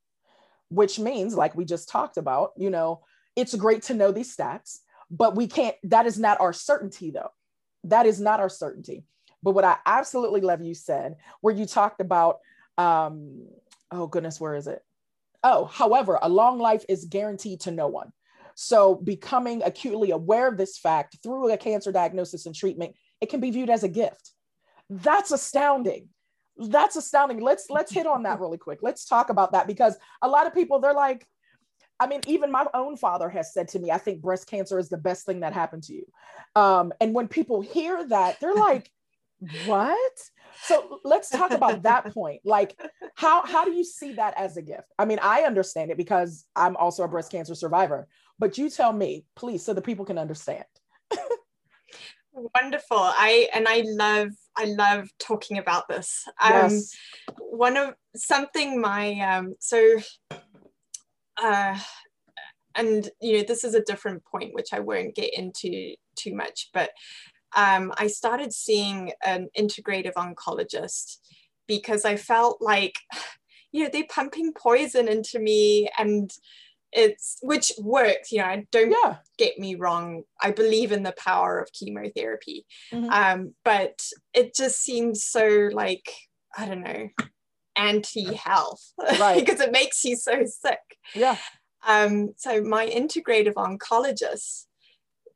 which 0.68 1.00
means, 1.00 1.34
like 1.34 1.56
we 1.56 1.64
just 1.64 1.88
talked 1.88 2.16
about, 2.16 2.52
you 2.56 2.70
know, 2.70 3.00
it's 3.34 3.54
great 3.54 3.82
to 3.84 3.94
know 3.94 4.12
these 4.12 4.34
stats, 4.34 4.78
but 5.12 5.36
we 5.36 5.46
can't, 5.46 5.76
that 5.84 6.06
is 6.06 6.18
not 6.18 6.40
our 6.40 6.52
certainty 6.52 7.10
though. 7.10 7.30
That 7.84 8.06
is 8.06 8.20
not 8.20 8.40
our 8.40 8.48
certainty. 8.48 9.04
But 9.42 9.52
what 9.52 9.64
I 9.64 9.76
absolutely 9.84 10.40
love 10.40 10.62
you 10.62 10.74
said, 10.74 11.16
where 11.40 11.54
you 11.54 11.66
talked 11.66 12.00
about, 12.00 12.38
um, 12.78 13.46
oh 13.90 14.06
goodness, 14.06 14.40
where 14.40 14.54
is 14.54 14.66
it? 14.66 14.82
Oh, 15.44 15.66
however, 15.66 16.18
a 16.22 16.28
long 16.28 16.58
life 16.58 16.84
is 16.88 17.04
guaranteed 17.04 17.60
to 17.62 17.70
no 17.70 17.88
one. 17.88 18.12
So, 18.54 18.94
becoming 18.94 19.62
acutely 19.62 20.10
aware 20.10 20.46
of 20.46 20.56
this 20.56 20.78
fact 20.78 21.18
through 21.22 21.52
a 21.52 21.56
cancer 21.56 21.90
diagnosis 21.90 22.46
and 22.46 22.54
treatment, 22.54 22.94
it 23.20 23.30
can 23.30 23.40
be 23.40 23.50
viewed 23.50 23.70
as 23.70 23.82
a 23.82 23.88
gift. 23.88 24.30
That's 24.90 25.32
astounding. 25.32 26.08
That's 26.56 26.96
astounding. 26.96 27.40
Let's 27.40 27.66
let's 27.70 27.90
hit 27.90 28.06
on 28.06 28.24
that 28.24 28.40
really 28.40 28.58
quick. 28.58 28.80
Let's 28.82 29.06
talk 29.06 29.30
about 29.30 29.52
that 29.52 29.66
because 29.66 29.96
a 30.20 30.28
lot 30.28 30.46
of 30.46 30.54
people 30.54 30.80
they're 30.80 30.92
like, 30.92 31.26
I 32.02 32.08
mean, 32.08 32.20
even 32.26 32.50
my 32.50 32.66
own 32.74 32.96
father 32.96 33.28
has 33.28 33.54
said 33.54 33.68
to 33.68 33.78
me, 33.78 33.92
I 33.92 33.98
think 33.98 34.20
breast 34.20 34.48
cancer 34.48 34.76
is 34.76 34.88
the 34.88 34.96
best 34.96 35.24
thing 35.24 35.40
that 35.40 35.52
happened 35.52 35.84
to 35.84 35.94
you. 35.94 36.04
Um, 36.56 36.92
and 37.00 37.14
when 37.14 37.28
people 37.28 37.60
hear 37.60 38.04
that, 38.08 38.40
they're 38.40 38.54
like, 38.70 38.90
what? 39.66 40.12
So 40.64 40.98
let's 41.04 41.30
talk 41.30 41.52
about 41.52 41.84
that 41.84 42.04
point. 42.14 42.40
Like, 42.44 42.76
how 43.14 43.46
how 43.46 43.64
do 43.64 43.72
you 43.72 43.84
see 43.84 44.14
that 44.14 44.34
as 44.36 44.56
a 44.56 44.62
gift? 44.62 44.88
I 44.98 45.04
mean, 45.04 45.20
I 45.22 45.42
understand 45.42 45.92
it 45.92 45.96
because 45.96 46.44
I'm 46.56 46.76
also 46.76 47.04
a 47.04 47.08
breast 47.08 47.30
cancer 47.30 47.54
survivor, 47.54 48.08
but 48.38 48.58
you 48.58 48.68
tell 48.68 48.92
me, 48.92 49.24
please, 49.36 49.64
so 49.64 49.72
the 49.72 49.80
people 49.80 50.04
can 50.04 50.18
understand. 50.18 50.64
Wonderful. 52.32 52.98
I 52.98 53.48
and 53.54 53.66
I 53.68 53.84
love 53.86 54.30
I 54.56 54.64
love 54.64 55.08
talking 55.20 55.58
about 55.58 55.86
this. 55.88 56.24
Um, 56.42 56.52
yes. 56.52 56.96
One 57.38 57.76
of 57.76 57.94
something 58.16 58.80
my 58.80 59.20
um, 59.20 59.54
so 59.60 59.98
uh, 61.40 61.78
and 62.74 63.08
you 63.20 63.38
know 63.38 63.44
this 63.46 63.64
is 63.64 63.74
a 63.74 63.82
different 63.82 64.24
point 64.24 64.54
which 64.54 64.72
I 64.72 64.80
won't 64.80 65.14
get 65.14 65.34
into 65.34 65.94
too 66.16 66.34
much, 66.34 66.70
but 66.72 66.90
um, 67.54 67.92
I 67.98 68.06
started 68.06 68.52
seeing 68.52 69.12
an 69.24 69.48
integrative 69.58 70.14
oncologist 70.14 71.18
because 71.66 72.04
I 72.04 72.16
felt 72.16 72.58
like 72.60 72.94
you 73.72 73.82
know 73.82 73.90
they're 73.92 74.04
pumping 74.08 74.52
poison 74.52 75.08
into 75.08 75.38
me 75.38 75.88
and 75.98 76.30
it's 76.92 77.38
which 77.40 77.72
works 77.78 78.30
you 78.30 78.38
know 78.38 78.62
don't 78.70 78.90
yeah. 78.90 79.16
get 79.38 79.58
me 79.58 79.74
wrong 79.74 80.22
i 80.42 80.50
believe 80.50 80.92
in 80.92 81.02
the 81.02 81.14
power 81.16 81.58
of 81.58 81.72
chemotherapy 81.72 82.66
mm-hmm. 82.92 83.08
um, 83.10 83.54
but 83.64 83.98
it 84.34 84.54
just 84.54 84.82
seems 84.82 85.24
so 85.24 85.70
like 85.72 86.12
i 86.56 86.66
don't 86.66 86.82
know 86.82 87.08
anti-health 87.76 88.92
right. 89.18 89.38
because 89.38 89.60
it 89.60 89.72
makes 89.72 90.04
you 90.04 90.16
so 90.16 90.44
sick 90.44 90.98
yeah 91.14 91.36
um, 91.86 92.32
so 92.36 92.62
my 92.62 92.86
integrative 92.86 93.54
oncologist 93.54 94.66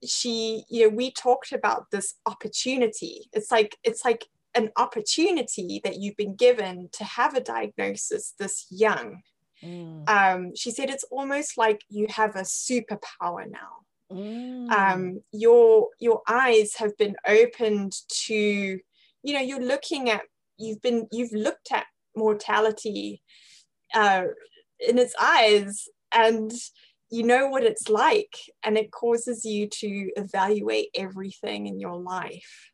she 0.05 0.65
you 0.69 0.89
know 0.89 0.95
we 0.95 1.11
talked 1.11 1.53
about 1.53 1.87
this 1.91 2.15
opportunity 2.27 3.29
it's 3.33 3.51
like 3.51 3.77
it's 3.83 4.05
like 4.05 4.27
an 4.55 4.71
opportunity 4.77 5.81
that 5.85 5.97
you've 5.99 6.17
been 6.17 6.35
given 6.35 6.89
to 6.93 7.05
have 7.05 7.35
a 7.35 7.41
diagnosis 7.41 8.35
this 8.39 8.67
young 8.71 9.21
Mm. 9.63 10.09
Um, 10.09 10.55
she 10.55 10.71
said 10.71 10.91
it's 10.91 11.05
almost 11.11 11.57
like 11.57 11.81
you 11.89 12.07
have 12.11 12.37
a 12.37 12.41
superpower 12.41 13.51
now. 13.51 13.85
Mm. 14.13 14.71
Um, 14.71 15.21
your 15.33 15.89
your 15.99 16.23
eyes 16.29 16.75
have 16.77 16.97
been 16.97 17.17
opened 17.27 17.93
to, 18.27 18.35
you 18.35 19.35
know, 19.35 19.41
you're 19.41 19.61
looking 19.61 20.11
at 20.11 20.23
you've 20.59 20.81
been 20.83 21.09
you've 21.11 21.33
looked 21.33 21.73
at 21.73 21.87
mortality 22.17 23.23
uh, 23.95 24.25
in 24.81 24.99
its 24.99 25.15
eyes 25.21 25.89
and 26.13 26.53
you 27.11 27.23
know 27.23 27.49
what 27.49 27.63
it's 27.63 27.89
like 27.89 28.37
and 28.65 28.77
it 28.77 28.91
causes 28.91 29.45
you 29.45 29.69
to 29.69 30.11
evaluate 30.17 30.89
everything 30.95 31.67
in 31.67 31.79
your 31.79 31.97
life 31.97 32.71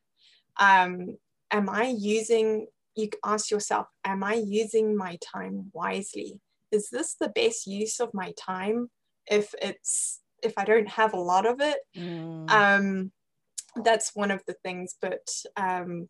um, 0.59 1.16
am 1.51 1.68
i 1.68 1.95
using 1.99 2.66
you 2.95 3.09
ask 3.24 3.51
yourself 3.51 3.86
am 4.05 4.24
i 4.24 4.34
using 4.34 4.97
my 4.97 5.18
time 5.20 5.70
wisely 5.72 6.40
is 6.70 6.88
this 6.90 7.14
the 7.14 7.28
best 7.28 7.66
use 7.66 8.01
of 8.01 8.12
my 8.14 8.32
time 8.38 8.88
if 9.26 9.55
it's 9.61 10.22
if 10.43 10.55
I 10.59 10.64
don't 10.64 10.88
have 10.88 11.14
a 11.14 11.20
lot 11.20 11.47
of 11.47 11.61
it? 11.61 11.78
Mm. 11.97 12.51
Um, 12.51 13.12
that's 13.76 14.14
one 14.14 14.30
of 14.30 14.43
the 14.47 14.57
things. 14.64 14.97
But 15.01 15.28
um, 15.57 16.09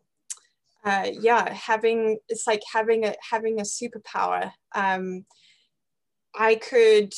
uh, 0.83 1.09
yeah, 1.19 1.51
having 1.53 2.17
it's 2.27 2.45
like 2.45 2.61
having 2.71 3.05
a 3.05 3.15
having 3.29 3.59
a 3.59 3.63
superpower. 3.63 4.51
Um, 4.75 5.25
I 6.35 6.55
could, 6.55 7.13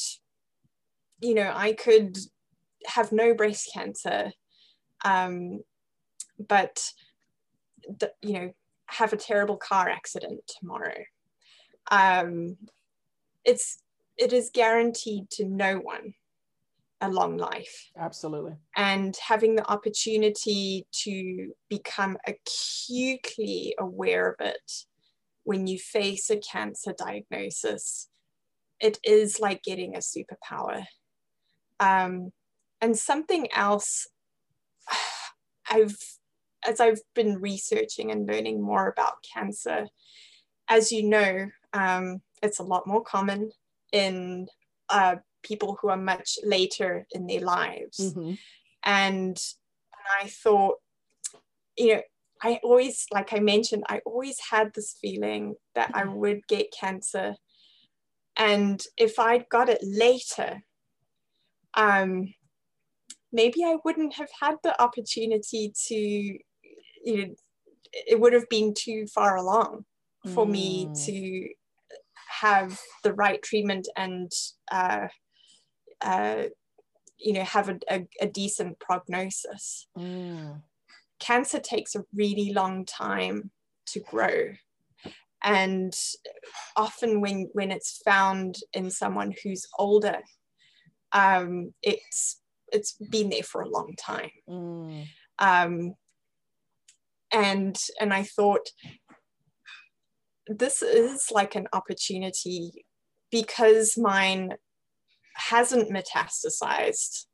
you 1.21 1.33
know, 1.33 1.51
I 1.53 1.73
could 1.73 2.17
have 2.85 3.11
no 3.11 3.33
breast 3.33 3.69
cancer, 3.73 4.31
um, 5.03 5.61
but 6.47 6.83
you 8.21 8.33
know, 8.33 8.51
have 8.87 9.13
a 9.13 9.17
terrible 9.17 9.57
car 9.57 9.89
accident 9.89 10.41
tomorrow. 10.59 11.03
Um, 11.89 12.57
it's 13.43 13.81
it 14.17 14.31
is 14.33 14.49
guaranteed 14.53 15.29
to 15.31 15.45
no 15.45 15.77
one 15.77 16.13
a 17.01 17.09
long 17.09 17.37
life. 17.37 17.91
Absolutely. 17.97 18.53
And 18.75 19.15
having 19.27 19.55
the 19.55 19.69
opportunity 19.69 20.87
to 21.03 21.51
become 21.69 22.17
acutely 22.25 23.75
aware 23.77 24.29
of 24.29 24.35
it 24.39 24.71
when 25.43 25.67
you 25.67 25.77
face 25.77 26.29
a 26.29 26.37
cancer 26.37 26.93
diagnosis, 26.97 28.09
it 28.79 28.99
is 29.03 29.39
like 29.39 29.63
getting 29.63 29.95
a 29.95 29.99
superpower. 29.99 30.85
Um, 31.79 32.31
and 32.81 32.97
something 32.97 33.47
else 33.53 34.07
I've, 35.71 35.97
as 36.67 36.79
I've 36.79 37.01
been 37.13 37.39
researching 37.39 38.11
and 38.11 38.27
learning 38.27 38.61
more 38.61 38.87
about 38.87 39.23
cancer, 39.33 39.87
as 40.67 40.91
you 40.91 41.07
know, 41.07 41.47
um, 41.73 42.21
it's 42.41 42.59
a 42.59 42.63
lot 42.63 42.87
more 42.87 43.03
common 43.03 43.51
in 43.91 44.47
uh, 44.89 45.15
people 45.45 45.77
who 45.79 45.89
are 45.89 45.97
much 45.97 46.37
later 46.43 47.05
in 47.11 47.27
their 47.27 47.41
lives. 47.41 47.99
Mm-hmm. 47.99 48.33
And, 48.83 49.37
and 49.37 50.05
I 50.21 50.27
thought, 50.27 50.75
you 51.77 51.95
know, 51.95 52.01
I 52.41 52.59
always, 52.63 53.05
like 53.11 53.33
I 53.33 53.39
mentioned, 53.39 53.83
I 53.87 54.01
always 54.05 54.37
had 54.51 54.73
this 54.73 54.95
feeling 55.01 55.55
that 55.73 55.91
I 55.93 56.03
mm-hmm. 56.03 56.15
would 56.15 56.47
get 56.47 56.73
cancer. 56.77 57.35
And 58.37 58.83
if 58.97 59.17
I'd 59.19 59.47
got 59.49 59.69
it 59.69 59.79
later, 59.81 60.61
um, 61.75 62.33
maybe 63.31 63.63
I 63.63 63.77
wouldn't 63.83 64.15
have 64.15 64.29
had 64.41 64.55
the 64.63 64.79
opportunity 64.81 65.73
to, 65.87 65.95
you 65.95 67.17
know, 67.27 67.35
it 67.93 68.19
would 68.19 68.33
have 68.33 68.49
been 68.49 68.73
too 68.73 69.07
far 69.07 69.37
along 69.37 69.85
for 70.33 70.45
mm. 70.45 70.51
me 70.51 70.89
to 71.05 71.49
have 72.41 72.79
the 73.03 73.13
right 73.13 73.41
treatment 73.41 73.87
and 73.95 74.31
uh, 74.71 75.07
uh, 76.01 76.43
you 77.17 77.33
know 77.33 77.43
have 77.43 77.69
a, 77.69 77.79
a, 77.89 78.07
a 78.21 78.27
decent 78.27 78.79
prognosis 78.79 79.87
mm. 79.97 80.61
cancer 81.19 81.59
takes 81.59 81.95
a 81.95 82.03
really 82.13 82.51
long 82.53 82.85
time 82.85 83.51
to 83.85 83.99
grow 83.99 84.49
and 85.43 85.93
often 86.75 87.21
when 87.21 87.49
when 87.53 87.71
it's 87.71 88.01
found 88.03 88.55
in 88.73 88.89
someone 88.89 89.33
who's 89.43 89.67
older 89.77 90.17
um, 91.11 91.73
it's 91.81 92.41
it's 92.71 92.93
been 93.11 93.29
there 93.29 93.43
for 93.43 93.61
a 93.61 93.69
long 93.69 93.93
time 93.97 94.31
mm. 94.49 95.05
um, 95.39 95.93
and 97.31 97.77
and 97.99 98.13
i 98.13 98.23
thought 98.23 98.69
this 100.47 100.81
is 100.81 101.27
like 101.31 101.55
an 101.55 101.67
opportunity 101.73 102.85
because 103.31 103.97
mine 103.97 104.53
hasn't 105.35 105.91
metastasized 105.91 107.25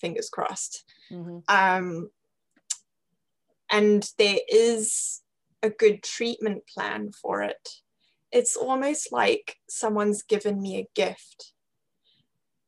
fingers 0.00 0.28
crossed. 0.28 0.84
Mm-hmm. 1.10 1.38
um, 1.48 2.10
and 3.70 4.08
there 4.18 4.38
is 4.48 5.22
a 5.62 5.70
good 5.70 6.02
treatment 6.02 6.62
plan 6.66 7.12
for 7.12 7.42
it. 7.42 7.68
It's 8.32 8.56
almost 8.56 9.12
like 9.12 9.56
someone's 9.68 10.22
given 10.22 10.60
me 10.60 10.78
a 10.78 10.88
gift 10.94 11.52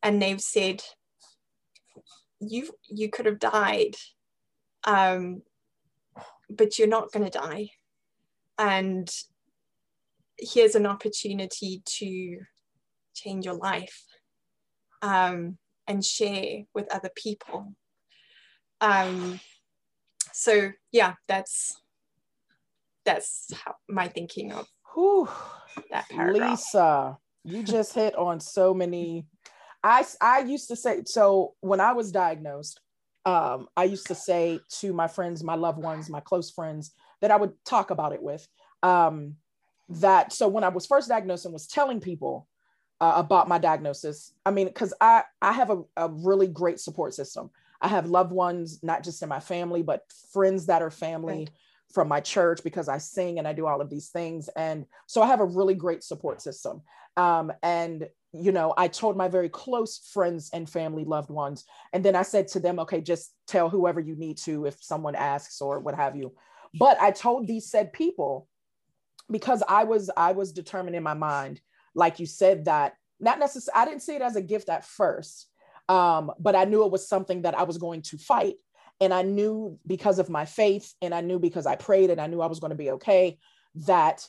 and 0.02 0.22
they've 0.22 0.40
said 0.40 0.82
you 2.40 2.70
you 2.88 3.10
could 3.10 3.26
have 3.26 3.40
died 3.40 3.96
um, 4.84 5.42
but 6.48 6.78
you're 6.78 6.88
not 6.88 7.12
going 7.12 7.24
to 7.24 7.38
die. 7.38 7.70
And 8.58 9.08
here's 10.38 10.74
an 10.74 10.86
opportunity 10.86 11.82
to 11.84 12.40
change 13.14 13.44
your 13.44 13.54
life 13.54 14.04
um, 15.02 15.58
and 15.86 16.04
share 16.04 16.64
with 16.74 16.92
other 16.92 17.10
people. 17.14 17.74
Um, 18.80 19.40
so 20.32 20.70
yeah, 20.92 21.14
that's 21.26 21.80
that's 23.04 23.46
how 23.64 23.74
my 23.88 24.08
thinking 24.08 24.52
of 24.52 24.66
Whew. 24.94 25.28
that 25.90 26.08
paragraph. 26.08 26.50
Lisa, 26.50 27.18
you 27.44 27.62
just 27.62 27.94
hit 27.94 28.14
on 28.16 28.40
so 28.40 28.74
many. 28.74 29.26
I 29.82 30.04
I 30.20 30.40
used 30.40 30.68
to 30.68 30.76
say 30.76 31.02
so 31.06 31.54
when 31.60 31.80
I 31.80 31.92
was 31.92 32.12
diagnosed. 32.12 32.80
Um, 33.24 33.68
I 33.76 33.84
used 33.84 34.06
to 34.06 34.14
say 34.14 34.60
to 34.80 34.92
my 34.94 35.06
friends, 35.06 35.44
my 35.44 35.54
loved 35.54 35.78
ones, 35.78 36.08
my 36.08 36.20
close 36.20 36.50
friends 36.50 36.94
that 37.20 37.30
I 37.30 37.36
would 37.36 37.52
talk 37.66 37.90
about 37.90 38.12
it 38.12 38.22
with. 38.22 38.46
Um, 38.82 39.36
that 39.90 40.32
so 40.32 40.48
when 40.48 40.64
I 40.64 40.68
was 40.68 40.86
first 40.86 41.08
diagnosed 41.08 41.44
and 41.44 41.52
was 41.52 41.66
telling 41.66 42.00
people 42.00 42.47
uh, 43.00 43.12
about 43.16 43.48
my 43.48 43.58
diagnosis, 43.58 44.32
I 44.44 44.50
mean, 44.50 44.66
because 44.66 44.94
I 45.00 45.22
I 45.40 45.52
have 45.52 45.70
a, 45.70 45.82
a 45.96 46.08
really 46.08 46.48
great 46.48 46.80
support 46.80 47.14
system. 47.14 47.50
I 47.80 47.88
have 47.88 48.06
loved 48.06 48.32
ones, 48.32 48.80
not 48.82 49.04
just 49.04 49.22
in 49.22 49.28
my 49.28 49.40
family, 49.40 49.82
but 49.82 50.02
friends 50.32 50.66
that 50.66 50.82
are 50.82 50.90
family. 50.90 51.38
Right 51.38 51.50
from 51.92 52.08
my 52.08 52.20
church 52.20 52.62
because 52.62 52.88
I 52.88 52.98
sing 52.98 53.38
and 53.38 53.48
I 53.48 53.52
do 53.52 53.66
all 53.66 53.80
of 53.80 53.88
these 53.88 54.08
things. 54.08 54.48
And 54.56 54.84
so 55.06 55.22
I 55.22 55.26
have 55.26 55.40
a 55.40 55.44
really 55.44 55.74
great 55.74 56.04
support 56.04 56.42
system. 56.42 56.82
Um, 57.16 57.50
and, 57.62 58.08
you 58.32 58.52
know, 58.52 58.74
I 58.76 58.88
told 58.88 59.16
my 59.16 59.28
very 59.28 59.48
close 59.48 59.98
friends 60.12 60.50
and 60.52 60.68
family, 60.68 61.04
loved 61.04 61.30
ones, 61.30 61.64
and 61.92 62.04
then 62.04 62.14
I 62.14 62.22
said 62.22 62.48
to 62.48 62.60
them, 62.60 62.78
okay, 62.80 63.00
just 63.00 63.32
tell 63.46 63.70
whoever 63.70 64.00
you 64.00 64.16
need 64.16 64.36
to 64.38 64.66
if 64.66 64.82
someone 64.82 65.14
asks 65.14 65.60
or 65.60 65.80
what 65.80 65.94
have 65.94 66.14
you. 66.14 66.34
But 66.78 67.00
I 67.00 67.10
told 67.10 67.46
these 67.46 67.70
said 67.70 67.92
people 67.92 68.46
because 69.30 69.62
I 69.66 69.84
was 69.84 70.10
I 70.16 70.32
was 70.32 70.52
determined 70.52 70.94
in 70.94 71.02
my 71.02 71.14
mind, 71.14 71.60
like 71.98 72.20
you 72.20 72.26
said, 72.26 72.66
that 72.66 72.94
not 73.20 73.38
necessarily 73.38 73.82
I 73.82 73.84
didn't 73.84 74.02
see 74.02 74.14
it 74.14 74.22
as 74.22 74.36
a 74.36 74.42
gift 74.42 74.68
at 74.68 74.84
first, 74.84 75.48
um, 75.88 76.30
but 76.38 76.54
I 76.54 76.64
knew 76.64 76.84
it 76.84 76.92
was 76.92 77.08
something 77.08 77.42
that 77.42 77.58
I 77.58 77.64
was 77.64 77.78
going 77.78 78.02
to 78.02 78.18
fight. 78.18 78.54
And 79.00 79.12
I 79.12 79.22
knew 79.22 79.78
because 79.86 80.18
of 80.18 80.28
my 80.28 80.44
faith, 80.44 80.94
and 81.02 81.14
I 81.14 81.20
knew 81.20 81.38
because 81.38 81.66
I 81.66 81.76
prayed, 81.76 82.10
and 82.10 82.20
I 82.20 82.26
knew 82.26 82.40
I 82.40 82.46
was 82.46 82.60
going 82.60 82.70
to 82.70 82.76
be 82.76 82.90
okay, 82.92 83.38
that 83.86 84.26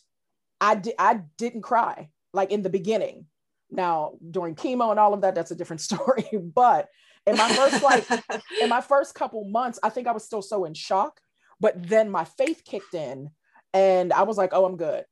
I 0.60 0.76
di- 0.76 1.00
I 1.00 1.22
didn't 1.38 1.62
cry 1.62 2.10
like 2.34 2.52
in 2.52 2.62
the 2.62 2.70
beginning. 2.70 3.26
Now 3.72 4.14
during 4.30 4.56
chemo 4.56 4.92
and 4.92 5.00
all 5.00 5.14
of 5.14 5.22
that, 5.22 5.36
that's 5.36 5.52
a 5.52 5.56
different 5.56 5.82
story. 5.90 6.26
but 6.34 6.88
in 7.26 7.38
my 7.38 7.50
first 7.50 7.84
like 7.84 8.08
in 8.62 8.70
my 8.70 8.82
first 8.82 9.16
couple 9.16 9.44
months, 9.46 9.80
I 9.84 9.90
think 9.90 10.08
I 10.08 10.12
was 10.12 10.24
still 10.24 10.42
so 10.42 10.66
in 10.66 10.74
shock. 10.74 11.20
But 11.60 11.90
then 11.90 12.10
my 12.10 12.26
faith 12.26 12.64
kicked 12.64 12.94
in, 12.94 13.32
and 13.74 14.14
I 14.14 14.24
was 14.24 14.38
like, 14.38 14.52
oh, 14.54 14.66
I'm 14.66 14.78
good. 14.78 15.04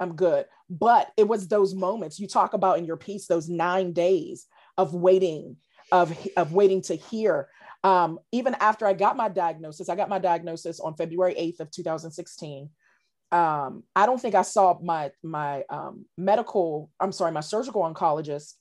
I'm 0.00 0.14
good. 0.14 0.46
But 0.68 1.10
it 1.16 1.28
was 1.28 1.48
those 1.48 1.74
moments 1.74 2.18
you 2.18 2.26
talk 2.26 2.54
about 2.54 2.78
in 2.78 2.84
your 2.84 2.96
piece, 2.96 3.26
those 3.26 3.48
nine 3.48 3.92
days 3.92 4.46
of 4.76 4.94
waiting, 4.94 5.56
of, 5.92 6.16
of 6.36 6.52
waiting 6.52 6.82
to 6.82 6.94
hear. 6.94 7.48
Um, 7.84 8.18
even 8.32 8.54
after 8.54 8.86
I 8.86 8.92
got 8.92 9.16
my 9.16 9.28
diagnosis, 9.28 9.88
I 9.88 9.96
got 9.96 10.08
my 10.08 10.18
diagnosis 10.18 10.80
on 10.80 10.96
February 10.96 11.34
8th 11.34 11.60
of 11.60 11.70
2016. 11.70 12.70
Um, 13.32 13.82
I 13.94 14.06
don't 14.06 14.20
think 14.20 14.34
I 14.34 14.42
saw 14.42 14.78
my 14.80 15.10
my 15.22 15.64
um, 15.68 16.06
medical, 16.16 16.90
I'm 17.00 17.12
sorry, 17.12 17.32
my 17.32 17.40
surgical 17.40 17.82
oncologist 17.82 18.54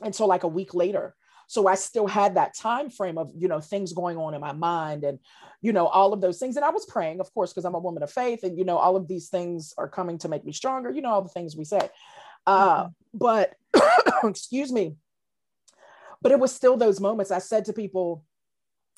until 0.00 0.26
like 0.26 0.42
a 0.42 0.48
week 0.48 0.74
later 0.74 1.14
so 1.52 1.66
i 1.66 1.74
still 1.74 2.06
had 2.06 2.36
that 2.36 2.54
time 2.54 2.88
frame 2.88 3.18
of 3.18 3.30
you 3.36 3.46
know 3.46 3.60
things 3.60 3.92
going 3.92 4.16
on 4.16 4.32
in 4.32 4.40
my 4.40 4.52
mind 4.52 5.04
and 5.04 5.18
you 5.60 5.70
know 5.70 5.86
all 5.86 6.14
of 6.14 6.22
those 6.22 6.38
things. 6.38 6.56
And 6.56 6.64
i 6.64 6.70
was 6.70 6.86
praying 6.86 7.20
of 7.20 7.32
course 7.34 7.52
because 7.52 7.66
i'm 7.66 7.74
a 7.74 7.78
woman 7.78 8.02
of 8.02 8.10
faith 8.10 8.42
and 8.42 8.58
you 8.58 8.64
know 8.64 8.78
all 8.78 8.96
of 8.96 9.06
these 9.06 9.28
things 9.28 9.74
are 9.76 9.88
coming 9.88 10.16
to 10.18 10.30
make 10.30 10.46
me 10.46 10.52
stronger 10.52 10.90
you 10.90 11.02
know 11.02 11.10
all 11.10 11.20
the 11.20 11.28
things 11.28 11.54
we 11.54 11.64
say 11.64 11.90
uh, 12.46 12.84
mm-hmm. 12.84 12.88
but 13.14 13.54
excuse 14.24 14.72
me. 14.72 14.96
But 16.22 16.32
it 16.32 16.40
was 16.40 16.54
still 16.54 16.76
those 16.78 17.00
moments 17.00 17.30
i 17.30 17.38
said 17.38 17.66
to 17.66 17.74
people 17.74 18.24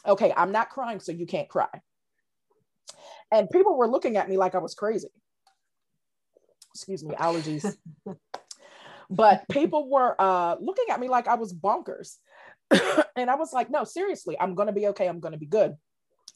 okay 0.07 0.33
i'm 0.37 0.53
not 0.53 0.71
crying 0.71 1.01
so 1.01 1.11
you 1.11 1.27
can't 1.27 1.49
cry. 1.49 1.75
And 3.33 3.51
people 3.51 3.77
were 3.77 3.89
looking 3.89 4.17
at 4.17 4.29
me 4.29 4.37
like 4.37 4.55
i 4.55 4.59
was 4.59 4.75
crazy. 4.75 5.09
Excuse 6.73 7.03
me 7.05 7.15
allergies. 7.17 7.77
But 9.11 9.45
people 9.51 9.89
were 9.89 10.15
uh, 10.19 10.57
looking 10.61 10.87
at 10.91 11.01
me 11.01 11.09
like 11.09 11.29
I 11.29 11.35
was 11.35 11.53
bonkers. 11.53 12.17
and 13.17 13.31
I 13.31 13.35
was 13.37 13.53
like, 13.53 13.71
no, 13.71 13.85
seriously, 13.85 14.37
I'm 14.41 14.55
going 14.55 14.67
to 14.67 14.73
be 14.73 14.89
okay. 14.89 15.07
I'm 15.07 15.21
going 15.21 15.33
to 15.33 15.39
be 15.39 15.47
good. 15.47 15.75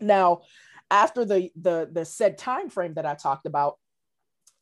Now, 0.01 0.43
after 0.91 1.25
the 1.25 1.51
the 1.61 1.89
the 1.91 2.05
said 2.05 2.39
time 2.39 2.71
frame 2.71 2.95
that 2.95 3.07
I 3.07 3.15
talked 3.15 3.47
about, 3.47 3.79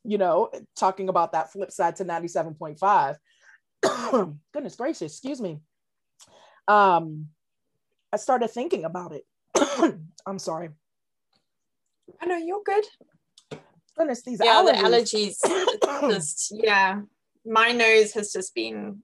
you 0.04 0.18
know, 0.18 0.50
talking 0.76 1.08
about 1.08 1.32
that 1.32 1.52
flip 1.52 1.70
side 1.70 1.96
to 1.96 2.04
97.5. 2.04 3.16
goodness 4.52 4.76
gracious, 4.76 5.12
excuse 5.12 5.40
me. 5.40 5.58
Um, 6.68 7.28
I 8.12 8.16
started 8.16 8.48
thinking 8.48 8.84
about 8.84 9.12
it. 9.12 9.24
I'm 10.26 10.38
sorry. 10.38 10.70
I 12.20 12.26
know 12.26 12.36
you're 12.36 12.62
good. 12.64 12.84
Goodness, 13.96 14.22
these 14.22 14.40
yeah, 14.42 14.54
allergies. 14.54 15.38
the 15.40 15.48
allergies. 15.48 16.10
just 16.10 16.52
yeah, 16.54 17.00
my 17.44 17.72
nose 17.72 18.12
has 18.12 18.32
just 18.32 18.54
been 18.54 19.02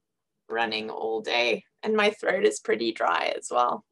running 0.48 0.90
all 0.90 1.20
day 1.20 1.64
and 1.82 1.96
my 1.96 2.10
throat 2.10 2.44
is 2.44 2.60
pretty 2.60 2.92
dry 2.92 3.34
as 3.36 3.48
well. 3.50 3.84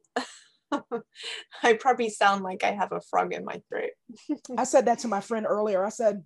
I 1.63 1.73
probably 1.73 2.09
sound 2.09 2.43
like 2.43 2.63
I 2.63 2.71
have 2.71 2.91
a 2.91 3.01
frog 3.01 3.33
in 3.33 3.43
my 3.43 3.61
throat. 3.69 3.91
I 4.57 4.63
said 4.63 4.85
that 4.85 4.99
to 4.99 5.07
my 5.07 5.21
friend 5.21 5.45
earlier. 5.47 5.85
I 5.85 5.89
said, 5.89 6.23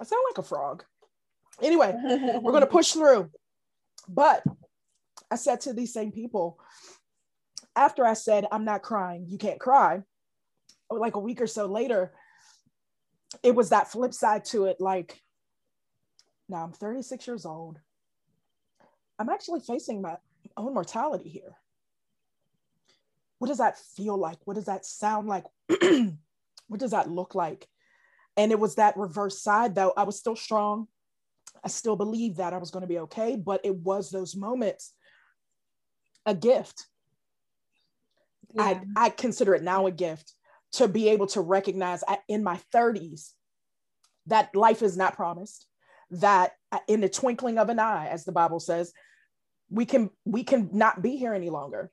I 0.00 0.04
sound 0.04 0.22
like 0.28 0.38
a 0.38 0.48
frog. 0.48 0.84
Anyway, 1.62 1.94
we're 2.42 2.52
going 2.52 2.60
to 2.60 2.66
push 2.66 2.92
through. 2.92 3.30
But 4.08 4.42
I 5.30 5.36
said 5.36 5.60
to 5.62 5.72
these 5.72 5.92
same 5.92 6.12
people, 6.12 6.58
after 7.74 8.04
I 8.04 8.14
said, 8.14 8.46
I'm 8.50 8.64
not 8.64 8.82
crying, 8.82 9.26
you 9.28 9.38
can't 9.38 9.60
cry, 9.60 10.02
like 10.90 11.16
a 11.16 11.20
week 11.20 11.40
or 11.40 11.46
so 11.46 11.66
later, 11.66 12.12
it 13.42 13.54
was 13.54 13.70
that 13.70 13.90
flip 13.90 14.14
side 14.14 14.44
to 14.46 14.66
it. 14.66 14.80
Like, 14.80 15.20
now 16.48 16.62
I'm 16.64 16.72
36 16.72 17.26
years 17.26 17.44
old. 17.44 17.78
I'm 19.18 19.28
actually 19.28 19.60
facing 19.60 20.02
my 20.02 20.16
own 20.56 20.74
mortality 20.74 21.28
here. 21.28 21.56
What 23.38 23.48
does 23.48 23.58
that 23.58 23.78
feel 23.78 24.16
like? 24.16 24.38
What 24.44 24.54
does 24.54 24.64
that 24.66 24.86
sound 24.86 25.28
like? 25.28 25.44
what 26.68 26.80
does 26.80 26.92
that 26.92 27.10
look 27.10 27.34
like? 27.34 27.66
And 28.36 28.52
it 28.52 28.58
was 28.58 28.74
that 28.74 28.96
reverse 28.96 29.40
side, 29.40 29.74
though. 29.74 29.92
I 29.96 30.04
was 30.04 30.18
still 30.18 30.36
strong. 30.36 30.88
I 31.64 31.68
still 31.68 31.96
believed 31.96 32.36
that 32.36 32.52
I 32.52 32.58
was 32.58 32.70
going 32.70 32.82
to 32.82 32.88
be 32.88 32.98
okay, 33.00 33.36
but 33.36 33.60
it 33.64 33.74
was 33.74 34.10
those 34.10 34.36
moments 34.36 34.92
a 36.24 36.34
gift. 36.34 36.86
Yeah. 38.54 38.62
I, 38.62 38.80
I 38.96 39.10
consider 39.10 39.54
it 39.54 39.62
now 39.62 39.86
a 39.86 39.90
gift 39.90 40.32
to 40.72 40.88
be 40.88 41.08
able 41.08 41.26
to 41.28 41.40
recognize 41.40 42.02
in 42.28 42.42
my 42.42 42.60
30s 42.74 43.32
that 44.26 44.54
life 44.54 44.82
is 44.82 44.96
not 44.96 45.16
promised, 45.16 45.66
that 46.10 46.52
uh, 46.72 46.78
in 46.88 47.00
the 47.00 47.08
twinkling 47.08 47.58
of 47.58 47.68
an 47.68 47.78
eye, 47.78 48.08
as 48.08 48.24
the 48.24 48.32
Bible 48.32 48.60
says, 48.60 48.92
we 49.70 49.84
can 49.84 50.10
we 50.24 50.44
can 50.44 50.70
not 50.72 51.02
be 51.02 51.16
here 51.16 51.34
any 51.34 51.50
longer 51.50 51.90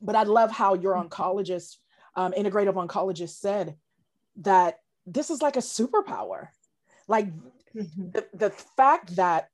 but 0.00 0.14
i 0.14 0.22
love 0.22 0.50
how 0.50 0.74
your 0.74 0.94
mm-hmm. 0.94 1.08
oncologist 1.08 1.76
um, 2.16 2.32
integrative 2.32 2.74
oncologist 2.74 3.38
said 3.38 3.76
that 4.36 4.78
this 5.06 5.30
is 5.30 5.42
like 5.42 5.56
a 5.56 5.60
superpower 5.60 6.48
like 7.08 7.26
mm-hmm. 7.74 8.10
the, 8.10 8.26
the 8.34 8.50
fact 8.76 9.16
that 9.16 9.48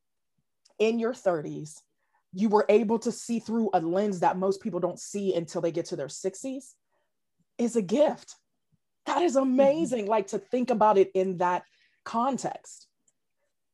in 0.79 0.99
your 0.99 1.13
30s 1.13 1.81
you 2.33 2.49
were 2.49 2.67
able 2.69 2.99
to 2.99 3.13
see 3.13 3.39
through 3.39 3.71
a 3.73 3.81
lens 3.81 4.21
that 4.21 4.37
most 4.37 4.61
people 4.61 4.81
don't 4.81 4.99
see 4.99 5.35
until 5.35 5.61
they 5.61 5.73
get 5.73 5.87
to 5.87 5.97
their 5.97 6.09
60s 6.09 6.73
is 7.59 7.77
a 7.77 7.83
gift 7.83 8.37
that 9.07 9.23
is 9.23 9.37
mm-hmm. 9.37 9.51
amazing 9.51 10.03
mm-hmm. 10.03 10.11
like 10.11 10.29
to 10.29 10.39
think 10.39 10.71
about 10.71 10.99
it 10.99 11.11
in 11.15 11.39
that 11.39 11.63
context 12.05 12.87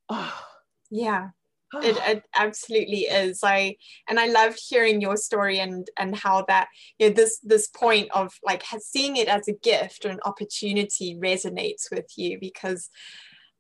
oh. 0.09 0.45
yeah 0.91 1.31
it, 1.75 1.97
it, 2.07 2.25
absolutely 2.35 3.03
is. 3.03 3.41
I 3.43 3.77
and 4.09 4.19
i 4.19 4.27
loved 4.27 4.61
hearing 4.69 5.01
your 5.01 5.17
story 5.17 5.59
and 5.59 5.89
and 5.99 6.17
how 6.17 6.45
that 6.49 6.69
you 6.99 7.09
know, 7.09 7.15
this 7.15 7.39
this 7.43 7.69
point 7.69 8.11
of 8.13 8.33
like 8.43 8.63
seeing 8.81 9.17
it 9.17 9.29
as 9.29 9.49
a 9.49 9.53
gift 9.53 10.05
or 10.05 10.11
an 10.11 10.21
opportunity 10.25 11.17
resonates 11.23 11.91
with 11.91 12.07
you 12.17 12.39
because 12.41 12.89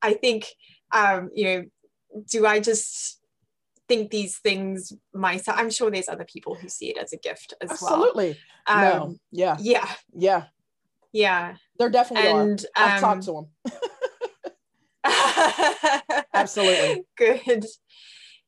i 0.03 0.13
think 0.13 0.47
um 0.93 1.31
you 1.35 1.45
know 1.45 1.65
do 2.31 2.47
i 2.47 2.61
just 2.61 3.21
think 3.89 4.11
these 4.11 4.39
things 4.39 4.93
myself 5.15 5.59
i'm 5.59 5.71
sure 5.71 5.91
there's 5.91 6.09
other 6.09 6.25
people 6.25 6.55
who 6.55 6.69
see 6.69 6.91
it 6.91 6.99
as 6.99 7.13
a 7.13 7.19
gift 7.19 7.55
as 7.61 7.71
absolutely. 7.71 8.29
well. 8.29 8.37
Absolutely. 8.67 9.03
Um, 9.03 9.09
no. 9.11 9.17
yeah. 9.33 9.57
yeah. 9.61 9.89
Yeah. 10.15 10.45
Yeah. 11.13 11.57
There 11.79 11.91
definitely 11.91 12.31
and, 12.31 12.65
are 12.77 12.85
i've 12.85 13.03
um, 13.03 13.21
talked 13.21 13.25
to 13.25 13.33
them 13.33 13.73
absolutely 16.35 17.05
good 17.17 17.65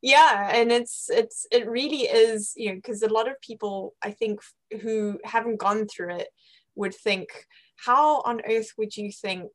yeah 0.02 0.50
and 0.54 0.70
it's 0.70 1.08
it's 1.08 1.46
it 1.50 1.68
really 1.68 2.02
is 2.02 2.52
you 2.56 2.68
know 2.68 2.74
because 2.74 3.02
a 3.02 3.12
lot 3.12 3.28
of 3.28 3.40
people 3.40 3.94
i 4.02 4.10
think 4.10 4.40
who 4.82 5.18
haven't 5.24 5.58
gone 5.58 5.86
through 5.86 6.14
it 6.14 6.28
would 6.74 6.94
think 6.94 7.28
how 7.76 8.20
on 8.22 8.40
earth 8.48 8.72
would 8.78 8.96
you 8.96 9.10
think 9.10 9.50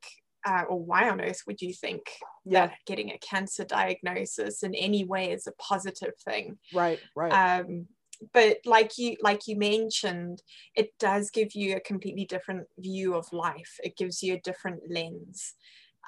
uh, 0.46 0.62
or 0.68 0.80
why 0.80 1.08
on 1.08 1.20
earth 1.20 1.42
would 1.46 1.60
you 1.60 1.72
think 1.72 2.02
yeah. 2.44 2.66
that 2.66 2.76
getting 2.86 3.10
a 3.10 3.18
cancer 3.18 3.64
diagnosis 3.64 4.62
in 4.62 4.74
any 4.74 5.04
way 5.04 5.30
is 5.32 5.46
a 5.46 5.52
positive 5.52 6.14
thing? 6.24 6.58
Right, 6.72 6.98
right. 7.14 7.60
Um, 7.60 7.86
but 8.34 8.58
like 8.66 8.98
you 8.98 9.16
like 9.22 9.46
you 9.46 9.56
mentioned, 9.56 10.42
it 10.74 10.90
does 10.98 11.30
give 11.30 11.54
you 11.54 11.76
a 11.76 11.80
completely 11.80 12.26
different 12.26 12.66
view 12.78 13.14
of 13.14 13.32
life. 13.32 13.78
It 13.82 13.96
gives 13.96 14.22
you 14.22 14.34
a 14.34 14.40
different 14.40 14.82
lens. 14.90 15.54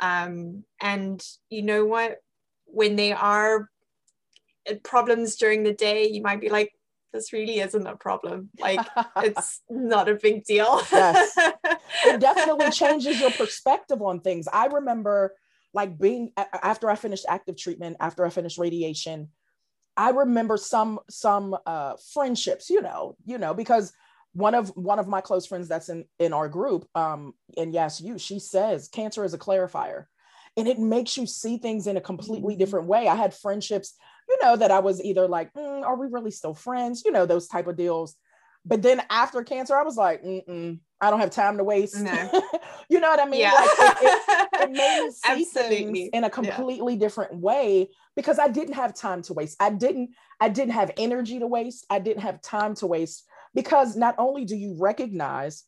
Um, 0.03 0.65
and 0.81 1.25
you 1.49 1.63
know 1.63 1.87
what? 1.87 2.17
When 2.67 2.97
there 2.97 3.17
are 3.17 3.71
problems 4.83 5.37
during 5.37 5.63
the 5.63 5.73
day, 5.73 6.09
you 6.09 6.21
might 6.23 6.41
be 6.41 6.49
like, 6.49 6.73
this 7.13 7.33
really 7.33 7.61
isn't 7.61 7.87
a 7.87 7.97
problem. 7.97 8.51
Like 8.59 8.81
it's 9.19 9.61
not 9.71 10.09
a 10.09 10.15
big 10.15 10.45
deal. 10.45 10.83
yes. 10.91 11.37
It 12.05 12.21
definitely 12.21 12.71
changes 12.71 13.21
your 13.21 13.31
perspective 13.31 14.03
on 14.03 14.21
things. 14.21 14.49
I 14.53 14.67
remember 14.67 15.35
like 15.73 15.99
being 15.99 16.33
after 16.37 16.91
I 16.91 16.97
finished 16.97 17.27
active 17.29 17.57
treatment, 17.57 17.99
after 18.01 18.25
I 18.25 18.31
finished 18.31 18.59
radiation, 18.59 19.29
I 19.97 20.11
remember 20.11 20.57
some 20.57 20.99
some 21.09 21.57
uh 21.65 21.95
friendships, 22.13 22.71
you 22.71 22.81
know, 22.81 23.17
you 23.25 23.39
know, 23.39 23.55
because 23.55 23.93
one 24.33 24.55
of 24.55 24.69
one 24.71 24.99
of 24.99 25.09
my 25.09 25.21
close 25.21 25.47
friends 25.47 25.69
that's 25.69 25.89
in 25.89 26.05
in 26.19 26.33
our 26.33 26.49
group, 26.49 26.87
um, 26.95 27.35
and 27.57 27.73
yes, 27.73 28.01
you, 28.01 28.19
she 28.19 28.39
says 28.39 28.89
cancer 28.89 29.25
is 29.25 29.35
a 29.35 29.39
clarifier 29.39 30.07
and 30.57 30.69
it 30.69 30.79
makes 30.79 31.17
you 31.17 31.27
see 31.27 31.57
things 31.57 31.87
in 31.87 31.97
a 31.97 32.01
completely 32.01 32.53
mm-hmm. 32.53 32.59
different 32.59 32.87
way. 32.87 33.09
I 33.09 33.15
had 33.15 33.33
friendships 33.33 33.95
you 34.29 34.39
know, 34.43 34.57
that 34.57 34.71
I 34.71 34.79
was 34.79 35.03
either 35.03 35.29
like, 35.29 35.53
mm, 35.53 35.83
are 35.83 35.97
we 35.97 36.07
really 36.09 36.31
still 36.31 36.55
friends? 36.55 37.03
You 37.05 37.13
know, 37.13 37.27
those 37.27 37.49
type 37.49 37.67
of 37.67 37.77
deals. 37.77 38.17
But 38.65 38.83
then 38.83 39.03
after 39.11 39.43
cancer, 39.43 39.77
I 39.77 39.83
was 39.83 39.97
like, 39.97 40.23
I 40.23 41.11
don't 41.11 41.21
have 41.21 41.31
time 41.31 41.59
to 41.59 41.65
waste. 41.65 41.99
No. 41.99 42.43
you 42.89 43.01
know 43.01 43.11
what 43.11 43.21
I 43.21 43.27
mean? 43.27 43.41
Yeah. 43.41 43.53
Like 43.53 43.97
it, 44.01 44.23
it, 44.29 44.49
it 44.63 44.71
made 45.25 45.37
me 45.37 45.45
see 45.45 45.45
things 45.45 46.11
in 46.13 46.25
a 46.25 46.31
completely 46.31 46.95
yeah. 46.95 47.01
different 47.01 47.37
way 47.37 47.91
because 48.15 48.39
I 48.39 48.49
didn't 48.49 48.75
have 48.75 48.95
time 48.95 49.23
to 49.23 49.33
waste. 49.33 49.57
I 49.61 49.71
didn't, 49.71 50.11
I 50.41 50.49
didn't 50.49 50.75
have 50.75 50.93
energy 50.97 51.41
to 51.41 51.47
waste. 51.47 51.85
I 51.91 51.99
didn't 51.99 52.23
have 52.23 52.41
time 52.41 52.75
to 52.77 52.87
waste 52.87 53.25
because 53.55 53.97
not 53.97 54.15
only 54.19 54.45
do 54.45 54.57
you 54.57 54.77
recognize 54.79 55.65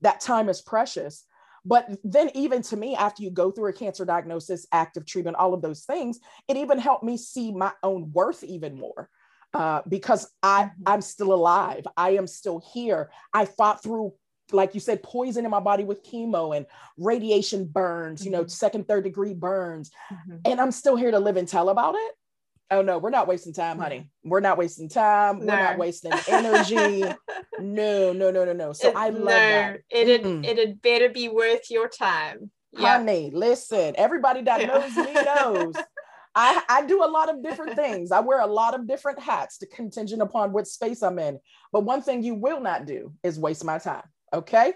that 0.00 0.20
time 0.20 0.48
is 0.48 0.60
precious, 0.60 1.24
but 1.64 1.88
then, 2.02 2.30
even 2.34 2.62
to 2.62 2.76
me, 2.76 2.96
after 2.96 3.22
you 3.22 3.30
go 3.30 3.50
through 3.50 3.70
a 3.70 3.72
cancer 3.72 4.04
diagnosis, 4.04 4.66
active 4.72 5.06
treatment, 5.06 5.36
all 5.36 5.54
of 5.54 5.62
those 5.62 5.84
things, 5.84 6.18
it 6.48 6.56
even 6.56 6.78
helped 6.78 7.04
me 7.04 7.16
see 7.16 7.52
my 7.52 7.72
own 7.82 8.10
worth 8.12 8.42
even 8.42 8.76
more. 8.76 9.08
Uh, 9.54 9.82
because 9.86 10.28
I 10.42 10.64
mm-hmm. 10.64 10.82
I'm 10.86 11.02
still 11.02 11.32
alive. 11.32 11.86
I 11.96 12.10
am 12.10 12.26
still 12.26 12.62
here. 12.72 13.10
I 13.34 13.44
fought 13.44 13.82
through, 13.82 14.14
like 14.50 14.74
you 14.74 14.80
said, 14.80 15.02
poison 15.02 15.44
in 15.44 15.50
my 15.50 15.60
body 15.60 15.84
with 15.84 16.04
chemo 16.04 16.56
and 16.56 16.66
radiation 16.96 17.66
burns, 17.66 18.24
you 18.24 18.32
know, 18.32 18.40
mm-hmm. 18.40 18.48
second, 18.48 18.88
third 18.88 19.04
degree 19.04 19.34
burns, 19.34 19.90
mm-hmm. 20.10 20.38
and 20.46 20.60
I'm 20.60 20.72
still 20.72 20.96
here 20.96 21.10
to 21.10 21.18
live 21.18 21.36
and 21.36 21.46
tell 21.46 21.68
about 21.68 21.94
it 21.94 22.12
oh 22.70 22.82
no, 22.82 22.98
we're 22.98 23.10
not 23.10 23.28
wasting 23.28 23.52
time, 23.52 23.78
honey. 23.78 24.08
We're 24.24 24.40
not 24.40 24.58
wasting 24.58 24.88
time. 24.88 25.40
No. 25.40 25.52
We're 25.52 25.62
not 25.62 25.78
wasting 25.78 26.12
energy. 26.28 27.04
no, 27.60 28.12
no, 28.12 28.30
no, 28.30 28.44
no, 28.44 28.52
no. 28.52 28.72
So 28.72 28.88
it, 28.88 28.96
I 28.96 29.08
love 29.10 29.24
no, 29.24 29.26
that. 29.26 29.80
It'd 29.90 30.22
mm. 30.22 30.44
it'd 30.44 30.82
better 30.82 31.08
be 31.08 31.28
worth 31.28 31.70
your 31.70 31.88
time. 31.88 32.50
Honey, 32.76 33.24
yep. 33.24 33.32
listen, 33.34 33.94
everybody 33.98 34.42
that 34.42 34.66
knows 34.66 34.96
me 34.96 35.12
knows. 35.12 35.74
I, 36.34 36.62
I 36.68 36.86
do 36.86 37.04
a 37.04 37.06
lot 37.06 37.28
of 37.28 37.42
different 37.42 37.76
things. 37.76 38.10
I 38.10 38.20
wear 38.20 38.40
a 38.40 38.46
lot 38.46 38.74
of 38.74 38.86
different 38.86 39.20
hats 39.20 39.58
to 39.58 39.66
contingent 39.66 40.22
upon 40.22 40.52
what 40.52 40.66
space 40.66 41.02
I'm 41.02 41.18
in. 41.18 41.38
But 41.72 41.84
one 41.84 42.00
thing 42.00 42.22
you 42.22 42.34
will 42.34 42.60
not 42.60 42.86
do 42.86 43.12
is 43.22 43.38
waste 43.38 43.64
my 43.64 43.78
time. 43.78 44.04
Okay. 44.32 44.72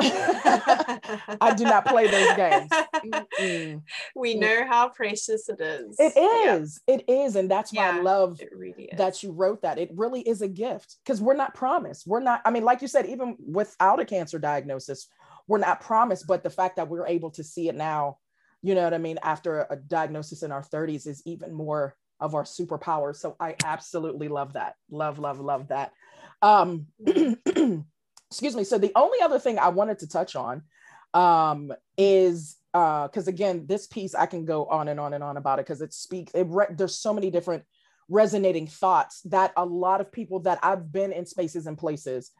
I 1.40 1.54
do 1.56 1.64
not 1.64 1.86
play 1.86 2.06
those 2.06 2.36
games. 2.36 2.70
Mm-mm. 3.04 3.82
We 4.14 4.34
know 4.34 4.66
how 4.66 4.88
precious 4.88 5.48
it 5.48 5.60
is. 5.60 5.96
It 5.98 6.16
is. 6.16 6.80
Yeah. 6.86 6.94
It 6.94 7.04
is. 7.08 7.36
And 7.36 7.50
that's 7.50 7.72
why 7.72 7.90
yeah, 7.90 7.96
I 7.98 8.00
love 8.00 8.40
really 8.52 8.88
that 8.96 9.22
you 9.22 9.32
wrote 9.32 9.62
that. 9.62 9.78
It 9.78 9.90
really 9.94 10.22
is 10.22 10.42
a 10.42 10.48
gift 10.48 10.96
because 11.04 11.20
we're 11.20 11.34
not 11.34 11.54
promised. 11.54 12.06
We're 12.06 12.20
not, 12.20 12.42
I 12.44 12.50
mean, 12.50 12.64
like 12.64 12.82
you 12.82 12.88
said, 12.88 13.06
even 13.06 13.36
without 13.44 14.00
a 14.00 14.04
cancer 14.04 14.38
diagnosis, 14.38 15.08
we're 15.46 15.58
not 15.58 15.80
promised. 15.80 16.26
But 16.26 16.42
the 16.42 16.50
fact 16.50 16.76
that 16.76 16.88
we're 16.88 17.06
able 17.06 17.30
to 17.32 17.44
see 17.44 17.68
it 17.68 17.74
now, 17.74 18.18
you 18.62 18.74
know 18.74 18.84
what 18.84 18.94
I 18.94 18.98
mean, 18.98 19.18
after 19.22 19.66
a 19.70 19.76
diagnosis 19.76 20.42
in 20.42 20.52
our 20.52 20.62
30s 20.62 21.06
is 21.06 21.22
even 21.24 21.52
more 21.52 21.94
of 22.20 22.34
our 22.34 22.44
superpower. 22.44 23.16
So 23.16 23.36
I 23.40 23.56
absolutely 23.64 24.28
love 24.28 24.52
that. 24.52 24.74
Love, 24.90 25.18
love, 25.18 25.40
love 25.40 25.68
that. 25.68 25.92
Um, 26.42 26.86
excuse 28.30 28.54
me. 28.54 28.64
So 28.64 28.78
the 28.78 28.92
only 28.94 29.20
other 29.20 29.38
thing 29.38 29.58
I 29.58 29.68
wanted 29.68 29.98
to 30.00 30.08
touch 30.08 30.36
on 30.36 30.62
um, 31.14 31.72
is 31.98 32.56
because 32.72 33.28
uh, 33.28 33.30
again, 33.30 33.66
this 33.66 33.86
piece 33.86 34.14
I 34.14 34.26
can 34.26 34.44
go 34.44 34.66
on 34.66 34.88
and 34.88 35.00
on 35.00 35.12
and 35.12 35.24
on 35.24 35.36
about 35.36 35.58
it 35.58 35.66
because 35.66 35.80
it 35.80 35.92
speaks. 35.92 36.32
It 36.32 36.46
re- 36.48 36.66
there's 36.70 36.96
so 36.96 37.12
many 37.12 37.30
different 37.30 37.64
resonating 38.08 38.66
thoughts 38.66 39.20
that 39.22 39.52
a 39.56 39.64
lot 39.64 40.00
of 40.00 40.12
people 40.12 40.40
that 40.40 40.58
I've 40.62 40.92
been 40.92 41.12
in 41.12 41.26
spaces 41.26 41.66
and 41.66 41.76
places, 41.76 42.30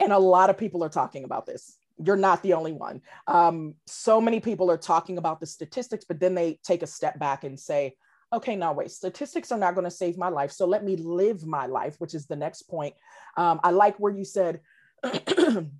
and 0.00 0.12
a 0.12 0.18
lot 0.18 0.50
of 0.50 0.58
people 0.58 0.82
are 0.82 0.88
talking 0.88 1.24
about 1.24 1.46
this. 1.46 1.76
You're 2.04 2.16
not 2.16 2.42
the 2.42 2.54
only 2.54 2.72
one. 2.72 3.02
Um, 3.26 3.74
so 3.86 4.20
many 4.20 4.40
people 4.40 4.70
are 4.70 4.76
talking 4.76 5.18
about 5.18 5.40
the 5.40 5.46
statistics, 5.46 6.04
but 6.04 6.20
then 6.20 6.34
they 6.34 6.60
take 6.64 6.82
a 6.82 6.86
step 6.86 7.18
back 7.18 7.44
and 7.44 7.58
say, 7.58 7.96
okay, 8.32 8.54
now 8.56 8.72
wait, 8.72 8.90
statistics 8.90 9.50
are 9.50 9.58
not 9.58 9.74
going 9.74 9.84
to 9.84 9.90
save 9.90 10.16
my 10.18 10.28
life. 10.28 10.52
So 10.52 10.66
let 10.66 10.84
me 10.84 10.96
live 10.96 11.46
my 11.46 11.66
life, 11.66 11.96
which 11.98 12.14
is 12.14 12.26
the 12.26 12.36
next 12.36 12.62
point. 12.62 12.94
Um, 13.36 13.58
I 13.64 13.70
like 13.70 13.96
where 13.98 14.12
you 14.12 14.24
said, 14.24 14.60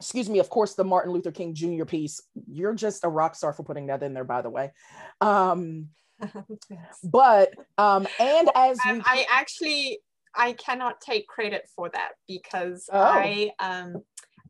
excuse 0.00 0.28
me, 0.28 0.38
of 0.38 0.48
course, 0.48 0.74
the 0.74 0.84
Martin 0.84 1.12
Luther 1.12 1.32
King 1.32 1.54
Jr. 1.54 1.84
piece. 1.84 2.20
You're 2.46 2.74
just 2.74 3.04
a 3.04 3.08
rock 3.08 3.34
star 3.34 3.52
for 3.52 3.62
putting 3.62 3.86
that 3.86 4.02
in 4.02 4.14
there, 4.14 4.24
by 4.24 4.42
the 4.42 4.50
way. 4.50 4.72
Um, 5.20 5.88
yes. 6.20 6.98
But 7.04 7.54
um, 7.76 8.06
and 8.18 8.50
as 8.54 8.78
we- 8.86 9.02
I 9.04 9.26
actually 9.30 10.00
I 10.34 10.52
cannot 10.52 11.00
take 11.00 11.26
credit 11.26 11.68
for 11.74 11.88
that 11.90 12.12
because 12.26 12.88
oh. 12.92 13.00
I 13.00 13.50
um, 13.58 14.02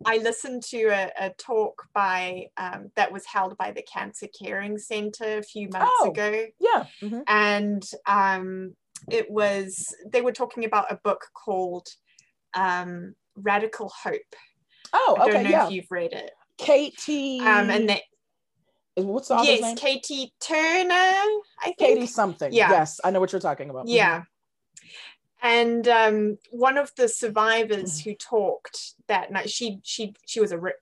I 0.04 0.18
listened 0.18 0.62
to 0.64 0.84
a, 0.88 1.10
a 1.18 1.30
talk 1.30 1.82
by 1.94 2.46
um, 2.56 2.90
that 2.94 3.12
was 3.12 3.26
held 3.26 3.56
by 3.56 3.72
the 3.72 3.82
Cancer 3.82 4.28
Caring 4.38 4.78
Center 4.78 5.38
a 5.38 5.42
few 5.42 5.68
months 5.68 5.90
oh, 6.00 6.10
ago. 6.10 6.46
Yeah, 6.60 6.86
mm-hmm. 7.02 7.20
and 7.26 7.82
um, 8.06 8.74
it 9.10 9.30
was 9.30 9.94
they 10.06 10.20
were 10.20 10.32
talking 10.32 10.64
about 10.64 10.92
a 10.92 11.00
book 11.02 11.26
called 11.34 11.88
um, 12.54 13.14
Radical 13.42 13.92
Hope. 14.02 14.36
Oh, 14.92 15.16
okay. 15.20 15.22
I 15.22 15.32
don't 15.32 15.44
know 15.44 15.50
yeah. 15.50 15.66
if 15.66 15.72
you've 15.72 15.90
read 15.90 16.12
it. 16.12 16.30
Katie. 16.56 17.40
Um, 17.40 17.70
and 17.70 17.88
that. 17.88 18.02
What's 18.96 19.28
the 19.28 19.40
yes, 19.42 19.60
name? 19.60 19.76
Katie 19.76 20.32
Turner. 20.40 20.94
I 20.94 21.40
think. 21.64 21.78
Katie 21.78 22.06
something. 22.06 22.52
Yeah. 22.52 22.70
Yes, 22.70 23.00
I 23.04 23.10
know 23.10 23.20
what 23.20 23.32
you're 23.32 23.40
talking 23.40 23.70
about. 23.70 23.86
Yeah. 23.86 24.18
Mm-hmm. 24.18 24.22
And 25.40 25.86
um, 25.88 26.38
one 26.50 26.76
of 26.76 26.92
the 26.96 27.08
survivors 27.08 28.00
who 28.00 28.14
talked 28.14 28.94
that 29.06 29.30
night, 29.30 29.50
she 29.50 29.78
she 29.84 30.14
she 30.26 30.40
was 30.40 30.50
a 30.50 30.58
re- 30.58 30.72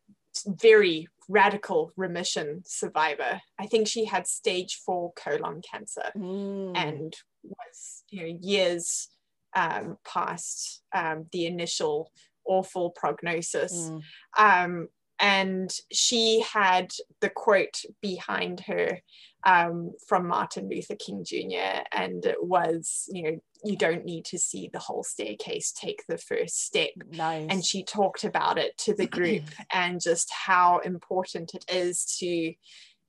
very 0.47 1.09
radical 1.29 1.93
remission 1.97 2.63
survivor. 2.65 3.41
I 3.59 3.67
think 3.67 3.89
she 3.89 4.07
had 4.07 4.27
stage 4.27 4.77
four 4.77 5.13
colon 5.13 5.61
cancer 5.61 6.11
mm. 6.17 6.73
and 6.75 7.15
was 7.43 8.05
you 8.09 8.23
know 8.23 8.39
years 8.41 9.09
um, 9.55 9.99
past 10.05 10.83
um, 10.95 11.27
the 11.33 11.47
initial 11.47 12.11
awful 12.47 12.91
prognosis. 12.91 13.73
Mm. 13.73 14.03
Um, 14.39 14.89
and 15.19 15.71
she 15.91 16.43
had 16.43 16.91
the 17.21 17.31
quote 17.31 17.83
behind 18.03 18.61
her 18.61 19.01
um, 19.45 19.93
from 20.07 20.27
Martin 20.27 20.69
Luther 20.69 20.97
King 20.97 21.25
Jr. 21.25 21.83
And 21.93 22.25
it 22.27 22.43
was, 22.43 23.09
you 23.09 23.23
know, 23.23 23.39
you 23.65 23.77
don't 23.77 24.05
need 24.05 24.25
to 24.27 24.39
see 24.39 24.69
the 24.71 24.79
whole 24.79 25.03
staircase, 25.03 25.73
take 25.73 26.03
the 26.09 26.19
first 26.19 26.65
step. 26.65 26.91
Nice. 27.13 27.47
And 27.49 27.65
she 27.65 27.83
talked 27.83 28.25
about 28.25 28.59
it 28.59 28.77
to 28.79 28.95
the 28.95 29.07
group 29.07 29.45
and 29.73 30.01
just 30.01 30.31
how 30.31 30.79
important 30.79 31.55
it 31.55 31.65
is 31.73 32.05
to, 32.19 32.53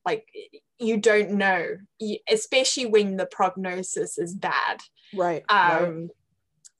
like, 0.05 0.25
you 0.79 0.97
don't 0.97 1.31
know, 1.31 1.77
especially 2.31 2.85
when 2.85 3.17
the 3.17 3.25
prognosis 3.25 4.17
is 4.17 4.33
bad. 4.33 4.79
Right. 5.13 5.43
Um, 5.49 5.79
right 5.79 6.07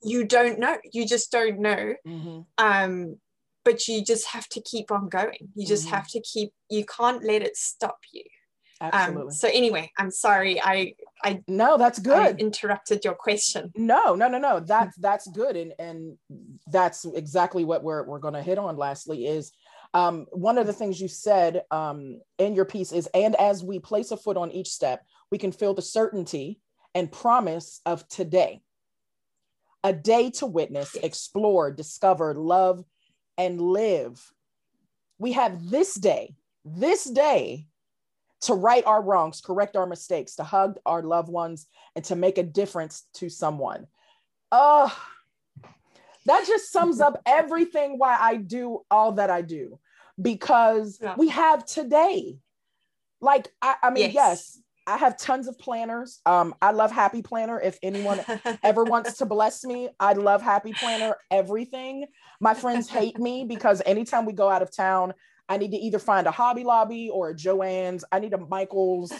you 0.02 0.24
don't 0.24 0.58
know. 0.58 0.76
You 0.92 1.06
just 1.06 1.30
don't 1.32 1.60
know. 1.60 1.94
Mm-hmm. 2.06 2.40
um 2.58 3.16
but 3.64 3.86
you 3.86 4.02
just 4.02 4.28
have 4.28 4.48
to 4.48 4.62
keep 4.62 4.90
on 4.90 5.10
going. 5.10 5.50
You 5.54 5.66
just 5.66 5.86
mm-hmm. 5.86 5.96
have 5.96 6.08
to 6.08 6.20
keep 6.20 6.52
you 6.70 6.84
can't 6.86 7.22
let 7.22 7.42
it 7.42 7.56
stop 7.56 7.98
you. 8.12 8.24
Um, 8.80 8.90
Absolutely. 8.92 9.22
Um, 9.22 9.30
so 9.32 9.48
anyway 9.52 9.90
i'm 9.98 10.10
sorry. 10.10 10.60
I 10.62 10.94
i 11.22 11.42
no 11.48 11.76
that's 11.76 11.98
good. 11.98 12.18
I 12.18 12.30
interrupted 12.38 13.04
your 13.04 13.14
question. 13.14 13.72
No 13.76 14.14
no 14.14 14.28
no 14.28 14.38
no. 14.38 14.60
That's 14.60 14.96
that's 14.96 15.26
good. 15.28 15.56
And 15.56 15.72
and 15.78 16.16
that's 16.68 17.04
exactly 17.04 17.64
what 17.64 17.82
we're 17.82 18.04
we're 18.04 18.20
going 18.20 18.34
to 18.34 18.42
hit 18.42 18.58
on 18.58 18.76
lastly 18.76 19.26
is 19.26 19.52
um, 19.94 20.26
one 20.32 20.58
of 20.58 20.66
the 20.66 20.72
things 20.72 21.00
you 21.00 21.08
said 21.08 21.62
um, 21.70 22.20
in 22.38 22.54
your 22.54 22.66
piece 22.66 22.92
is 22.92 23.08
and 23.14 23.34
as 23.36 23.64
we 23.64 23.78
place 23.78 24.10
a 24.10 24.16
foot 24.16 24.36
on 24.36 24.50
each 24.50 24.68
step 24.68 25.04
we 25.30 25.38
can 25.38 25.52
feel 25.52 25.74
the 25.74 25.82
certainty 25.82 26.60
and 26.94 27.10
promise 27.10 27.80
of 27.86 28.06
today 28.08 28.60
a 29.88 29.92
day 29.94 30.28
to 30.28 30.44
witness, 30.44 30.96
explore, 30.96 31.70
discover, 31.70 32.34
love, 32.34 32.84
and 33.38 33.58
live. 33.58 34.22
We 35.18 35.32
have 35.32 35.70
this 35.70 35.94
day, 35.94 36.34
this 36.62 37.04
day 37.04 37.66
to 38.42 38.52
right 38.52 38.84
our 38.84 39.02
wrongs, 39.02 39.40
correct 39.40 39.76
our 39.76 39.86
mistakes, 39.86 40.34
to 40.36 40.44
hug 40.44 40.78
our 40.84 41.02
loved 41.02 41.30
ones, 41.30 41.66
and 41.96 42.04
to 42.04 42.16
make 42.16 42.36
a 42.36 42.42
difference 42.42 43.04
to 43.14 43.30
someone. 43.30 43.86
Oh, 44.52 44.94
that 46.26 46.44
just 46.46 46.70
sums 46.70 47.00
up 47.00 47.22
everything 47.24 47.98
why 47.98 48.14
I 48.20 48.36
do 48.36 48.84
all 48.90 49.12
that 49.12 49.30
I 49.30 49.40
do 49.40 49.78
because 50.20 50.98
yeah. 51.00 51.14
we 51.16 51.28
have 51.28 51.64
today. 51.64 52.36
Like, 53.22 53.48
I, 53.62 53.76
I 53.84 53.90
mean, 53.90 54.10
yes. 54.10 54.14
yes. 54.14 54.58
I 54.88 54.96
have 54.96 55.18
tons 55.18 55.48
of 55.48 55.58
planners. 55.58 56.20
Um, 56.24 56.54
I 56.62 56.70
love 56.70 56.90
Happy 56.90 57.20
Planner. 57.20 57.60
If 57.60 57.78
anyone 57.82 58.20
ever 58.62 58.84
wants 58.84 59.18
to 59.18 59.26
bless 59.26 59.62
me, 59.62 59.90
I 60.00 60.14
love 60.14 60.40
Happy 60.40 60.72
Planner. 60.72 61.14
Everything. 61.30 62.06
My 62.40 62.54
friends 62.54 62.88
hate 62.88 63.18
me 63.18 63.44
because 63.48 63.82
anytime 63.84 64.24
we 64.24 64.32
go 64.32 64.48
out 64.48 64.62
of 64.62 64.74
town, 64.74 65.12
I 65.46 65.58
need 65.58 65.72
to 65.72 65.76
either 65.76 65.98
find 65.98 66.26
a 66.26 66.30
Hobby 66.30 66.64
Lobby 66.64 67.10
or 67.10 67.30
a 67.30 67.34
Joann's. 67.34 68.02
I 68.10 68.18
need 68.18 68.32
a 68.32 68.38
Michael's 68.38 69.12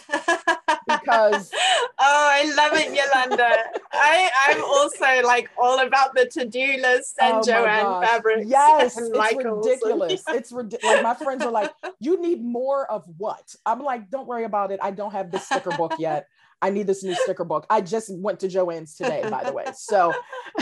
because 0.99 1.51
oh, 1.99 2.29
I 2.31 2.53
love 2.55 2.73
it, 2.73 2.87
Yolanda. 2.87 3.57
I 3.91 4.29
I'm 4.47 4.63
also 4.63 5.27
like 5.27 5.49
all 5.57 5.85
about 5.85 6.15
the 6.15 6.25
to 6.33 6.45
do 6.45 6.77
list 6.81 7.15
and 7.21 7.37
oh 7.37 7.41
Joann 7.41 8.05
fabrics. 8.05 8.45
Yes, 8.49 8.97
it's 8.97 9.17
Michael's. 9.17 9.65
ridiculous. 9.65 10.23
It's 10.29 10.51
ridiculous. 10.51 10.95
Like 10.95 11.03
my 11.03 11.13
friends 11.15 11.43
are 11.43 11.51
like, 11.51 11.71
you 11.99 12.21
need 12.21 12.43
more 12.43 12.89
of 12.91 13.05
what? 13.17 13.55
I'm 13.65 13.81
like, 13.81 14.09
don't 14.09 14.27
worry 14.27 14.43
about 14.43 14.71
it. 14.71 14.79
I 14.81 14.91
don't 14.91 15.11
have 15.11 15.31
this 15.31 15.45
sticker 15.45 15.71
book 15.71 15.93
yet. 15.99 16.27
I 16.61 16.69
need 16.69 16.87
this 16.87 17.03
new 17.03 17.15
sticker 17.15 17.45
book. 17.45 17.65
I 17.69 17.81
just 17.81 18.13
went 18.13 18.41
to 18.41 18.47
Joann's 18.47 18.95
today, 18.95 19.27
by 19.29 19.43
the 19.43 19.53
way. 19.53 19.65
So, 19.75 20.13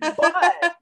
but 0.00 0.74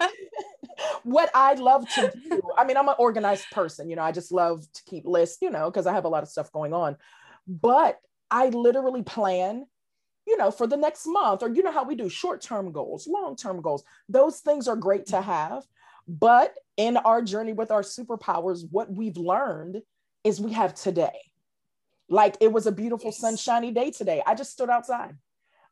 what 1.03 1.31
I 1.35 1.55
love 1.55 1.89
to 1.95 2.13
do, 2.29 2.43
I 2.57 2.65
mean, 2.65 2.77
I'm 2.77 2.89
an 2.89 2.95
organized 2.99 3.51
person, 3.51 3.91
you 3.91 3.97
know, 3.97 4.03
I 4.03 4.13
just 4.13 4.33
love 4.33 4.65
to 4.73 4.83
keep 4.85 5.05
lists, 5.05 5.39
you 5.43 5.51
know, 5.51 5.71
because 5.71 5.87
I 5.87 5.93
have 5.93 6.05
a 6.05 6.09
lot 6.09 6.23
of 6.23 6.29
stuff 6.29 6.53
going 6.53 6.73
on. 6.73 6.97
But 7.47 7.99
I 8.33 8.49
literally 8.49 9.03
plan, 9.03 9.67
you 10.27 10.37
know, 10.39 10.51
for 10.51 10.67
the 10.67 10.77
next 10.77 11.07
month, 11.07 11.43
or 11.43 11.51
you 11.51 11.63
know 11.63 11.71
how 11.71 11.85
we 11.85 11.95
do 11.95 12.09
short 12.09 12.41
term 12.41 12.73
goals, 12.73 13.07
long 13.07 13.37
term 13.37 13.61
goals. 13.61 13.85
Those 14.09 14.41
things 14.41 14.67
are 14.67 14.77
great 14.77 15.07
to 15.07 15.21
have. 15.21 15.65
But 16.09 16.55
in 16.77 16.97
our 16.97 17.23
journey 17.23 17.53
with 17.53 17.71
our 17.71 17.83
superpowers, 17.83 18.65
what 18.71 18.91
we've 18.91 19.19
learned 19.19 19.83
is 20.25 20.41
we 20.41 20.53
have 20.53 20.75
today. 20.75 21.21
Like 22.09 22.37
it 22.41 22.53
was 22.53 22.67
a 22.67 22.73
beautiful 22.73 23.11
yes. 23.11 23.19
sunshiny 23.19 23.71
day 23.71 23.91
today. 23.91 24.23
I 24.27 24.35
just 24.35 24.53
stood 24.53 24.71
outside. 24.71 25.17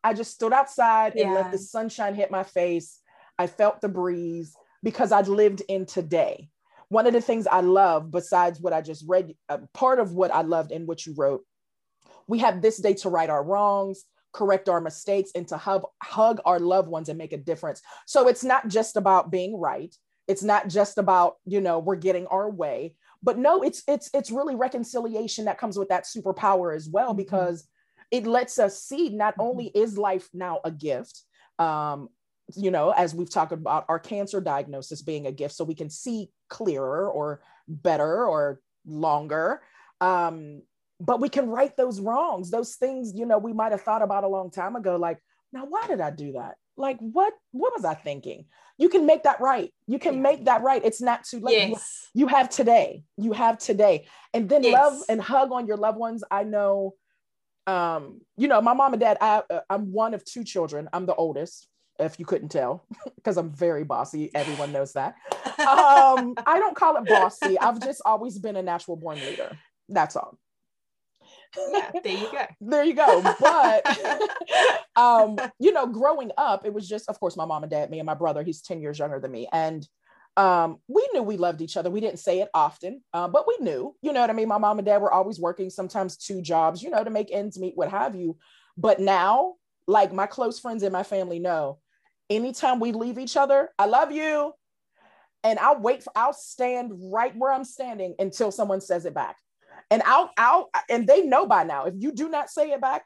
I 0.05 0.15
just 0.15 0.33
stood 0.33 0.53
outside 0.53 1.17
and 1.17 1.35
let 1.35 1.51
the 1.51 1.59
sunshine 1.59 2.15
hit 2.15 2.31
my 2.31 2.43
face. 2.43 3.01
I 3.39 3.47
felt 3.47 3.81
the 3.81 3.89
breeze 3.89 4.55
because 4.83 5.13
I'd 5.13 5.29
lived 5.29 5.63
in 5.69 5.87
today. 5.87 6.49
One 6.89 7.07
of 7.07 7.13
the 7.13 7.21
things 7.21 7.47
I 7.47 7.61
love, 7.61 8.11
besides 8.11 8.61
what 8.61 8.73
I 8.73 8.81
just 8.81 9.05
read, 9.07 9.35
uh, 9.49 9.59
part 9.75 9.99
of 9.99 10.13
what 10.13 10.35
I 10.35 10.43
loved 10.43 10.73
in 10.73 10.87
what 10.87 11.07
you 11.07 11.15
wrote, 11.17 11.45
we 12.27 12.39
have 12.39 12.63
this 12.63 12.79
day 12.79 12.95
to 12.95 13.09
right 13.09 13.31
our 13.31 13.43
wrongs, 13.43 14.05
correct 14.33 14.69
our 14.69 14.81
mistakes, 14.81 15.31
and 15.35 15.47
to 15.49 15.57
hug, 15.57 15.85
hug 16.03 16.41
our 16.45 16.61
loved 16.61 16.89
ones 16.89 17.09
and 17.09 17.19
make 17.19 17.33
a 17.33 17.37
difference. 17.37 17.83
So 18.07 18.29
it's 18.29 18.45
not 18.45 18.69
just 18.69 18.97
about 18.97 19.31
being 19.31 19.59
right. 19.59 19.95
It's 20.29 20.43
not 20.43 20.69
just 20.69 20.99
about, 20.99 21.37
you 21.45 21.61
know, 21.61 21.81
we're 21.81 21.97
getting 21.97 22.27
our 22.29 22.49
way, 22.49 22.95
but 23.23 23.37
no, 23.37 23.63
it's 23.63 23.83
it's 23.89 24.09
it's 24.15 24.31
really 24.31 24.55
reconciliation 24.55 25.47
that 25.47 25.59
comes 25.59 25.77
with 25.77 25.89
that 25.89 26.05
superpower 26.05 26.75
as 26.75 26.89
well, 26.89 27.09
mm-hmm. 27.09 27.17
because 27.17 27.67
it 28.11 28.27
lets 28.27 28.59
us 28.59 28.81
see 28.81 29.09
not 29.09 29.35
mm-hmm. 29.35 29.43
only 29.43 29.67
is 29.67 29.99
life 29.99 30.29
now 30.33 30.61
a 30.65 30.71
gift, 30.71 31.23
um, 31.59 32.09
you 32.55 32.71
know, 32.71 32.91
as 32.91 33.15
we've 33.15 33.31
talked 33.31 33.53
about 33.53 33.85
our 33.89 33.99
cancer 33.99 34.41
diagnosis 34.41 35.03
being 35.03 35.27
a 35.27 35.33
gift, 35.33 35.55
so 35.55 35.65
we 35.65 35.75
can 35.75 35.91
see 35.91 36.31
clearer 36.49 37.11
or 37.11 37.43
better 37.67 38.25
or 38.25 38.61
longer. 38.87 39.63
Um, 40.01 40.63
but 41.01 41.21
we 41.21 41.29
can 41.29 41.49
right 41.49 41.77
those 41.77 42.01
wrongs, 42.01 42.51
those 42.51 42.75
things, 42.77 43.13
you 43.15 43.27
know, 43.27 43.39
we 43.39 43.53
might 43.53 43.73
have 43.73 43.83
thought 43.83 44.03
about 44.03 44.25
a 44.25 44.29
long 44.29 44.51
time 44.51 44.77
ago, 44.77 44.97
like, 44.97 45.19
now 45.53 45.65
why 45.67 45.87
did 45.87 46.01
I 46.01 46.11
do 46.11 46.33
that? 46.33 46.57
Like, 46.77 46.99
what 46.99 47.33
what 47.51 47.73
was 47.75 47.85
I 47.85 47.95
thinking? 47.95 48.47
You 48.79 48.89
can 48.89 49.05
make 49.05 49.25
that 49.25 49.41
right. 49.41 49.73
You 49.87 49.99
can 49.99 50.15
yeah. 50.15 50.21
make 50.21 50.45
that 50.47 50.63
right. 50.63 50.83
It's 50.85 51.03
not 51.03 51.25
too 51.25 51.41
late. 51.41 51.71
Yes. 51.71 52.09
You, 52.15 52.23
you, 52.23 52.27
have 52.29 52.49
today. 52.49 53.05
You 53.19 53.33
have 53.33 53.59
today. 53.59 54.07
And 54.33 54.49
then 54.49 54.63
yes. 54.63 54.73
love 54.73 55.03
and 55.09 55.21
hug 55.21 55.53
on 55.53 55.67
your 55.67 55.77
loved 55.77 55.99
ones. 55.99 56.25
I 56.31 56.45
know 56.45 56.95
um, 57.67 58.21
you 58.37 58.49
know, 58.49 58.61
my 58.61 58.73
mom 58.73 58.95
and 58.95 59.01
dad, 59.01 59.19
I, 59.21 59.43
uh, 59.51 59.61
I'm 59.69 59.93
one 59.93 60.15
of 60.15 60.25
two 60.25 60.45
children. 60.45 60.89
I'm 60.93 61.07
the 61.07 61.15
oldest 61.15 61.69
if 61.99 62.19
you 62.19 62.25
couldn't 62.25 62.49
tell, 62.49 62.85
because 63.17 63.37
I'm 63.37 63.51
very 63.51 63.85
bossy. 63.85 64.31
Everyone 64.35 64.73
knows 64.73 64.93
that. 64.95 65.15
Um, 65.61 66.37
I 66.47 66.59
don't 66.59 66.75
call 66.75 66.97
it 66.97 67.05
bossy. 67.07 67.59
I've 67.59 67.81
just 67.81 68.01
always 68.07 68.39
been 68.39 68.57
a 68.57 68.63
natural 68.63 68.97
born 68.97 69.19
leader. 69.19 69.59
That's 69.91 70.17
all. 70.17 70.39
Yeah, 71.57 71.91
there 72.03 72.13
you 72.13 72.31
go. 72.33 72.47
there 72.61 72.85
you 72.85 72.95
go. 72.95 73.23
But 73.41 73.87
um, 74.97 75.39
you 75.59 75.73
know, 75.73 75.87
growing 75.87 76.31
up, 76.37 76.65
it 76.65 76.73
was 76.73 76.89
just, 76.89 77.09
of 77.09 77.19
course, 77.19 77.37
my 77.37 77.45
mom 77.45 77.63
and 77.63 77.71
dad, 77.71 77.91
me 77.91 77.99
and 77.99 78.07
my 78.07 78.15
brother. 78.15 78.43
He's 78.43 78.63
10 78.63 78.81
years 78.81 78.99
younger 78.99 79.21
than 79.21 79.33
me. 79.33 79.49
And 79.53 79.87
um, 80.37 80.79
we 80.89 81.07
knew 81.13 81.23
we 81.23 81.37
loved 81.37 81.61
each 81.61 81.77
other. 81.77 81.91
We 81.91 82.01
didn't 82.01 82.21
say 82.21 82.41
it 82.41 82.49
often, 82.55 83.03
uh, 83.13 83.29
but 83.29 83.47
we 83.49 83.57
knew, 83.61 83.97
you 84.01 84.13
know 84.13 84.21
what 84.21 84.31
I 84.31 84.33
mean? 84.33 84.49
My 84.49 84.59
mom 84.59 84.79
and 84.79 84.87
dad 84.87 85.03
were 85.03 85.13
always 85.13 85.41
working, 85.41 85.71
sometimes 85.71 86.17
two 86.17 86.41
jobs, 86.41 86.83
you 86.83 86.91
know, 86.91 87.03
to 87.03 87.11
make 87.11 87.33
ends 87.33 87.59
meet, 87.59 87.77
what 87.77 87.91
have 87.91 88.15
you. 88.15 88.39
But 88.77 89.01
now, 89.01 89.55
like 89.87 90.13
my 90.13 90.27
close 90.27 90.61
friends 90.61 90.83
and 90.83 90.93
my 90.93 91.03
family 91.03 91.41
know 91.41 91.79
anytime 92.31 92.79
we 92.79 92.93
leave 92.93 93.19
each 93.19 93.37
other, 93.37 93.71
I 93.79 93.87
love 93.87 94.13
you. 94.13 94.53
And 95.43 95.59
I'll 95.59 95.81
wait 95.81 96.03
for, 96.03 96.13
I'll 96.15 96.33
stand 96.33 96.93
right 97.13 97.37
where 97.37 97.53
I'm 97.53 97.65
standing 97.65 98.15
until 98.19 98.53
someone 98.53 98.81
says 98.81 99.05
it 99.05 99.15
back. 99.15 99.37
And 99.91 100.03
I'll, 100.05 100.31
I'll, 100.37 100.71
and 100.89 101.07
they 101.07 101.23
know 101.23 101.47
by 101.47 101.65
now, 101.65 101.85
if 101.85 101.95
you 101.97 102.13
do 102.13 102.29
not 102.29 102.51
say 102.51 102.71
it 102.71 102.81
back, 102.81 103.05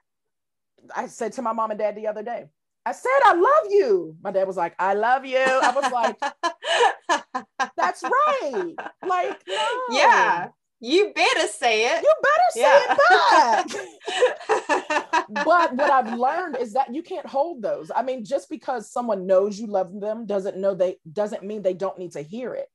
I 0.94 1.06
said 1.06 1.32
to 1.34 1.42
my 1.42 1.52
mom 1.52 1.70
and 1.70 1.78
dad 1.78 1.96
the 1.96 2.06
other 2.06 2.22
day, 2.22 2.46
I 2.86 2.92
said, 2.92 3.10
I 3.24 3.34
love 3.34 3.72
you. 3.72 4.16
My 4.22 4.30
dad 4.30 4.46
was 4.46 4.56
like, 4.56 4.74
I 4.78 4.94
love 4.94 5.24
you. 5.24 5.38
I 5.38 5.72
was 5.74 5.90
like, 5.90 6.18
that's 7.76 8.02
right. 8.02 8.74
Like, 9.06 9.42
no. 9.48 9.68
yeah. 9.90 10.48
You 10.80 11.12
better 11.14 11.46
say 11.46 11.86
it. 11.86 12.02
You 12.02 12.14
better 12.22 12.50
say 12.50 12.60
yeah. 12.60 13.64
it 13.64 13.68
back. 15.08 15.24
but 15.46 15.74
what 15.76 15.90
I've 15.90 16.18
learned 16.18 16.58
is 16.58 16.74
that 16.74 16.94
you 16.94 17.02
can't 17.02 17.24
hold 17.24 17.62
those. 17.62 17.90
I 17.94 18.02
mean, 18.02 18.22
just 18.22 18.50
because 18.50 18.90
someone 18.90 19.26
knows 19.26 19.58
you 19.58 19.66
love 19.66 19.98
them 19.98 20.26
doesn't 20.26 20.58
know 20.58 20.74
they 20.74 20.98
doesn't 21.10 21.42
mean 21.42 21.62
they 21.62 21.72
don't 21.72 21.98
need 21.98 22.12
to 22.12 22.20
hear 22.20 22.52
it. 22.52 22.68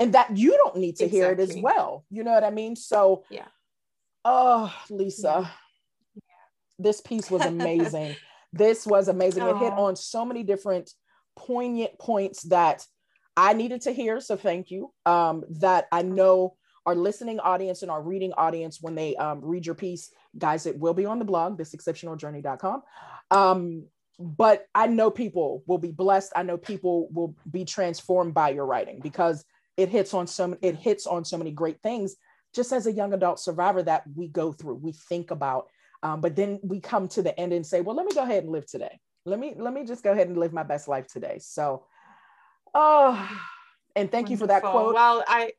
And 0.00 0.14
that 0.14 0.36
you 0.36 0.50
don't 0.52 0.76
need 0.76 0.96
to 0.96 1.04
exactly. 1.04 1.18
hear 1.18 1.32
it 1.32 1.40
as 1.40 1.56
well. 1.56 2.04
You 2.10 2.24
know 2.24 2.32
what 2.32 2.44
I 2.44 2.50
mean? 2.50 2.76
So 2.76 3.24
yeah. 3.30 3.46
Oh, 4.24 4.74
Lisa. 4.90 5.50
Yeah. 6.14 6.22
This 6.78 7.00
piece 7.00 7.30
was 7.30 7.42
amazing. 7.42 8.16
this 8.52 8.86
was 8.86 9.08
amazing. 9.08 9.42
Aww. 9.42 9.56
It 9.56 9.64
hit 9.64 9.72
on 9.72 9.96
so 9.96 10.24
many 10.24 10.42
different 10.42 10.90
poignant 11.36 11.98
points 11.98 12.42
that 12.44 12.84
I 13.36 13.52
needed 13.52 13.82
to 13.82 13.92
hear. 13.92 14.20
So 14.20 14.36
thank 14.36 14.70
you. 14.70 14.92
Um, 15.06 15.44
that 15.60 15.86
I 15.92 16.02
know 16.02 16.56
our 16.86 16.94
listening 16.94 17.40
audience 17.40 17.82
and 17.82 17.90
our 17.90 18.02
reading 18.02 18.32
audience 18.34 18.80
when 18.80 18.94
they 18.94 19.16
um, 19.16 19.40
read 19.42 19.66
your 19.66 19.74
piece 19.74 20.12
guys 20.36 20.66
it 20.66 20.78
will 20.78 20.94
be 20.94 21.06
on 21.06 21.18
the 21.18 21.24
blog 21.24 21.58
thisexceptionaljourney.com 21.58 22.82
um, 23.30 23.84
but 24.18 24.66
i 24.74 24.86
know 24.86 25.10
people 25.10 25.62
will 25.66 25.78
be 25.78 25.90
blessed 25.90 26.32
i 26.36 26.42
know 26.42 26.56
people 26.56 27.08
will 27.12 27.34
be 27.50 27.64
transformed 27.64 28.34
by 28.34 28.50
your 28.50 28.66
writing 28.66 29.00
because 29.02 29.44
it 29.76 29.88
hits 29.88 30.14
on 30.14 30.26
some 30.26 30.56
it 30.62 30.76
hits 30.76 31.06
on 31.06 31.24
so 31.24 31.36
many 31.36 31.50
great 31.50 31.80
things 31.82 32.16
just 32.54 32.72
as 32.72 32.86
a 32.86 32.92
young 32.92 33.12
adult 33.12 33.40
survivor 33.40 33.82
that 33.82 34.04
we 34.14 34.28
go 34.28 34.52
through 34.52 34.74
we 34.74 34.92
think 34.92 35.30
about 35.30 35.68
um, 36.02 36.20
but 36.20 36.36
then 36.36 36.60
we 36.62 36.80
come 36.80 37.08
to 37.08 37.22
the 37.22 37.38
end 37.38 37.52
and 37.52 37.66
say 37.66 37.80
well 37.80 37.96
let 37.96 38.06
me 38.06 38.12
go 38.12 38.22
ahead 38.22 38.44
and 38.44 38.52
live 38.52 38.66
today 38.66 38.98
let 39.24 39.38
me 39.38 39.54
let 39.56 39.72
me 39.72 39.84
just 39.84 40.02
go 40.02 40.12
ahead 40.12 40.28
and 40.28 40.38
live 40.38 40.52
my 40.52 40.62
best 40.62 40.88
life 40.88 41.06
today 41.06 41.38
so 41.40 41.84
oh 42.74 43.12
and 43.96 44.10
thank 44.10 44.28
Wonderful. 44.28 44.30
you 44.30 44.36
for 44.36 44.46
that 44.46 44.62
quote 44.62 44.94
well 44.94 45.24
i 45.26 45.52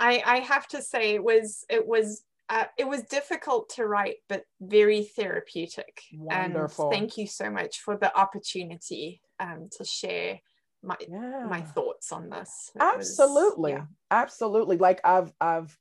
I, 0.00 0.22
I 0.24 0.36
have 0.38 0.68
to 0.68 0.82
say 0.82 1.14
it 1.14 1.24
was 1.24 1.64
it 1.68 1.86
was 1.86 2.22
uh, 2.50 2.64
it 2.78 2.88
was 2.88 3.02
difficult 3.02 3.68
to 3.70 3.86
write, 3.86 4.16
but 4.28 4.44
very 4.60 5.04
therapeutic. 5.04 6.02
Wonderful. 6.14 6.86
And 6.86 6.94
thank 6.94 7.18
you 7.18 7.26
so 7.26 7.50
much 7.50 7.80
for 7.80 7.96
the 7.96 8.16
opportunity 8.16 9.20
um, 9.38 9.68
to 9.76 9.84
share 9.84 10.40
my 10.82 10.96
yeah. 11.00 11.46
my 11.48 11.60
thoughts 11.62 12.12
on 12.12 12.30
this. 12.30 12.70
It 12.74 12.82
absolutely, 12.82 13.74
was, 13.74 13.80
yeah. 13.80 13.86
absolutely. 14.10 14.76
Like 14.76 15.00
I've 15.04 15.32
I've 15.40 15.76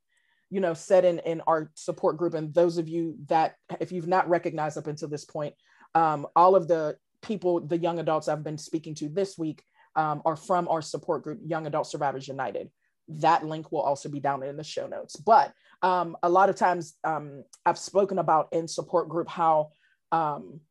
you 0.50 0.60
know 0.60 0.74
said 0.74 1.06
in 1.06 1.20
in 1.20 1.42
our 1.48 1.72
support 1.76 2.18
group, 2.18 2.34
and 2.34 2.54
those 2.54 2.78
of 2.78 2.88
you 2.88 3.16
that 3.28 3.56
if 3.80 3.92
you've 3.92 4.08
not 4.08 4.30
recognized 4.30 4.78
up 4.78 4.88
until 4.88 5.10
this 5.10 5.26
point, 5.26 5.54
um, 5.96 6.28
all 6.36 6.56
of 6.56 6.68
the 6.68 6.98
people, 7.22 7.60
the 7.60 7.78
young 7.78 8.00
adults 8.00 8.28
I've 8.28 8.44
been 8.44 8.58
speaking 8.58 8.96
to 8.96 9.10
this 9.10 9.38
week 9.38 9.64
um, 9.96 10.22
are 10.26 10.36
from 10.36 10.68
our 10.68 10.82
support 10.82 11.24
group, 11.24 11.40
Young 11.44 11.68
Adult 11.68 11.88
Survivors 11.88 12.28
United 12.28 12.70
that 13.08 13.46
link 13.46 13.72
will 13.72 13.82
also 13.82 14.10
be 14.10 14.20
down 14.20 14.44
in 14.44 14.58
the 14.58 14.64
show 14.64 14.88
notes. 14.88 15.16
But 15.16 15.54
um, 15.82 16.18
a 16.24 16.30
lot 16.30 16.50
of 16.50 16.56
times 16.56 16.96
um, 17.04 17.44
I've 17.66 17.78
spoken 17.78 18.20
about 18.20 18.50
in 18.52 18.68
support 18.68 19.10
group 19.10 19.30
how 19.30 19.70
um, 20.12 20.62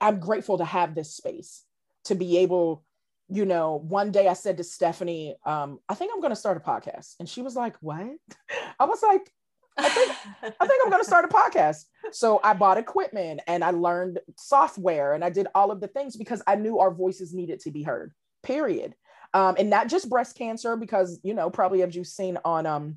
I'm 0.00 0.20
grateful 0.20 0.58
to 0.58 0.64
have 0.64 0.94
this 0.94 1.14
space 1.14 1.64
to 2.04 2.14
be 2.14 2.38
able, 2.38 2.84
you 3.32 3.46
know, 3.46 3.82
one 3.88 4.10
day 4.10 4.28
I 4.28 4.34
said 4.34 4.58
to 4.58 4.64
Stephanie, 4.64 5.36
um, 5.46 5.78
I 5.88 5.94
think 5.94 6.12
I'm 6.12 6.20
going 6.20 6.32
to 6.32 6.36
start 6.36 6.58
a 6.58 6.60
podcast. 6.60 7.14
And 7.18 7.26
she 7.28 7.40
was 7.40 7.56
like, 7.56 7.76
What? 7.80 8.06
I 8.80 8.84
was 8.84 9.02
like, 9.02 9.32
I 9.78 9.88
think 9.88 10.12
I 10.42 10.66
think 10.66 10.82
I'm 10.84 10.90
going 10.90 11.02
to 11.02 11.08
start 11.08 11.24
a 11.24 11.28
podcast. 11.34 11.84
So 12.12 12.40
I 12.44 12.52
bought 12.52 12.76
equipment 12.76 13.40
and 13.46 13.64
I 13.64 13.70
learned 13.70 14.20
software 14.36 15.14
and 15.14 15.24
I 15.24 15.30
did 15.30 15.46
all 15.54 15.70
of 15.70 15.80
the 15.80 15.88
things 15.88 16.16
because 16.16 16.42
I 16.46 16.56
knew 16.56 16.78
our 16.78 16.92
voices 16.92 17.32
needed 17.32 17.60
to 17.60 17.70
be 17.70 17.82
heard. 17.82 18.12
Period. 18.42 18.94
Um, 19.32 19.56
and 19.58 19.70
not 19.70 19.88
just 19.88 20.10
breast 20.10 20.36
cancer 20.36 20.76
because 20.76 21.18
you 21.22 21.32
know 21.32 21.48
probably 21.48 21.82
as 21.82 21.96
you've 21.96 22.06
seen 22.06 22.36
on 22.44 22.66
um, 22.66 22.96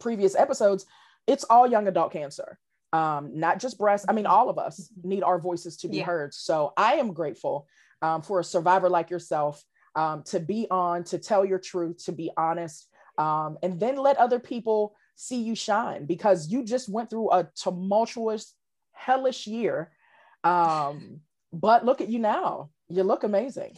previous 0.00 0.36
episodes, 0.36 0.84
it's 1.26 1.44
all 1.44 1.66
young 1.66 1.88
adult 1.88 2.12
cancer. 2.12 2.58
Um, 2.92 3.40
not 3.40 3.58
just 3.58 3.78
breast. 3.78 4.04
I 4.06 4.12
mean, 4.12 4.26
all 4.26 4.50
of 4.50 4.58
us 4.58 4.92
need 5.02 5.22
our 5.22 5.38
voices 5.38 5.78
to 5.78 5.88
be 5.88 5.98
yeah. 5.98 6.04
heard. 6.04 6.34
So 6.34 6.74
I 6.76 6.96
am 6.96 7.14
grateful 7.14 7.66
um, 8.02 8.22
for 8.22 8.40
a 8.40 8.44
survivor 8.44 8.88
like 8.88 9.10
yourself 9.10 9.64
um, 9.94 10.22
to 10.24 10.40
be 10.40 10.66
on, 10.70 11.04
to 11.04 11.18
tell 11.18 11.44
your 11.44 11.58
truth, 11.58 12.04
to 12.04 12.12
be 12.12 12.30
honest, 12.36 12.88
um, 13.18 13.58
and 13.62 13.78
then 13.78 13.96
let 13.96 14.16
other 14.16 14.38
people 14.38 14.94
see 15.14 15.42
you 15.42 15.54
shine 15.54 16.06
because 16.06 16.48
you 16.48 16.64
just 16.64 16.88
went 16.88 17.10
through 17.10 17.30
a 17.30 17.48
tumultuous, 17.54 18.54
hellish 18.92 19.46
year. 19.46 19.92
Um, 20.44 21.20
but 21.52 21.84
look 21.84 22.00
at 22.00 22.08
you 22.08 22.18
now. 22.18 22.70
You 22.92 23.04
look 23.04 23.24
amazing. 23.24 23.74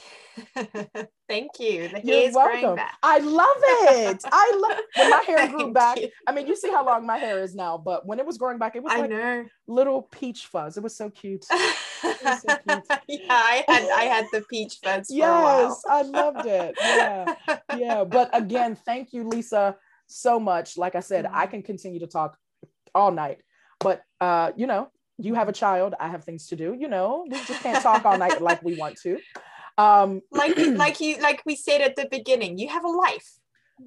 Thank 1.29 1.53
you. 1.61 1.89
The 1.89 2.01
You're 2.03 2.33
welcome. 2.33 2.85
I 3.01 3.19
love 3.19 3.57
it. 3.61 4.21
I 4.25 4.53
love 4.61 4.79
when 4.97 5.11
my 5.11 5.23
hair 5.25 5.49
grew 5.57 5.73
back. 5.73 6.01
You. 6.01 6.09
I 6.27 6.33
mean, 6.33 6.49
you 6.49 6.57
see 6.57 6.69
how 6.69 6.85
long 6.85 7.07
my 7.07 7.17
hair 7.17 7.41
is 7.41 7.55
now, 7.55 7.79
but 7.79 8.05
when 8.05 8.19
it 8.19 8.27
was 8.27 8.39
growing 8.39 8.59
back, 8.59 8.75
it 8.75 8.83
was 8.83 8.93
I 8.93 9.03
like 9.03 9.11
know. 9.11 9.45
little 9.69 10.03
peach 10.03 10.47
fuzz. 10.47 10.77
It 10.77 10.83
was 10.83 10.97
so 10.97 11.11
cute. 11.11 11.47
Was 12.05 12.43
so 12.43 12.57
cute. 12.69 12.85
yeah, 13.09 13.27
I 13.31 13.65
had 13.67 13.89
I 13.91 14.03
had 14.03 14.27
the 14.31 14.43
peach 14.51 14.79
fuzz. 14.85 15.07
yes, 15.11 15.83
I 15.89 16.03
loved 16.03 16.47
it. 16.47 16.75
Yeah, 16.79 17.35
yeah. 17.79 18.05
But 18.05 18.29
again, 18.37 18.77
thank 18.77 19.15
you, 19.15 19.27
Lisa, 19.27 19.77
so 20.07 20.39
much. 20.39 20.77
Like 20.77 20.97
I 20.97 21.01
said, 21.01 21.25
mm-hmm. 21.25 21.35
I 21.35 21.47
can 21.47 21.63
continue 21.63 22.01
to 22.01 22.07
talk 22.07 22.37
all 22.95 23.11
night, 23.11 23.39
but 23.81 24.03
uh, 24.21 24.53
you 24.55 24.67
know, 24.67 24.91
you 25.19 25.35
have 25.35 25.49
a 25.49 25.53
child 25.53 25.95
i 26.01 26.09
have 26.09 26.25
things 26.25 26.49
to 26.49 26.57
do 26.57 26.75
you 26.79 26.89
know 26.89 27.25
we 27.29 27.39
just 27.45 27.63
can't 27.63 27.83
talk 27.83 28.05
all 28.05 28.19
night 28.19 28.41
like 28.43 28.63
we 28.63 28.77
want 28.77 28.97
to. 29.03 29.19
Um 29.79 30.21
like 30.31 30.57
like 30.57 31.01
you 31.01 31.19
like 31.21 31.43
we 31.47 31.57
said 31.57 31.81
at 31.81 31.97
the 31.97 32.07
beginning 32.11 32.59
you 32.59 32.69
have 32.69 32.85
a 32.85 32.89
life. 32.89 33.39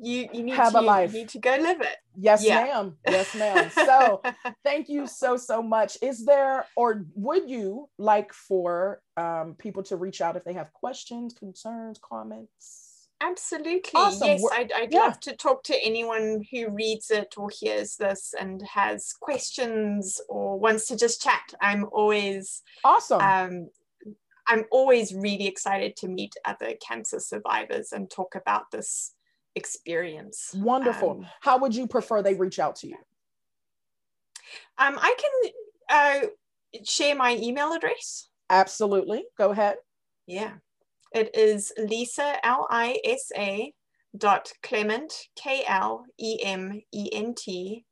You 0.01 0.28
you 0.34 0.43
need 0.43 0.55
have 0.55 0.73
to, 0.73 0.80
a 0.80 0.82
life. 0.82 1.13
you 1.13 1.19
need 1.19 1.30
to 1.30 1.39
go 1.39 1.55
live 1.55 1.80
it. 1.80 1.95
Yes 2.17 2.43
yeah. 2.43 2.63
ma'am. 2.63 2.97
Yes 3.07 3.36
ma'am. 3.36 3.71
So 3.86 4.21
thank 4.63 4.89
you 4.89 5.07
so 5.07 5.38
so 5.38 5.61
much. 5.61 5.97
Is 6.01 6.25
there 6.25 6.65
or 6.75 7.05
would 7.15 7.49
you 7.49 7.89
like 7.97 8.34
for 8.34 9.01
um, 9.15 9.55
people 9.57 9.84
to 9.84 9.95
reach 9.95 10.19
out 10.19 10.36
if 10.36 10.43
they 10.43 10.53
have 10.53 10.73
questions 10.73 11.34
concerns 11.34 11.99
comments 12.01 12.86
Absolutely. 13.22 13.91
Awesome. 13.95 14.28
Yes, 14.28 14.43
I'd, 14.53 14.72
I'd 14.72 14.93
yeah. 14.93 14.99
love 14.99 15.20
to 15.22 15.36
talk 15.36 15.63
to 15.63 15.76
anyone 15.84 16.43
who 16.51 16.70
reads 16.70 17.09
it 17.09 17.34
or 17.36 17.49
hears 17.49 17.95
this 17.95 18.34
and 18.39 18.61
has 18.61 19.13
questions 19.20 20.22
or 20.30 20.59
wants 20.59 20.88
to 20.88 20.97
just 20.97 21.22
chat. 21.22 21.53
I'm 21.59 21.86
always 21.91 22.61
awesome. 22.84 23.22
Um, 23.22 23.70
I'm 24.47 24.65
always 24.72 25.13
really 25.13 25.47
excited 25.47 25.95
to 25.97 26.07
meet 26.07 26.34
other 26.45 26.74
cancer 26.86 27.20
survivors 27.20 27.91
and 27.91 28.09
talk 28.09 28.36
about 28.36 28.72
this 28.72 29.13
experience. 29.55 30.53
Wonderful. 30.55 31.11
Um, 31.11 31.28
How 31.41 31.57
would 31.57 31.76
you 31.76 31.88
prefer 31.88 32.22
they 32.22 32.36
reach 32.36 32.59
out 32.59 32.78
to 32.78 32.88
you? 32.88 32.97
Um, 34.78 34.97
I 35.01 35.15
can 35.20 35.51
uh, 35.89 36.28
share 36.86 37.15
my 37.15 37.36
email 37.36 37.74
address. 37.74 38.30
Absolutely. 38.49 39.26
Go 39.38 39.51
ahead. 39.51 39.78
Yeah. 40.28 40.53
It 41.13 41.35
is 41.35 41.71
Lisa, 41.77 42.35
L 42.45 42.67
I 42.69 42.99
S 43.03 43.31
A 43.37 43.73
dot 44.17 44.51
Klement, 44.63 45.11
K 45.35 45.63
L 45.67 46.05
E 46.19 46.39
M 46.43 46.81
E 46.93 47.09
N 47.11 47.33
T, 47.35 47.85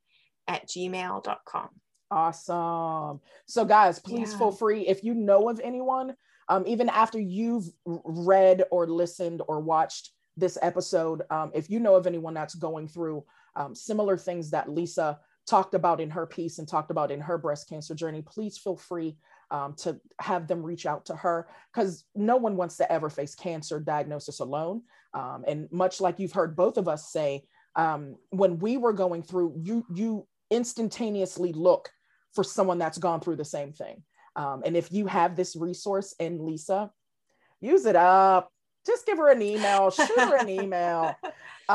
at 0.48 0.68
gmail.com. 0.68 1.68
Awesome. 2.10 3.20
So, 3.46 3.64
guys, 3.64 3.98
please 3.98 4.32
yeah. 4.32 4.38
feel 4.38 4.52
free 4.52 4.86
if 4.86 5.02
you 5.02 5.14
know 5.14 5.48
of 5.48 5.60
anyone, 5.60 6.14
um, 6.48 6.64
even 6.66 6.88
after 6.88 7.18
you've 7.18 7.68
read 7.84 8.64
or 8.70 8.86
listened 8.86 9.42
or 9.48 9.60
watched 9.60 10.12
this 10.36 10.56
episode, 10.62 11.22
um, 11.30 11.50
if 11.54 11.68
you 11.68 11.80
know 11.80 11.96
of 11.96 12.06
anyone 12.06 12.34
that's 12.34 12.54
going 12.54 12.86
through 12.86 13.24
um, 13.56 13.74
similar 13.74 14.16
things 14.16 14.50
that 14.50 14.70
Lisa 14.70 15.18
talked 15.46 15.74
about 15.74 16.00
in 16.00 16.10
her 16.10 16.26
piece 16.26 16.58
and 16.58 16.68
talked 16.68 16.90
about 16.90 17.10
in 17.10 17.20
her 17.20 17.38
breast 17.38 17.68
cancer 17.68 17.94
journey, 17.94 18.22
please 18.22 18.58
feel 18.58 18.76
free 18.76 19.16
um, 19.50 19.74
to 19.78 20.00
have 20.20 20.48
them 20.48 20.62
reach 20.62 20.86
out 20.86 21.06
to 21.06 21.16
her 21.16 21.48
because 21.72 22.04
no 22.14 22.36
one 22.36 22.56
wants 22.56 22.76
to 22.78 22.90
ever 22.90 23.08
face 23.08 23.34
cancer 23.34 23.80
diagnosis 23.80 24.40
alone. 24.40 24.82
Um, 25.14 25.44
and 25.46 25.70
much 25.70 26.00
like 26.00 26.18
you've 26.18 26.32
heard 26.32 26.56
both 26.56 26.76
of 26.76 26.88
us 26.88 27.10
say, 27.10 27.44
um, 27.74 28.16
when 28.30 28.58
we 28.58 28.76
were 28.76 28.92
going 28.92 29.22
through, 29.22 29.54
you 29.62 29.84
you 29.94 30.26
instantaneously 30.50 31.52
look 31.52 31.90
for 32.32 32.44
someone 32.44 32.78
that's 32.78 32.98
gone 32.98 33.20
through 33.20 33.36
the 33.36 33.44
same 33.44 33.72
thing. 33.72 34.02
Um, 34.36 34.62
and 34.64 34.76
if 34.76 34.92
you 34.92 35.06
have 35.06 35.36
this 35.36 35.56
resource 35.56 36.14
in 36.18 36.44
Lisa, 36.44 36.90
use 37.60 37.86
it 37.86 37.96
up. 37.96 38.52
Just 38.86 39.06
give 39.06 39.18
her 39.18 39.30
an 39.30 39.42
email, 39.42 39.90
shoot 39.90 40.18
her 40.18 40.36
an 40.36 40.48
email. 40.48 41.16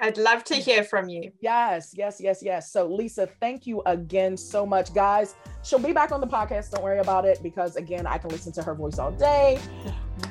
I'd 0.00 0.18
love 0.18 0.44
to 0.44 0.54
hear 0.54 0.84
from 0.84 1.08
you. 1.08 1.32
Yes, 1.40 1.92
yes, 1.94 2.20
yes, 2.20 2.40
yes. 2.42 2.70
So, 2.70 2.86
Lisa, 2.86 3.26
thank 3.40 3.66
you 3.66 3.82
again 3.86 4.36
so 4.36 4.66
much, 4.66 4.92
guys. 4.94 5.34
She'll 5.62 5.78
be 5.78 5.92
back 5.92 6.12
on 6.12 6.20
the 6.20 6.26
podcast. 6.26 6.70
Don't 6.70 6.84
worry 6.84 6.98
about 6.98 7.24
it 7.24 7.42
because, 7.42 7.76
again, 7.76 8.06
I 8.06 8.18
can 8.18 8.30
listen 8.30 8.52
to 8.52 8.62
her 8.62 8.74
voice 8.74 8.98
all 8.98 9.12
day. 9.12 9.58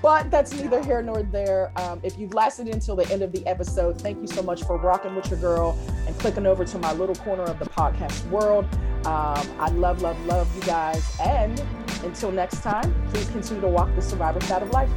But 0.01 0.32
that's 0.32 0.53
neither 0.53 0.84
here 0.84 1.01
nor 1.01 1.24
there. 1.24 1.72
Um, 1.78 1.99
if 2.03 2.18
you've 2.18 2.34
lasted 2.34 2.68
until 2.68 2.95
the 2.95 3.11
end 3.11 3.22
of 3.22 3.32
the 3.32 3.45
episode, 3.47 3.99
thank 4.01 4.20
you 4.22 4.28
so 4.28 4.41
much 4.41 4.63
for 4.63 4.78
rocking 4.78 5.16
with 5.16 5.30
your 5.30 5.39
girl 5.39 5.78
and 6.07 6.18
clicking 6.20 6.45
over 6.45 6.66
to 6.66 6.78
my 6.80 6.93
little 6.93 7.16
corner 7.16 7.43
of 7.43 7.59
the 7.59 7.66
podcast 7.66 8.28
world. 8.30 8.66
Um, 9.05 9.47
I 9.59 9.70
love, 9.74 10.01
love, 10.01 10.24
love 10.26 10.53
you 10.55 10.61
guys. 10.63 11.03
And 11.20 11.59
until 12.03 12.32
next 12.32 12.61
time, 12.61 12.93
please 13.09 13.30
continue 13.30 13.61
to 13.61 13.68
walk 13.68 13.93
the 13.95 14.01
survivor 14.01 14.41
side 14.41 14.63
of 14.63 14.70
life. 14.72 14.89